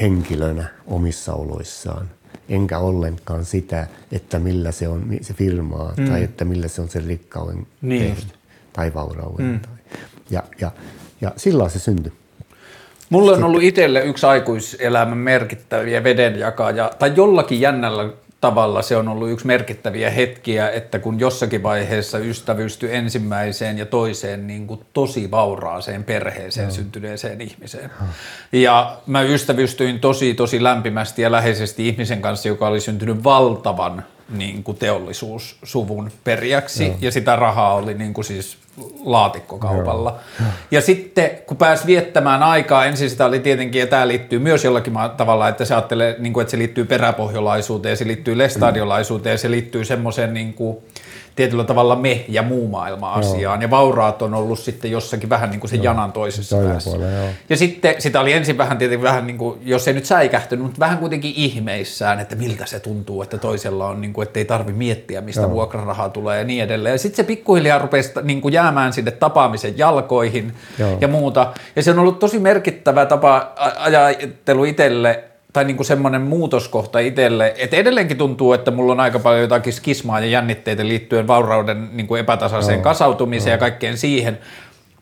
[0.00, 2.10] henkilönä omissa oloissaan.
[2.48, 6.08] Enkä ollenkaan sitä, että millä se on se firmaa mm.
[6.08, 8.16] tai että millä se on sen rikkauden niin
[8.72, 9.46] tai vaurauden.
[9.46, 9.60] Mm.
[9.60, 9.72] Tai.
[10.30, 10.70] Ja, ja,
[11.20, 12.12] ja sillä se syntyi.
[13.10, 19.30] Mulle on ollut itselle yksi aikuiselämän merkittäviä vedenjakaja, tai jollakin jännällä tavalla se on ollut
[19.30, 26.04] yksi merkittäviä hetkiä, että kun jossakin vaiheessa ystävystyi ensimmäiseen ja toiseen niin kuin tosi vauraaseen
[26.04, 26.74] perheeseen no.
[26.74, 27.90] syntyneeseen ihmiseen.
[28.00, 28.06] No.
[28.52, 34.62] Ja mä ystävystyin tosi tosi lämpimästi ja läheisesti ihmisen kanssa, joka oli syntynyt valtavan niin
[34.62, 36.96] kuin teollisuussuvun perijäksi no.
[37.00, 38.58] ja sitä rahaa oli niin kuin siis
[39.04, 40.18] laatikkokaupalla.
[40.40, 40.48] Joo.
[40.70, 44.92] Ja sitten kun pääsi viettämään aikaa, ensin sitä oli tietenkin, ja tämä liittyy myös jollakin
[45.16, 49.84] tavalla, että se ajattelee, niin kuin, että se liittyy peräpohjolaisuuteen, se liittyy lestadiolaisuuteen, se liittyy
[49.84, 50.78] semmoiseen niin kuin,
[51.38, 53.60] tietyllä tavalla me ja muu maailma asiaan.
[53.60, 53.62] Joo.
[53.62, 55.84] Ja vauraat on ollut sitten jossakin vähän niin kuin sen joo.
[55.84, 56.90] janan toisessa Toinen päässä.
[56.90, 60.64] Puolella, ja sitten sitä oli ensin vähän tietenkin vähän niin kuin, jos ei nyt säikähtynyt,
[60.64, 64.44] mutta vähän kuitenkin ihmeissään, että miltä se tuntuu, että toisella on niin kuin, että ei
[64.44, 65.50] tarvi miettiä, mistä joo.
[65.50, 66.92] vuokrarahaa tulee ja niin edelleen.
[66.92, 70.98] Ja sitten se pikkuhiljaa rupesi niin kuin jäämään sinne tapaamisen jalkoihin joo.
[71.00, 71.52] ja muuta.
[71.76, 77.54] Ja se on ollut tosi merkittävä tapa ajattelu itselle, tai niin kuin semmoinen muutoskohta itselle,
[77.58, 82.06] että edelleenkin tuntuu, että mulla on aika paljon jotakin skismaa ja jännitteitä liittyen vaurauden niin
[82.06, 83.54] kuin epätasaiseen no, kasautumiseen no.
[83.54, 84.38] ja kaikkeen siihen,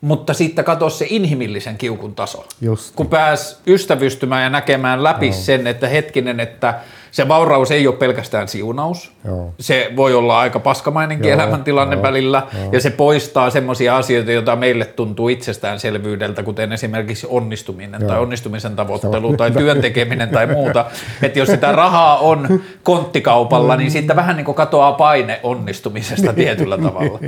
[0.00, 2.46] mutta sitten katso se inhimillisen kiukun taso.
[2.60, 2.94] Just.
[2.96, 5.32] Kun pääs ystävystymään ja näkemään läpi no.
[5.32, 6.74] sen, että hetkinen, että–
[7.16, 9.12] se vauraus ei ole pelkästään siunaus.
[9.24, 9.54] Joo.
[9.60, 12.72] Se voi olla aika paskamainenkin joo, elämäntilanne joo, välillä, joo.
[12.72, 18.10] ja se poistaa semmoisia asioita, joita meille tuntuu itsestäänselvyydeltä, kuten esimerkiksi onnistuminen joo.
[18.10, 20.84] tai onnistumisen tavoittelu tai työn tekeminen tai muuta.
[21.22, 26.78] Että jos sitä rahaa on konttikaupalla, niin siitä vähän niin kuin katoaa paine onnistumisesta tietyllä
[26.78, 27.18] tavalla.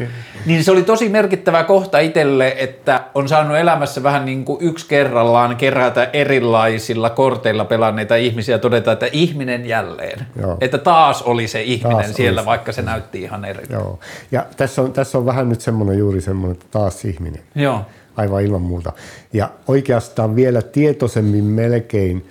[0.46, 4.86] Niin se oli tosi merkittävä kohta itselle, että on saanut elämässä vähän niin kuin yksi
[4.88, 10.26] kerrallaan kerätä erilaisilla korteilla pelanneita ihmisiä ja todeta, että ihminen jää jälleen.
[10.40, 10.56] Joo.
[10.60, 13.66] Että taas oli se ihminen taas siellä, vaikka se näytti ihan eri.
[13.70, 13.98] Joo.
[14.32, 17.42] Ja tässä on, tässä on vähän nyt semmoinen juuri semmoinen, että taas ihminen.
[17.54, 17.86] Joo.
[18.16, 18.92] Aivan ilman muuta.
[19.32, 22.26] Ja oikeastaan vielä tietoisemmin melkein,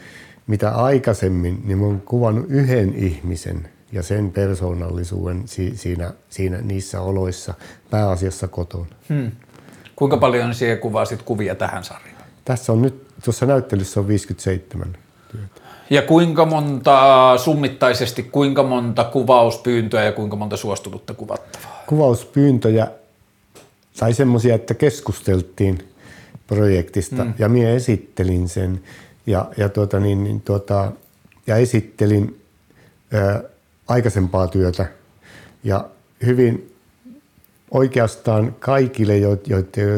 [0.47, 5.43] mitä aikaisemmin, niin mä oon kuvannut yhden ihmisen ja sen persoonallisuuden
[5.73, 7.53] siinä, siinä niissä oloissa
[7.89, 8.85] pääasiassa kotona.
[9.09, 9.31] Hmm.
[9.95, 12.23] Kuinka paljon siellä kuvasit kuvia tähän sarjaan?
[12.45, 14.97] Tässä on nyt, tuossa näyttelyssä on 57
[15.31, 15.61] työtä.
[15.89, 21.83] Ja kuinka monta summittaisesti, kuinka monta kuvauspyyntöä ja kuinka monta suostunutta kuvattavaa?
[21.87, 22.87] Kuvauspyyntöjä
[23.99, 25.87] tai semmoisia, että keskusteltiin
[26.47, 27.33] projektista mm.
[27.39, 28.81] ja minä esittelin sen
[29.27, 30.91] ja, ja, tuota, niin, niin, tuota,
[31.47, 32.41] ja esittelin
[33.13, 33.41] ää,
[33.87, 34.85] aikaisempaa työtä
[35.63, 35.85] ja
[36.25, 36.75] hyvin
[37.71, 39.17] oikeastaan kaikille,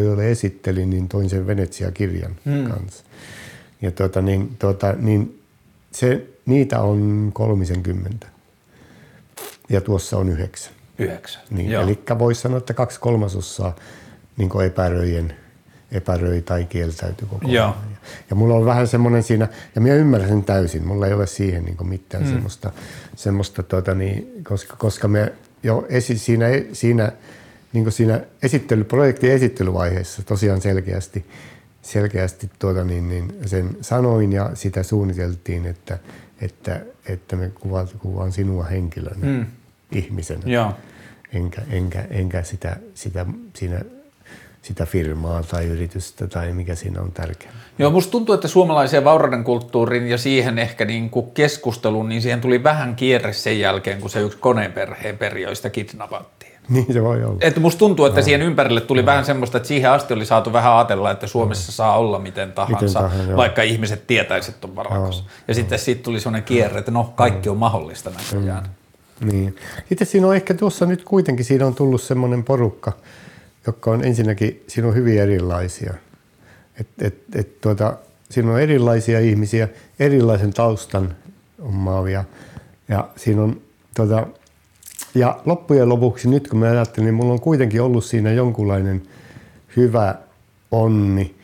[0.03, 2.69] joille esittelin, niin toin sen Venetsia-kirjan mm.
[2.69, 3.03] kanssa.
[3.81, 5.41] Ja tuota, niin, tuota, niin
[5.91, 8.27] se, niitä on 30.
[9.69, 10.73] Ja tuossa on yhdeksän.
[10.99, 11.41] Yhdeksän.
[11.49, 13.75] Niin, eli voisi sanoa, että kaksi kolmasosaa
[14.37, 15.33] niin epäröijien
[15.91, 17.53] epäröi tai kieltäytyi koko ajan.
[17.53, 17.75] Ja,
[18.29, 21.65] ja mulla on vähän semmoinen siinä, ja minä ymmärrän sen täysin, mulla ei ole siihen
[21.65, 22.29] niin mitään mm.
[22.29, 22.71] semmoista,
[23.15, 25.33] semmoista tuota, niin, koska, koska me
[25.63, 27.11] jo esi, siinä, siinä,
[27.73, 31.25] niin siinä esittely, projektin esittelyvaiheessa tosiaan selkeästi
[31.91, 35.99] selkeästi tuota, niin, niin sen sanoin ja sitä suunniteltiin, että,
[36.41, 39.45] että, että me kuvaan, kuvaan sinua henkilönä, mm.
[39.91, 40.41] ihmisenä.
[40.45, 40.73] Ja.
[41.33, 43.25] Enkä, enkä, enkä sitä, sitä,
[43.55, 43.81] siinä,
[44.61, 47.53] sitä firmaa tai yritystä tai mikä siinä on tärkeää.
[47.79, 52.41] Joo, musta tuntuu, että suomalaisen vaurauden kulttuurin ja siihen ehkä niin kuin keskusteluun, niin siihen
[52.41, 56.48] tuli vähän kierre sen jälkeen, kun se yksi koneenperheen periöistä kidnappattiin.
[56.73, 57.37] Niin se voi olla.
[57.41, 58.23] Että musta tuntuu, että no.
[58.25, 59.05] siihen ympärille tuli no.
[59.05, 61.75] vähän semmoista, että siihen asti oli saatu vähän ajatella, että Suomessa no.
[61.75, 65.21] saa olla miten tahansa, miten tahansa vaikka ihmiset tietäisivät, että on varakas.
[65.21, 65.27] No.
[65.27, 65.53] Ja no.
[65.53, 68.63] sitten siitä tuli sellainen kierre, että no kaikki on mahdollista näköjään.
[68.63, 68.69] Mm.
[69.21, 69.55] Niin.
[69.89, 72.91] Sitten siinä on ehkä tuossa nyt kuitenkin, siinä on tullut semmoinen porukka,
[73.67, 75.93] joka on ensinnäkin, siinä on hyvin erilaisia.
[76.79, 77.97] Et, et, et, tuota,
[78.29, 79.67] siinä on erilaisia ihmisiä,
[79.99, 81.15] erilaisen taustan
[81.61, 82.23] omaavia.
[82.87, 83.61] Ja siinä on
[83.95, 84.27] tuota,
[85.15, 89.01] ja loppujen lopuksi nyt kun mä ajattelin, niin mulla on kuitenkin ollut siinä jonkunlainen
[89.77, 90.15] hyvä
[90.71, 91.35] onni.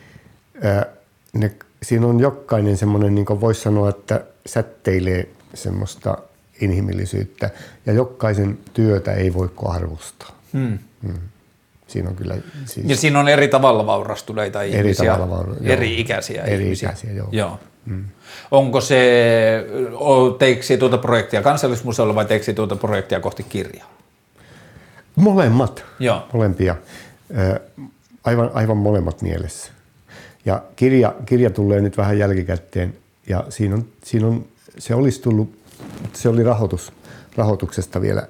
[1.34, 1.52] ne,
[1.84, 6.18] siinä on jokainen semmoinen, niin kuin voisi sanoa, että sätteilee semmoista
[6.62, 7.50] inhimillisyyttä
[7.86, 10.30] ja jokaisen työtä ei voi arvostaa.
[10.54, 10.80] Hmm.
[11.04, 11.20] Hmm.
[11.88, 12.36] Siinä on kyllä...
[12.66, 16.90] Siis ja siinä on eri tavalla vaurastuneita ihmisiä, eri, tavalla vaura, eri ikäisiä eri ihmisiä.
[16.90, 17.28] Ikäisiä, joo.
[17.32, 17.60] joo.
[17.86, 18.06] Mm.
[18.52, 19.66] Onko se,
[20.40, 23.90] teiksi tuota projektia kansallismuseolla vai teiksi tuota projektia kohti kirjaa?
[25.16, 26.28] Molemmat, Joo.
[26.34, 26.76] molempia.
[28.24, 29.72] Aivan, aivan molemmat mielessä.
[30.46, 32.94] Ja kirja, kirja tulee nyt vähän jälkikäteen
[33.28, 34.46] ja siinä on, siinä on,
[34.78, 35.58] se olisi tullut,
[36.14, 36.94] se oli rahoitus,
[37.38, 38.28] rahoituksesta vielä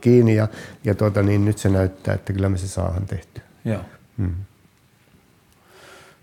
[0.00, 0.48] kiinni ja,
[0.84, 3.40] ja tuota, niin nyt se näyttää, että kyllä me se saahan tehty.
[3.64, 3.80] Joo.
[4.16, 4.34] Mm.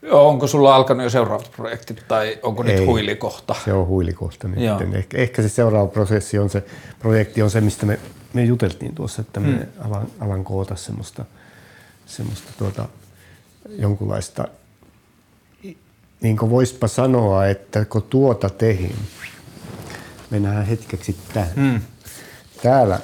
[0.01, 3.55] Joo, onko sulla alkanut jo seuraavat projektit tai onko nyt Ei, huilikohta?
[3.65, 4.59] Se on huilikohta nyt.
[4.93, 6.63] Ehkä, ehkä se seuraava prosessi on se,
[6.99, 7.99] projekti on se, mistä me,
[8.34, 9.65] me juteltiin tuossa, että me hmm.
[9.80, 11.26] alan, alan koota semmoista,
[12.05, 12.88] semmoista tuota,
[13.69, 14.47] jonkunlaista,
[16.21, 18.95] niin kuin voispa sanoa, että kun tuota tehin,
[20.30, 21.55] mennään hetkeksi tähän.
[21.55, 21.81] Hmm.
[22.63, 22.99] Täällä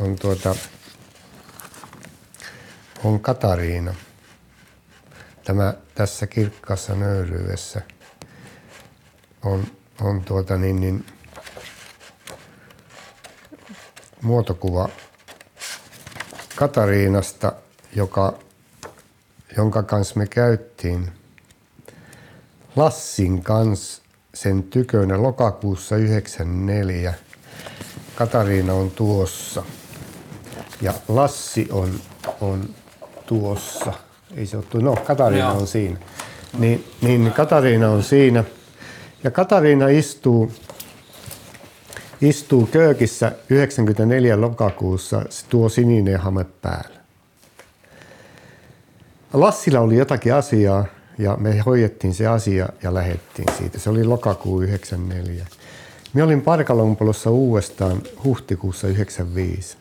[0.00, 0.54] on tuota,
[3.04, 3.94] on Katariina–
[5.44, 7.80] tämä tässä kirkkaassa nöyryydessä
[9.44, 9.66] on,
[10.00, 11.06] on tuota niin, niin,
[14.22, 14.88] muotokuva
[16.56, 17.52] Katariinasta,
[17.96, 18.38] joka,
[19.56, 21.12] jonka kanssa me käyttiin
[22.76, 24.02] Lassin kanssa
[24.34, 27.14] sen tykönä lokakuussa 94.
[28.14, 29.62] Katariina on tuossa
[30.82, 32.00] ja Lassi on,
[32.40, 32.68] on
[33.26, 35.58] tuossa ei se ole no Katariina Joo.
[35.58, 35.98] on siinä.
[36.58, 38.44] Niin, niin Katariina on siinä.
[39.24, 40.52] Ja Katariina istuu,
[42.20, 47.00] istuu köökissä 94 lokakuussa, se tuo sininen hame päällä.
[49.32, 50.84] Lassilla oli jotakin asiaa
[51.18, 53.78] ja me hoidettiin se asia ja lähettiin siitä.
[53.78, 55.46] Se oli lokakuu 94.
[56.14, 59.76] Me olin Parkalompolossa uudestaan huhtikuussa 95.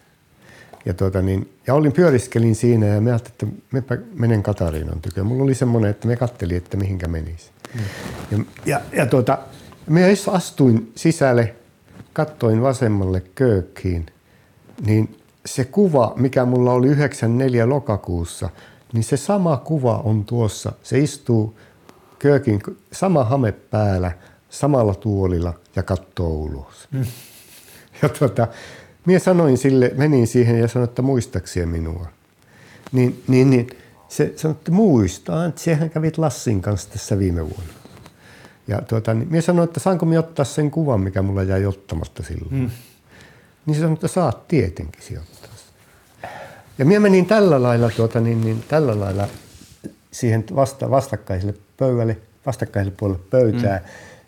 [0.89, 5.23] Ja, tuota niin, ja olin pyöriskelin siinä ja me ajattelin, että mepä menen Katariinan tykö.
[5.23, 7.51] Mulla oli semmoinen, että me kattelin, että mihinkä menisi.
[7.73, 7.81] Mm.
[8.31, 9.37] Ja, ja, ja tuota,
[9.87, 10.01] me
[10.31, 11.55] astuin sisälle,
[12.13, 14.05] kattoin vasemmalle köökkiin,
[14.85, 18.49] niin se kuva, mikä mulla oli 94 lokakuussa,
[18.93, 20.71] niin se sama kuva on tuossa.
[20.83, 21.59] Se istuu
[22.19, 22.61] köökin,
[22.91, 24.11] sama hame päällä,
[24.49, 26.87] samalla tuolilla ja katsoo ulos.
[26.91, 27.05] Mm.
[28.01, 28.47] Ja tuota,
[29.05, 32.07] Mie sanoin sille, menin siihen ja sanoin, että muistaksia minua.
[32.91, 33.69] Niin, niin, niin
[34.07, 37.73] se sanoi, että muistaa, että sehän kävit Lassin kanssa tässä viime vuonna.
[38.67, 42.23] Ja tuota, niin mie sanoin, että saanko minä ottaa sen kuvan, mikä mulla jäi ottamatta
[42.23, 42.53] silloin.
[42.55, 42.69] Mm.
[43.65, 45.49] Niin se sanoi, että saat tietenkin sijoittaa.
[46.77, 49.27] Ja minä menin tällä lailla, tuota, niin, niin, tällä lailla
[50.11, 53.77] siihen vasta, vastakkaiselle pöydälle, vastakkaiselle puolelle pöytää.
[53.77, 53.85] Mm.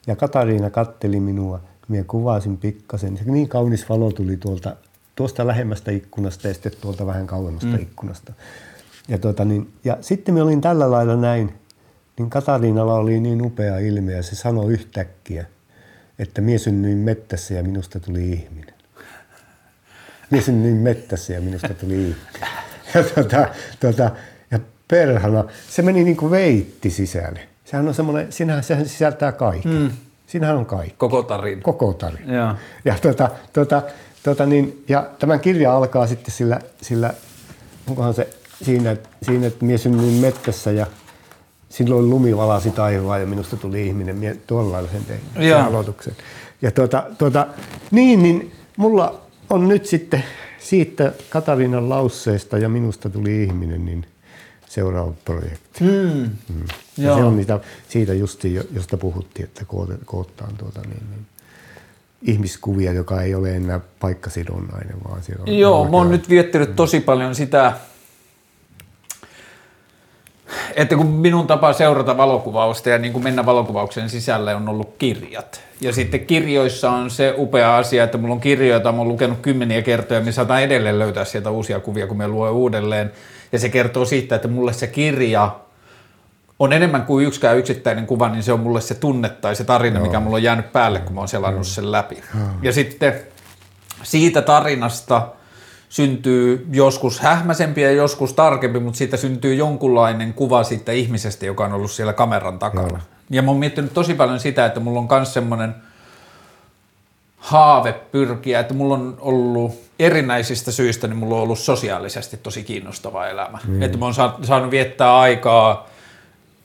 [0.07, 1.59] Ja Katariina katteli minua–
[1.91, 3.17] minä kuvasin pikkasen.
[3.17, 4.75] Se niin kaunis valo tuli tuolta,
[5.15, 7.81] tuosta lähemmästä ikkunasta ja sitten tuolta vähän kauemmasta mm.
[7.81, 8.33] ikkunasta.
[9.07, 11.53] Ja, tuota, niin, ja sitten minä olin tällä lailla näin,
[12.17, 15.45] niin Katariinalla oli niin upea ilme ja se sanoi yhtäkkiä,
[16.19, 18.75] että minä synnyin mettässä ja minusta tuli ihminen.
[20.31, 22.17] Minä synnyin mettässä ja minusta tuli ihminen.
[22.93, 23.47] Ja, tuota,
[23.79, 24.11] tuota,
[24.51, 27.39] ja perhana, se meni niin kuin veitti sisälle.
[27.65, 29.71] Sehän on semmoinen, sinähän sehän sisältää kaiken.
[29.71, 29.91] Mm.
[30.31, 30.95] Siinähän on kaikki.
[30.97, 31.61] Koko tarina.
[31.61, 32.33] Koko tarina.
[32.33, 32.55] Ja,
[32.85, 33.81] ja, tuota, tuota,
[34.23, 37.13] tuota niin, ja tämän kirja alkaa sitten sillä, sillä
[37.87, 38.29] onkohan se
[38.63, 40.85] siinä, siinä että mies synnyin mettässä ja
[41.69, 44.17] silloin lumi valasi taivaan ja minusta tuli ihminen.
[44.17, 46.15] Mie tuolla lailla sen tein, sen aloituksen.
[46.61, 47.47] Ja tuota, tuota,
[47.91, 50.23] niin, niin mulla on nyt sitten
[50.59, 54.05] siitä Katarinan lausseesta ja minusta tuli ihminen, niin
[54.69, 55.83] seuraava projekti.
[55.83, 56.29] Mm.
[56.49, 56.65] Mm.
[57.03, 57.59] Ja se on niitä,
[57.89, 59.65] siitä justi, josta puhuttiin, että
[60.05, 61.25] koottaan tuota, niin, niin,
[62.21, 66.99] ihmiskuvia, joka ei ole enää paikkasidonnainen, vaan siellä on Joo, mä oon nyt viettänyt tosi
[66.99, 67.73] paljon sitä,
[70.75, 75.61] että kun minun tapa seurata valokuvausta ja niin kuin mennä valokuvauksen sisälle on ollut kirjat.
[75.81, 79.39] Ja sitten kirjoissa on se upea asia, että mulla on kirjoja, joita mä oon lukenut
[79.41, 83.11] kymmeniä kertoja, ja me saadaan edelleen löytää sieltä uusia kuvia, kun me luen uudelleen.
[83.51, 85.55] Ja se kertoo siitä, että mulle se kirja
[86.61, 89.97] on enemmän kuin yksikään yksittäinen kuva, niin se on mulle se tunne tai se tarina,
[89.97, 90.05] Joo.
[90.05, 92.15] mikä mulla on jäänyt päälle, kun mä oon selannut sen läpi.
[92.15, 92.47] Joo.
[92.61, 93.13] Ja sitten
[94.03, 95.27] siitä tarinasta
[95.89, 101.73] syntyy joskus hähmäsempi ja joskus tarkempi, mutta siitä syntyy jonkunlainen kuva siitä ihmisestä, joka on
[101.73, 102.87] ollut siellä kameran takana.
[102.87, 102.99] Joo.
[103.29, 105.75] Ja mä oon miettinyt tosi paljon sitä, että mulla on myös semmoinen
[107.37, 113.27] haave pyrkiä, että mulla on ollut erinäisistä syistä, niin mulla on ollut sosiaalisesti tosi kiinnostava
[113.27, 113.59] elämä.
[113.67, 113.81] Mm.
[113.81, 114.13] Että mä oon
[114.43, 115.90] saanut viettää aikaa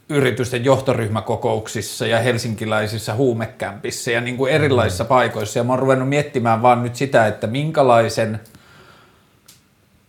[0.08, 5.08] yritysten johtoryhmäkokouksissa ja helsinkiläisissä huumekämpissä ja niin kuin erilaisissa mm.
[5.08, 5.58] paikoissa.
[5.58, 8.40] Ja mä oon ruvennut miettimään vaan nyt sitä, että minkälaisen–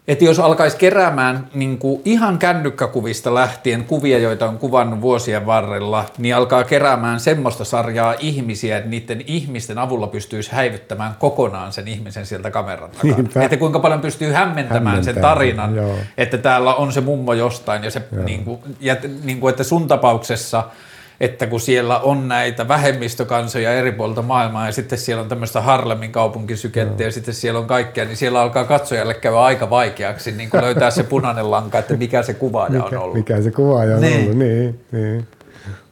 [0.08, 6.06] että jos alkaisi keräämään niin kuin ihan kännykkäkuvista lähtien kuvia, joita on kuvannut vuosien varrella,
[6.18, 12.26] niin alkaa keräämään semmoista sarjaa ihmisiä, että niiden ihmisten avulla pystyisi häivyttämään kokonaan sen ihmisen
[12.26, 13.12] sieltä kameran takaa.
[13.12, 13.44] Niinpä.
[13.44, 15.96] Että kuinka paljon pystyy hämmentämään Hämmentää, sen tarinan, joo.
[16.18, 19.88] että täällä on se mummo jostain ja, se, niin kuin, ja niin kuin, että sun
[19.88, 20.64] tapauksessa–
[21.20, 26.12] että kun siellä on näitä vähemmistökansoja eri puolilta maailmaa ja sitten siellä on tämmöistä Harlemin
[26.12, 30.64] kaupunkisykettä ja sitten siellä on kaikkea, niin siellä alkaa katsojalle käydä aika vaikeaksi niin kuin
[30.64, 33.16] löytää se punainen lanka, että mikä se kuvaaja mikä, on ollut.
[33.16, 34.22] Mikä se kuvaaja on niin.
[34.22, 34.80] ollut, niin.
[34.92, 35.28] niin.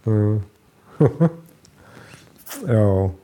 [0.05, 0.41] Mm.
[2.73, 3.15] Joo.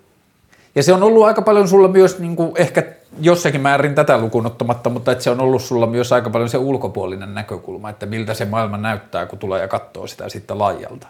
[0.75, 2.83] Ja se on ollut aika paljon sulla myös niin kuin ehkä
[3.21, 7.33] jossakin määrin tätä lukunottamatta, mutta että se on ollut sulla myös aika paljon se ulkopuolinen
[7.33, 11.07] näkökulma, että miltä se maailma näyttää, kun tulee ja katsoo sitä sitten laajalta.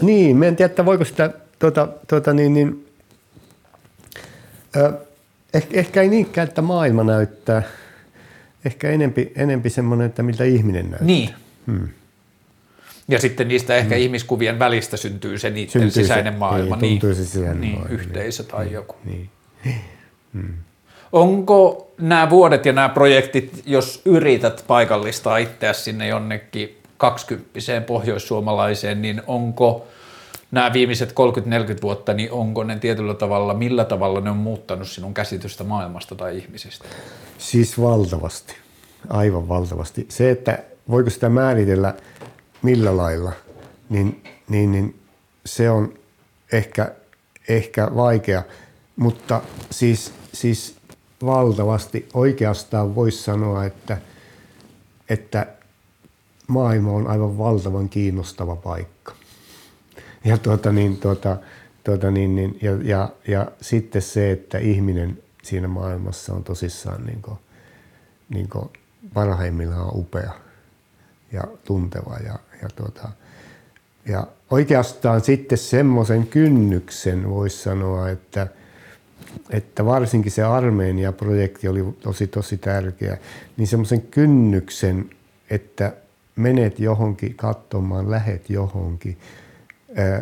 [0.00, 2.86] Niin, mä en tiedä, että voiko sitä, tuota, tuota, niin, niin,
[4.76, 4.92] äh,
[5.54, 7.62] ehkä, ehkä ei niinkään, että maailma näyttää.
[8.64, 11.06] Ehkä enempi, enempi semmoinen, että miltä ihminen näyttää.
[11.06, 11.30] Niin.
[11.66, 11.88] Hmm.
[13.08, 14.02] Ja sitten niistä ehkä hmm.
[14.02, 16.76] ihmiskuvien välistä syntyy se niiden syntyy sisäinen se, maailma.
[16.76, 17.94] Niin, niin, se sisäinen niin, maailma.
[17.94, 18.96] Yhteisö tai niin, joku.
[19.04, 19.30] Niin.
[20.32, 20.54] Hmm.
[21.12, 29.22] Onko nämä vuodet ja nämä projektit, jos yrität paikallistaa itseäsi sinne jonnekin kaksikymppiseen pohjoissuomalaiseen, niin
[29.26, 29.86] onko
[30.50, 31.14] nämä viimeiset 30-40
[31.82, 36.38] vuotta, niin onko ne tietyllä tavalla, millä tavalla ne on muuttanut sinun käsitystä maailmasta tai
[36.38, 36.84] ihmisistä?
[37.38, 38.54] Siis valtavasti,
[39.08, 40.06] aivan valtavasti.
[40.08, 40.58] Se, että
[40.90, 41.94] voiko sitä määritellä
[42.62, 43.32] millä lailla,
[43.88, 45.00] niin, niin, niin
[45.46, 45.94] se on
[46.52, 46.94] ehkä,
[47.48, 48.42] ehkä vaikea,
[48.96, 50.76] mutta siis, siis
[51.24, 53.98] valtavasti oikeastaan voisi sanoa, että,
[55.08, 55.46] että
[56.48, 59.14] maailma on aivan valtavan kiinnostava paikka.
[60.24, 61.36] Ja, tuota, niin, tuota,
[61.84, 67.22] tuota, niin, niin, ja, ja, ja sitten se, että ihminen siinä maailmassa on tosissaan niin
[67.22, 67.38] kuin,
[68.28, 68.68] niin kuin
[69.14, 70.32] parhaimmillaan upea
[71.32, 72.16] ja tunteva.
[72.24, 73.08] Ja, ja, tuota,
[74.08, 78.46] ja oikeastaan sitten semmoisen kynnyksen voisi sanoa, että,
[79.50, 83.18] että varsinkin se Armeenia-projekti oli tosi tosi tärkeä,
[83.56, 85.10] niin semmoisen kynnyksen,
[85.50, 85.92] että
[86.36, 89.18] menet johonkin katsomaan, lähet johonkin,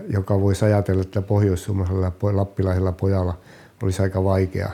[0.09, 3.39] joka voisi ajatella, että pohjoissuomalaisella lappilaisella pojalla
[3.83, 4.71] olisi aika vaikea,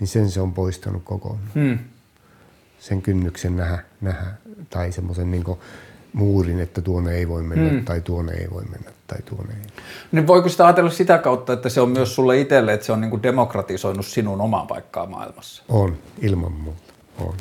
[0.00, 1.50] niin sen se on poistanut kokonaan.
[1.54, 1.78] Hmm.
[2.78, 4.26] Sen kynnyksen nähdä, nähdä
[4.70, 5.44] tai semmoisen niin
[6.12, 7.84] muurin, että tuonne ei voi mennä hmm.
[7.84, 9.70] tai tuonne ei voi mennä tai tuonne ei.
[10.12, 13.00] Niin voiko sitä ajatella sitä kautta, että se on myös sulle itselle, että se on
[13.00, 15.62] niin kuin demokratisoinut sinun omaa paikkaa maailmassa?
[15.68, 16.92] On, ilman muuta.
[17.18, 17.34] On.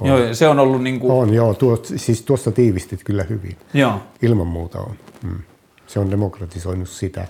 [0.00, 0.08] On.
[0.08, 1.12] Joo, se on ollut niin kuin...
[1.12, 1.54] On, joo.
[1.54, 3.56] Tuo, siis tuosta tiivistit kyllä hyvin.
[3.74, 4.02] Joo.
[4.22, 4.96] Ilman muuta on.
[5.22, 5.38] Mm.
[5.86, 7.28] Se on demokratisoinut sitä.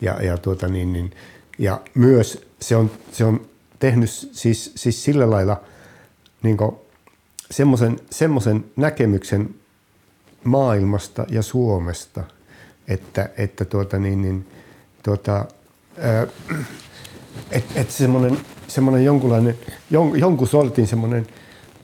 [0.00, 1.10] Ja, ja, tuota niin, niin,
[1.58, 3.40] ja myös se on, se on
[3.78, 5.60] tehnyt siis, siis sillä lailla
[6.42, 6.56] niin
[7.50, 9.54] semmoisen, semmoisen näkemyksen
[10.44, 12.24] maailmasta ja Suomesta,
[12.88, 14.46] että, että tuota niin, niin,
[15.02, 15.44] tuota,
[15.98, 16.26] ää,
[17.50, 18.38] et, et semmoinen,
[18.68, 19.58] semmoinen jonkunlainen,
[19.90, 21.26] jon, jonkun sortin semmoinen–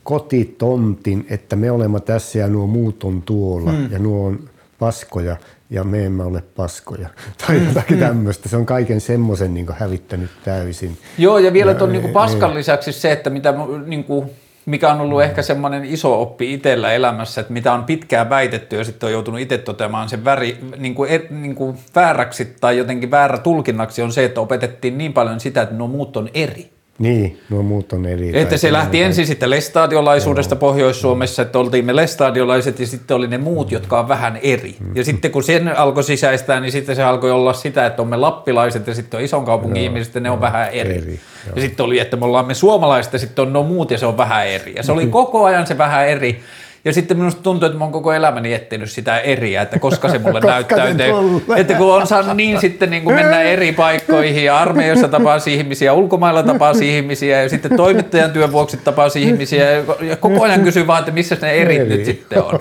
[0.03, 3.93] kotitontin, että me olemme tässä ja nuo muut on tuolla mm.
[3.93, 4.39] ja nuo on
[4.79, 5.37] paskoja
[5.71, 7.09] ja me emme ole paskoja.
[7.47, 8.01] Tai mm, jotakin mm.
[8.01, 8.49] tämmöistä.
[8.49, 10.99] Se on kaiken semmoisen niin hävittänyt täysin.
[11.19, 13.55] Joo, ja vielä tuon niin paskan lisäksi se, että mitä
[13.87, 14.31] niin kuin,
[14.67, 15.25] mikä on ollut mm.
[15.25, 19.41] ehkä semmoinen iso oppi itsellä elämässä, että mitä on pitkään väitetty ja sitten on joutunut
[19.41, 24.13] itse toteamaan sen väri, niin kuin, er, niin kuin vääräksi tai jotenkin väärä tulkinnaksi on
[24.13, 26.71] se, että opetettiin niin paljon sitä, että nuo muut on eri.
[27.01, 28.41] Niin, nuo muut on eri.
[28.41, 33.39] Että se lähti ensin sitten lestadiolaisuudesta Pohjois-Suomessa, että oltiin me lestadiolaiset ja sitten oli ne
[33.39, 34.77] muut, jotka on vähän eri.
[34.81, 34.97] Mm.
[34.97, 38.17] Ja sitten kun sen alkoi sisäistää, niin sitten se alkoi olla sitä, että on me
[38.17, 40.97] lappilaiset ja sitten on ison kaupungin no, ihmiset ja ne no, on vähän eri.
[40.97, 41.21] eri
[41.57, 44.07] ja sitten oli, että me ollaan me suomalaiset ja sitten on nuo muut ja se
[44.07, 44.73] on vähän eri.
[44.77, 46.41] Ja se oli koko ajan se vähän eri.
[46.85, 50.19] Ja sitten minusta tuntuu, että mä oon koko elämäni etsinyt sitä eriä, että koska se
[50.19, 51.15] mulle Koska näyttäytyy.
[51.57, 55.93] Että kun on saanut niin sitten niin kuin mennä eri paikkoihin ja armeijassa tapaa ihmisiä,
[55.93, 59.71] ulkomailla tapaa ihmisiä ja sitten toimittajan työn vuoksi tapaa ihmisiä
[60.01, 61.89] ja koko ajan kysyy vaan, että missä ne erit Eri.
[61.89, 62.61] nyt sitten on.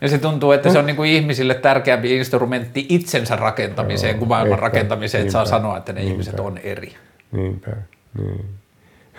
[0.00, 4.52] Ja se tuntuu, että se on niin kuin ihmisille tärkeämpi instrumentti itsensä rakentamiseen kuin maailman
[4.52, 6.94] ehkä, rakentamiseen, että saa niinpä, sanoa, että ne ihmiset on eri.
[7.32, 7.70] Niinpä,
[8.18, 8.44] niin.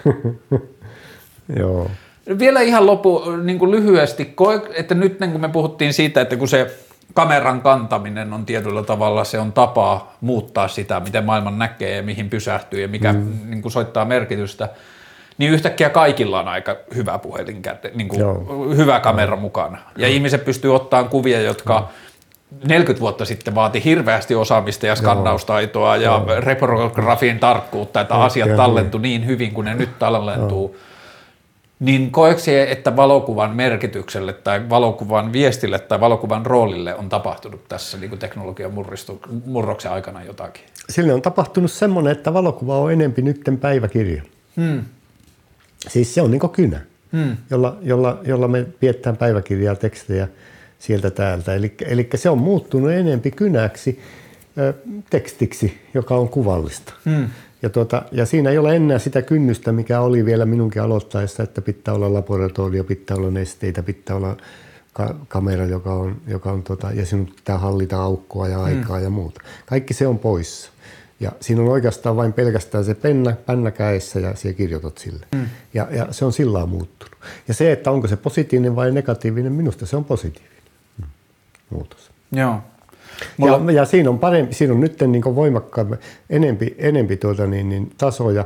[1.59, 1.91] Joo.
[2.39, 4.35] Vielä ihan lopu niin kuin lyhyesti,
[4.73, 6.77] että nyt niin kuin me puhuttiin siitä, että kun se
[7.13, 12.29] kameran kantaminen on tietyllä tavalla, se on tapa muuttaa sitä, miten maailman näkee ja mihin
[12.29, 13.31] pysähtyy ja mikä mm.
[13.45, 14.69] niin kuin soittaa merkitystä,
[15.37, 17.61] niin yhtäkkiä kaikilla on aika hyvä puhelin,
[17.93, 18.65] niin kuin Joo.
[18.75, 19.77] hyvä kamera mukana.
[19.97, 21.89] Ja ihmiset pystyy ottamaan kuvia, jotka
[22.67, 28.57] 40 vuotta sitten vaati hirveästi osaamista ja skannaustaitoa ja reprografin tarkkuutta, että asiat Joo.
[28.57, 30.75] tallentui niin hyvin kuin ne nyt tallentuu.
[31.79, 37.97] Niin koetko se, että valokuvan merkitykselle tai valokuvan viestille tai valokuvan roolille on tapahtunut tässä
[37.97, 40.63] niin kuin teknologian murristu, murroksen aikana jotakin?
[40.89, 44.23] Sille on tapahtunut semmoinen, että valokuva on enempi nytten päiväkirja.
[44.55, 44.85] Hmm.
[45.87, 46.81] Siis se on niin kynä,
[47.11, 47.37] Hmm.
[47.49, 50.27] jolla, jolla, jolla me piettään päiväkirjaa, tekstejä
[50.79, 51.53] sieltä täältä.
[51.55, 53.99] Eli, eli se on muuttunut enempi kynäksi
[54.57, 54.73] ö,
[55.09, 56.93] tekstiksi, joka on kuvallista.
[57.05, 57.27] Hmm.
[57.61, 61.61] Ja, tuota, ja siinä ei ole enää sitä kynnystä, mikä oli vielä minunkin aloittaessa, että
[61.61, 64.37] pitää olla laboratorio, pitää olla nesteitä, pitää olla
[64.93, 69.03] ka- kamera, joka on, joka on tota, ja sinun pitää hallita aukkoa ja aikaa mm.
[69.03, 69.41] ja muuta.
[69.65, 70.71] Kaikki se on poissa.
[71.19, 75.25] Ja siinä on oikeastaan vain pelkästään se penna, pännä kädessä ja siellä kirjoitat sille.
[75.35, 75.45] Mm.
[75.73, 77.15] Ja, ja se on sillä muuttunut.
[77.47, 80.63] Ja se, että onko se positiivinen vai negatiivinen, minusta se on positiivinen
[80.97, 81.05] mm.
[81.69, 82.11] muutos.
[82.31, 82.61] Joo.
[83.37, 85.95] Mulla, Ja, ja siinä on parempi, siinä on nyt niin voimakkaampi,
[86.29, 88.45] enempi, enempi tuota, niin, niin tasoja.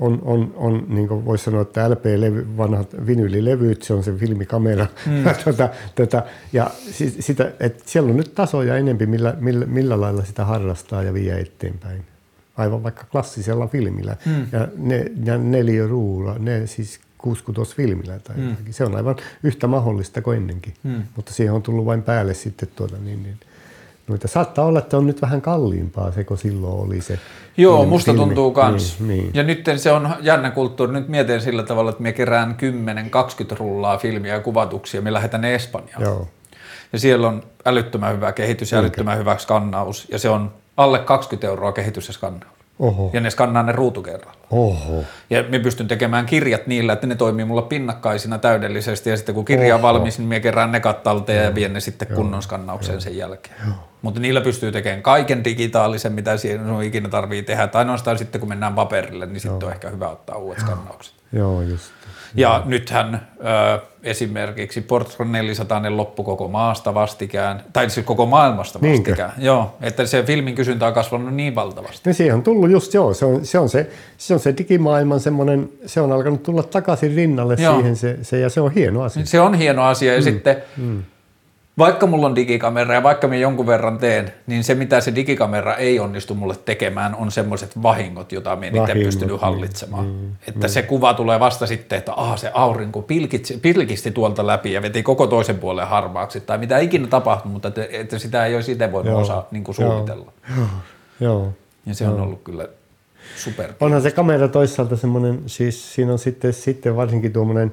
[0.00, 4.86] On, on, on niin voisi sanoa, että LP-levy, vanhat vinyylilevyt, se on se filmikamera.
[5.06, 5.24] Mm.
[5.24, 10.00] Ja, tuota, tuota, ja si- sitä, että siellä on nyt tasoja enempi, millä, millä, millä
[10.00, 12.04] lailla sitä harrastaa ja vie eteenpäin.
[12.56, 14.16] Aivan vaikka klassisella filmillä.
[14.26, 14.46] Mm.
[14.52, 18.56] Ja, ne, ja neliöruulla, ne siis kuuskutosfilmillä tai mm.
[18.70, 20.74] Se on aivan yhtä mahdollista kuin ennenkin.
[20.82, 21.02] Mm.
[21.16, 23.36] Mutta siihen on tullut vain päälle sitten tuota, niin, niin,
[24.08, 24.28] noita.
[24.28, 27.18] Saattaa olla, että on nyt vähän kalliimpaa se, kun silloin oli se.
[27.56, 28.26] Joo, filmi- musta filmi.
[28.26, 29.00] tuntuu kans.
[29.00, 29.30] Niin, niin.
[29.34, 30.92] Ja nyt se on jännä kulttuuri.
[30.92, 32.56] Nyt mietin sillä tavalla, että me kerään
[33.52, 36.02] 10-20 rullaa filmiä ja kuvatuksia, me lähdetään ne Espanjaan.
[36.02, 36.28] Joo.
[36.92, 40.06] Ja siellä on älyttömän hyvä kehitys ja älyttömän hyvä skannaus.
[40.12, 42.54] Ja se on alle 20 euroa kehitys ja skannaus.
[42.78, 43.10] Oho.
[43.12, 44.38] Ja ne skannaa ne ruutukerralla.
[44.50, 45.04] Oho.
[45.30, 49.10] Ja me pystyn tekemään kirjat niillä, että ne toimii mulla pinnakkaisina täydellisesti.
[49.10, 49.88] Ja sitten kun kirja on Oho.
[49.88, 53.56] valmis, niin me kerään ne kattalteen ja vien ne sitten kunnon skannaukseen sen jälkeen.
[54.04, 57.66] Mutta niillä pystyy tekemään kaiken digitaalisen, mitä siinä on ikinä tarvii tehdä.
[57.66, 61.14] Tai ainoastaan sitten, kun mennään paperille, niin sitten on ehkä hyvä ottaa uudet skannaukset.
[61.32, 61.92] Joo, just.
[62.34, 63.28] Ja nythän
[63.74, 69.10] ö, esimerkiksi Portron 400 loppu koko maasta vastikään, tai siis koko maailmasta Niinkö?
[69.10, 69.32] vastikään.
[69.38, 72.00] Joo, että se filmin kysyntä on kasvanut niin valtavasti.
[72.04, 75.20] Niin siihen on tullut just joo, se on se, on se, se, on se digimaailman
[75.20, 77.74] semmoinen, se on alkanut tulla takaisin rinnalle Joo.
[77.74, 79.26] siihen se, se, ja se on hieno asia.
[79.26, 80.56] Se on hieno asia ja sitten
[81.78, 85.76] vaikka mulla on digikamera ja vaikka mä jonkun verran teen, niin se mitä se digikamera
[85.76, 90.06] ei onnistu mulle tekemään on semmoiset vahingot, joita mä en itse pystynyt niin, hallitsemaan.
[90.48, 94.82] että se kuva tulee vasta sitten, että aha, se aurinko pilkitsi, pilkisti tuolta läpi ja
[94.82, 98.72] veti koko toisen puolen harmaaksi tai mitä ikinä tapahtui, mutta että, että sitä ei olisi
[98.72, 99.20] itse voinut Joo.
[99.20, 100.32] osaa niin kuin suunnitella.
[101.20, 101.52] Joo.
[101.86, 102.68] Ja se on ollut kyllä
[103.36, 103.72] super.
[103.80, 107.72] Onhan se kamera toisaalta semmoinen, siis siinä on sitten, sitten varsinkin tuommoinen,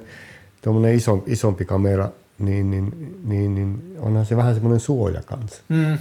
[0.62, 5.62] tuommoinen iso, isompi kamera, niin, niin, niin, niin onhan se vähän semmoinen suoja kanssa.
[5.68, 5.98] Mm.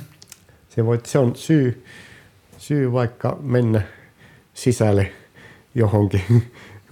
[0.69, 1.85] Se, voi, se on syy,
[2.57, 3.81] syy vaikka mennä
[4.53, 5.11] sisälle
[5.75, 6.23] johonkin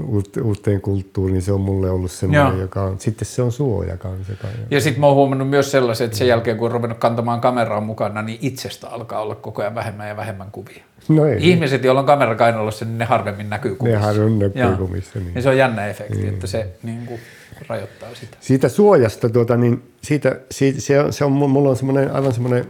[0.01, 1.41] uut- uuteen kulttuuriin.
[1.41, 2.61] Se on mulle ollut semmoinen, Joo.
[2.61, 4.33] joka on, sitten se on suoja kanssa.
[4.71, 7.81] Ja sitten mä oon huomannut myös sellaisen, että sen jälkeen kun on ruvennut kantamaan kameraa
[7.81, 10.83] mukana, niin itsestä alkaa olla koko ajan vähemmän ja vähemmän kuvia.
[11.07, 13.99] no ei, Ihmiset, joilla on kamera kainalossa, niin ne harvemmin näkyy kuvissa.
[13.99, 14.77] nehän on näkyy Joo.
[14.77, 15.19] kuvissa.
[15.19, 15.31] Niin.
[15.35, 17.19] Ja se on jännä efekti, että se niin kuin
[17.67, 18.37] rajoittaa sitä.
[18.39, 22.65] Siitä suojasta, tuota, niin siitä, siitä, se, on, se on, mulla on semmoinen, aivan semmoinen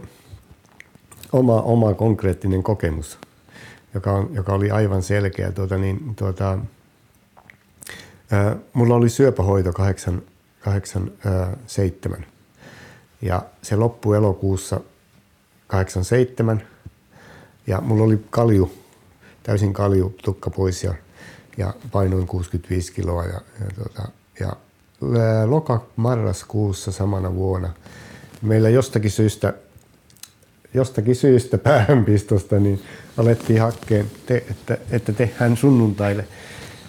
[1.32, 3.18] oma, oma konkreettinen kokemus,
[3.94, 5.52] joka, on, joka oli aivan selkeä.
[5.52, 6.58] Tuota, niin, tuota,
[8.30, 10.22] ää, mulla oli syöpähoito 8,
[10.60, 12.26] 8 ää, 7
[13.22, 14.80] ja se loppui elokuussa
[15.66, 16.62] 87
[17.66, 18.72] ja mulla oli kalju,
[19.42, 20.94] täysin kalju tukka pois ja,
[21.56, 24.08] ja painoin 65 kiloa ja, ja, tuota,
[24.40, 24.52] ja
[25.46, 27.72] loka-marraskuussa samana vuonna
[28.42, 29.54] meillä jostakin syystä
[30.74, 32.82] jostakin syystä päähänpistosta, niin
[33.16, 36.24] alettiin hakkeen, te, että, että tehdään sunnuntaille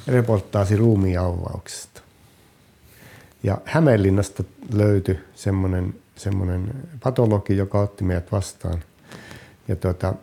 [0.08, 2.02] reportaasi ruumiinavauksesta.
[3.44, 4.44] Ja Hämeenlinnasta
[4.74, 6.74] löytyi semmoinen, semmoinen
[7.04, 8.84] patologi, joka otti meidät vastaan.
[9.68, 10.14] Ja, tuota,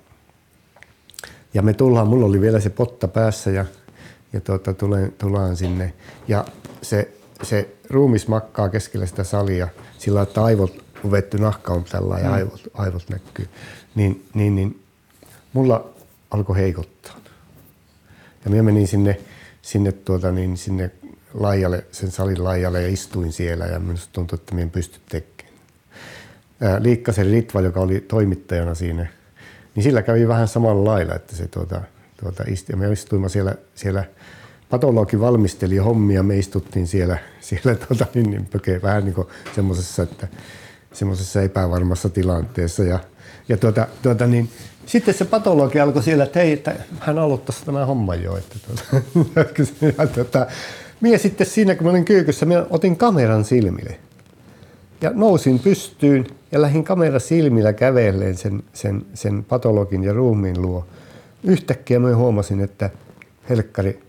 [1.54, 3.64] ja me tullaan, mulla oli vielä se potta päässä ja,
[4.32, 5.92] ja tuota, tulen, tullaan sinne.
[6.28, 6.44] Ja
[6.82, 7.12] se,
[7.42, 12.32] se ruumis makkaa keskellä sitä salia sillä että aivot on vetty nahka on tällä ja
[12.32, 13.48] aivot, aivot näkyy.
[13.94, 14.82] Niin, niin, niin
[15.52, 15.90] mulla
[16.30, 17.16] alkoi heikottaa.
[18.44, 19.20] Ja minä menin sinne,
[19.62, 20.90] sinne, tuota, niin, sinne
[21.34, 25.48] laijalle, sen salin laijalle ja istuin siellä ja minusta tuntui, että minä en pysty tekemään.
[26.78, 29.06] Liikkasen Ritva, joka oli toimittajana siinä,
[29.74, 31.82] niin sillä kävi vähän samalla lailla, että se tuota,
[32.22, 32.72] tuota isti.
[32.72, 34.04] Ja me istuimme siellä, siellä
[34.70, 40.28] patologi valmisteli hommia, me istuttiin siellä, siellä tuota, niin, niin pöke, vähän niin semmoisessa, että
[40.92, 42.82] semmoisessa epävarmassa tilanteessa.
[42.82, 42.98] Ja,
[43.48, 44.50] ja tuota, tuota, niin,
[44.86, 48.36] sitten se patologi alkoi siellä, että hei, että hän aloittaisi tämän homman jo.
[48.36, 50.46] Että tuota, tuota,
[51.00, 53.96] Mie sitten siinä, kun olin kyykyssä, minä otin kameran silmille.
[55.00, 60.86] Ja nousin pystyyn ja lähdin kamera silmillä kävelleen sen, sen, sen patologin ja ruumiin luo.
[61.44, 62.90] Yhtäkkiä mä huomasin, että
[63.48, 64.00] helkkari,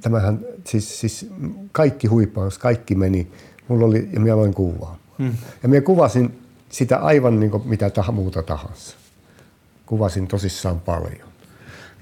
[0.00, 1.30] tämähän siis, siis
[1.72, 3.26] kaikki huippaus, kaikki meni.
[3.68, 4.98] Mulla oli, ja minä aloin kuvaa.
[5.18, 5.32] Hmm.
[5.62, 6.38] Ja minä kuvasin
[6.68, 8.96] sitä aivan niin kuin mitä tah, muuta tahansa.
[9.86, 11.28] Kuvasin tosissaan paljon.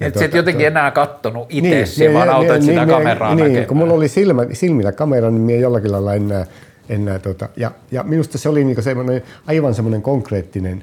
[0.00, 3.34] Et tuota, et jotenkin tuota, enää kattonut itse, niin, vaan autat niin, sitä niin, kameraa
[3.34, 3.66] niin, näkemään.
[3.66, 6.46] kun mulla oli silmä, silmillä kamera, niin minä jollakin lailla enää,
[6.88, 10.82] enää tota, ja, ja minusta se oli niinku semmoinen, aivan semmoinen konkreettinen,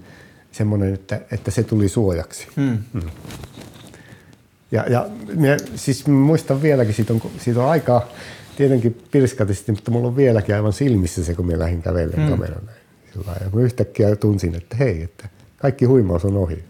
[0.52, 2.48] semmoinen, että, että se tuli suojaksi.
[2.56, 2.77] Hmm.
[2.94, 3.10] Hmm.
[4.73, 5.05] Ja, ja
[5.35, 8.05] minä, siis muistan vieläkin, siitä on, siitä on aikaa
[8.57, 12.29] tietenkin pirskatisti, mutta mulla on vieläkin aivan silmissä se, kun minä lähdin kävelemään hmm.
[12.29, 12.69] kameran.
[13.15, 16.63] Ja kun yhtäkkiä tunsin, että hei, että kaikki huimaus on ohi.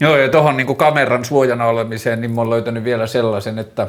[0.00, 3.88] Joo, ja tuohon niin kameran suojana olemiseen, niin mä oon löytänyt vielä sellaisen, että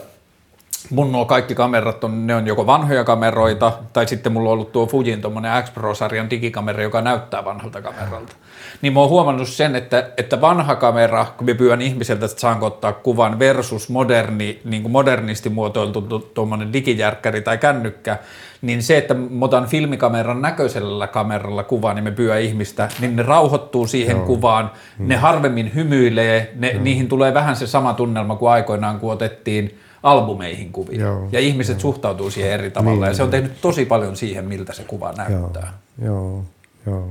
[0.89, 4.71] mun nuo kaikki kamerat on, ne on joko vanhoja kameroita, tai sitten mulla on ollut
[4.71, 8.35] tuo Fujin tuommoinen X Pro-sarjan digikamera, joka näyttää vanhalta kameralta.
[8.81, 12.65] Niin mä oon huomannut sen, että, että vanha kamera, kun mä pyydän ihmiseltä, että saanko
[12.65, 18.17] ottaa kuvan versus moderni, niin kuin modernisti muotoiltu tuommoinen digijärkkäri tai kännykkä,
[18.61, 23.23] niin se, että mä otan filmikameran näköisellä kameralla kuvaa, niin me pyydä ihmistä, niin ne
[23.23, 24.25] rauhoittuu siihen Joo.
[24.25, 25.07] kuvaan, mm.
[25.07, 26.83] ne harvemmin hymyilee, ne, mm.
[26.83, 30.99] niihin tulee vähän se sama tunnelma kuin aikoinaan, kun otettiin albumeihin kuvia.
[30.99, 31.27] Joo.
[31.31, 31.81] Ja ihmiset Joo.
[31.81, 35.13] suhtautuu siihen eri tavalla, niin, ja se on tehnyt tosi paljon siihen, miltä se kuva
[35.17, 35.73] näyttää.
[36.03, 36.43] Joo,
[36.85, 37.09] Joo.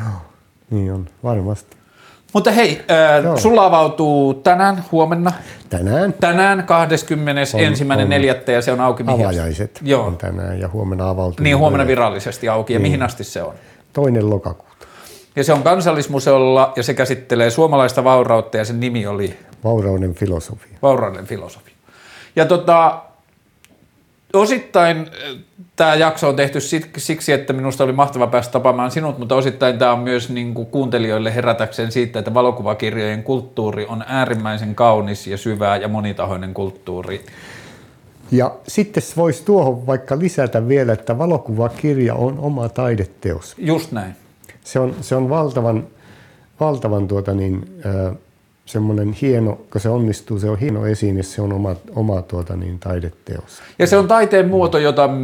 [0.00, 0.12] Joo.
[0.70, 1.76] Niin on, varmasti.
[2.32, 5.32] Mutta hei, äh, sulla avautuu tänään, huomenna.
[5.68, 6.12] Tänään.
[6.12, 6.66] Tänään
[8.46, 8.52] 21.4.
[8.52, 10.06] ja se on auki mihin Avajaiset Joo.
[10.06, 11.44] on tänään ja huomenna avautuu.
[11.44, 12.72] Niin, huomenna virallisesti auki.
[12.72, 12.82] Ja niin.
[12.82, 13.54] mihin asti se on?
[13.92, 14.86] Toinen lokakuuta.
[15.36, 19.36] Ja se on kansallismuseolla ja se käsittelee suomalaista vaurautta ja sen nimi oli?
[19.64, 20.78] Vaurauden filosofia.
[20.82, 21.75] Vaurauden filosofia.
[22.36, 23.02] Ja tota,
[24.32, 25.38] osittain äh,
[25.76, 26.58] tämä jakso on tehty
[26.96, 30.66] siksi, että minusta oli mahtava päästä tapaamaan sinut, mutta osittain tämä on myös niin kuin
[30.66, 37.26] kuuntelijoille herätäkseen siitä, että valokuvakirjojen kulttuuri on äärimmäisen kaunis ja syvää ja monitahoinen kulttuuri.
[38.30, 43.54] Ja sitten voisi tuohon vaikka lisätä vielä, että valokuvakirja on oma taideteos.
[43.58, 44.16] Just näin.
[44.64, 45.86] Se on, se on valtavan,
[46.60, 48.16] valtavan tuota niin, äh,
[48.66, 52.78] semmoinen hieno, kun se onnistuu, se on hieno esine, se on oma, oma tuota, niin,
[52.78, 53.62] taideteos.
[53.78, 55.14] Ja se on taiteen muoto, jota mm.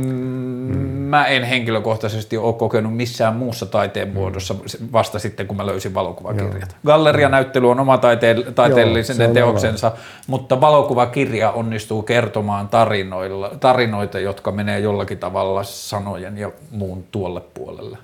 [0.89, 4.15] mä en henkilökohtaisesti ole kokenut missään muussa taiteen mm.
[4.15, 4.55] muodossa
[4.93, 6.77] vasta sitten, kun mä löysin valokuvakirjat.
[6.87, 9.97] Gallerianäyttely on oma taite- taiteellisen Joo, teoksensa, oma.
[10.27, 17.99] mutta valokuvakirja onnistuu kertomaan tarinoilla, tarinoita, jotka menee jollakin tavalla sanojen ja muun tuolle puolelle.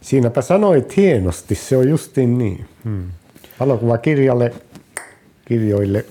[0.00, 2.64] Siinäpä sanoit hienosti, se on justiin niin.
[2.84, 3.10] Hmm
[3.60, 4.52] valokuvakirjalle,
[5.44, 6.04] kirjoille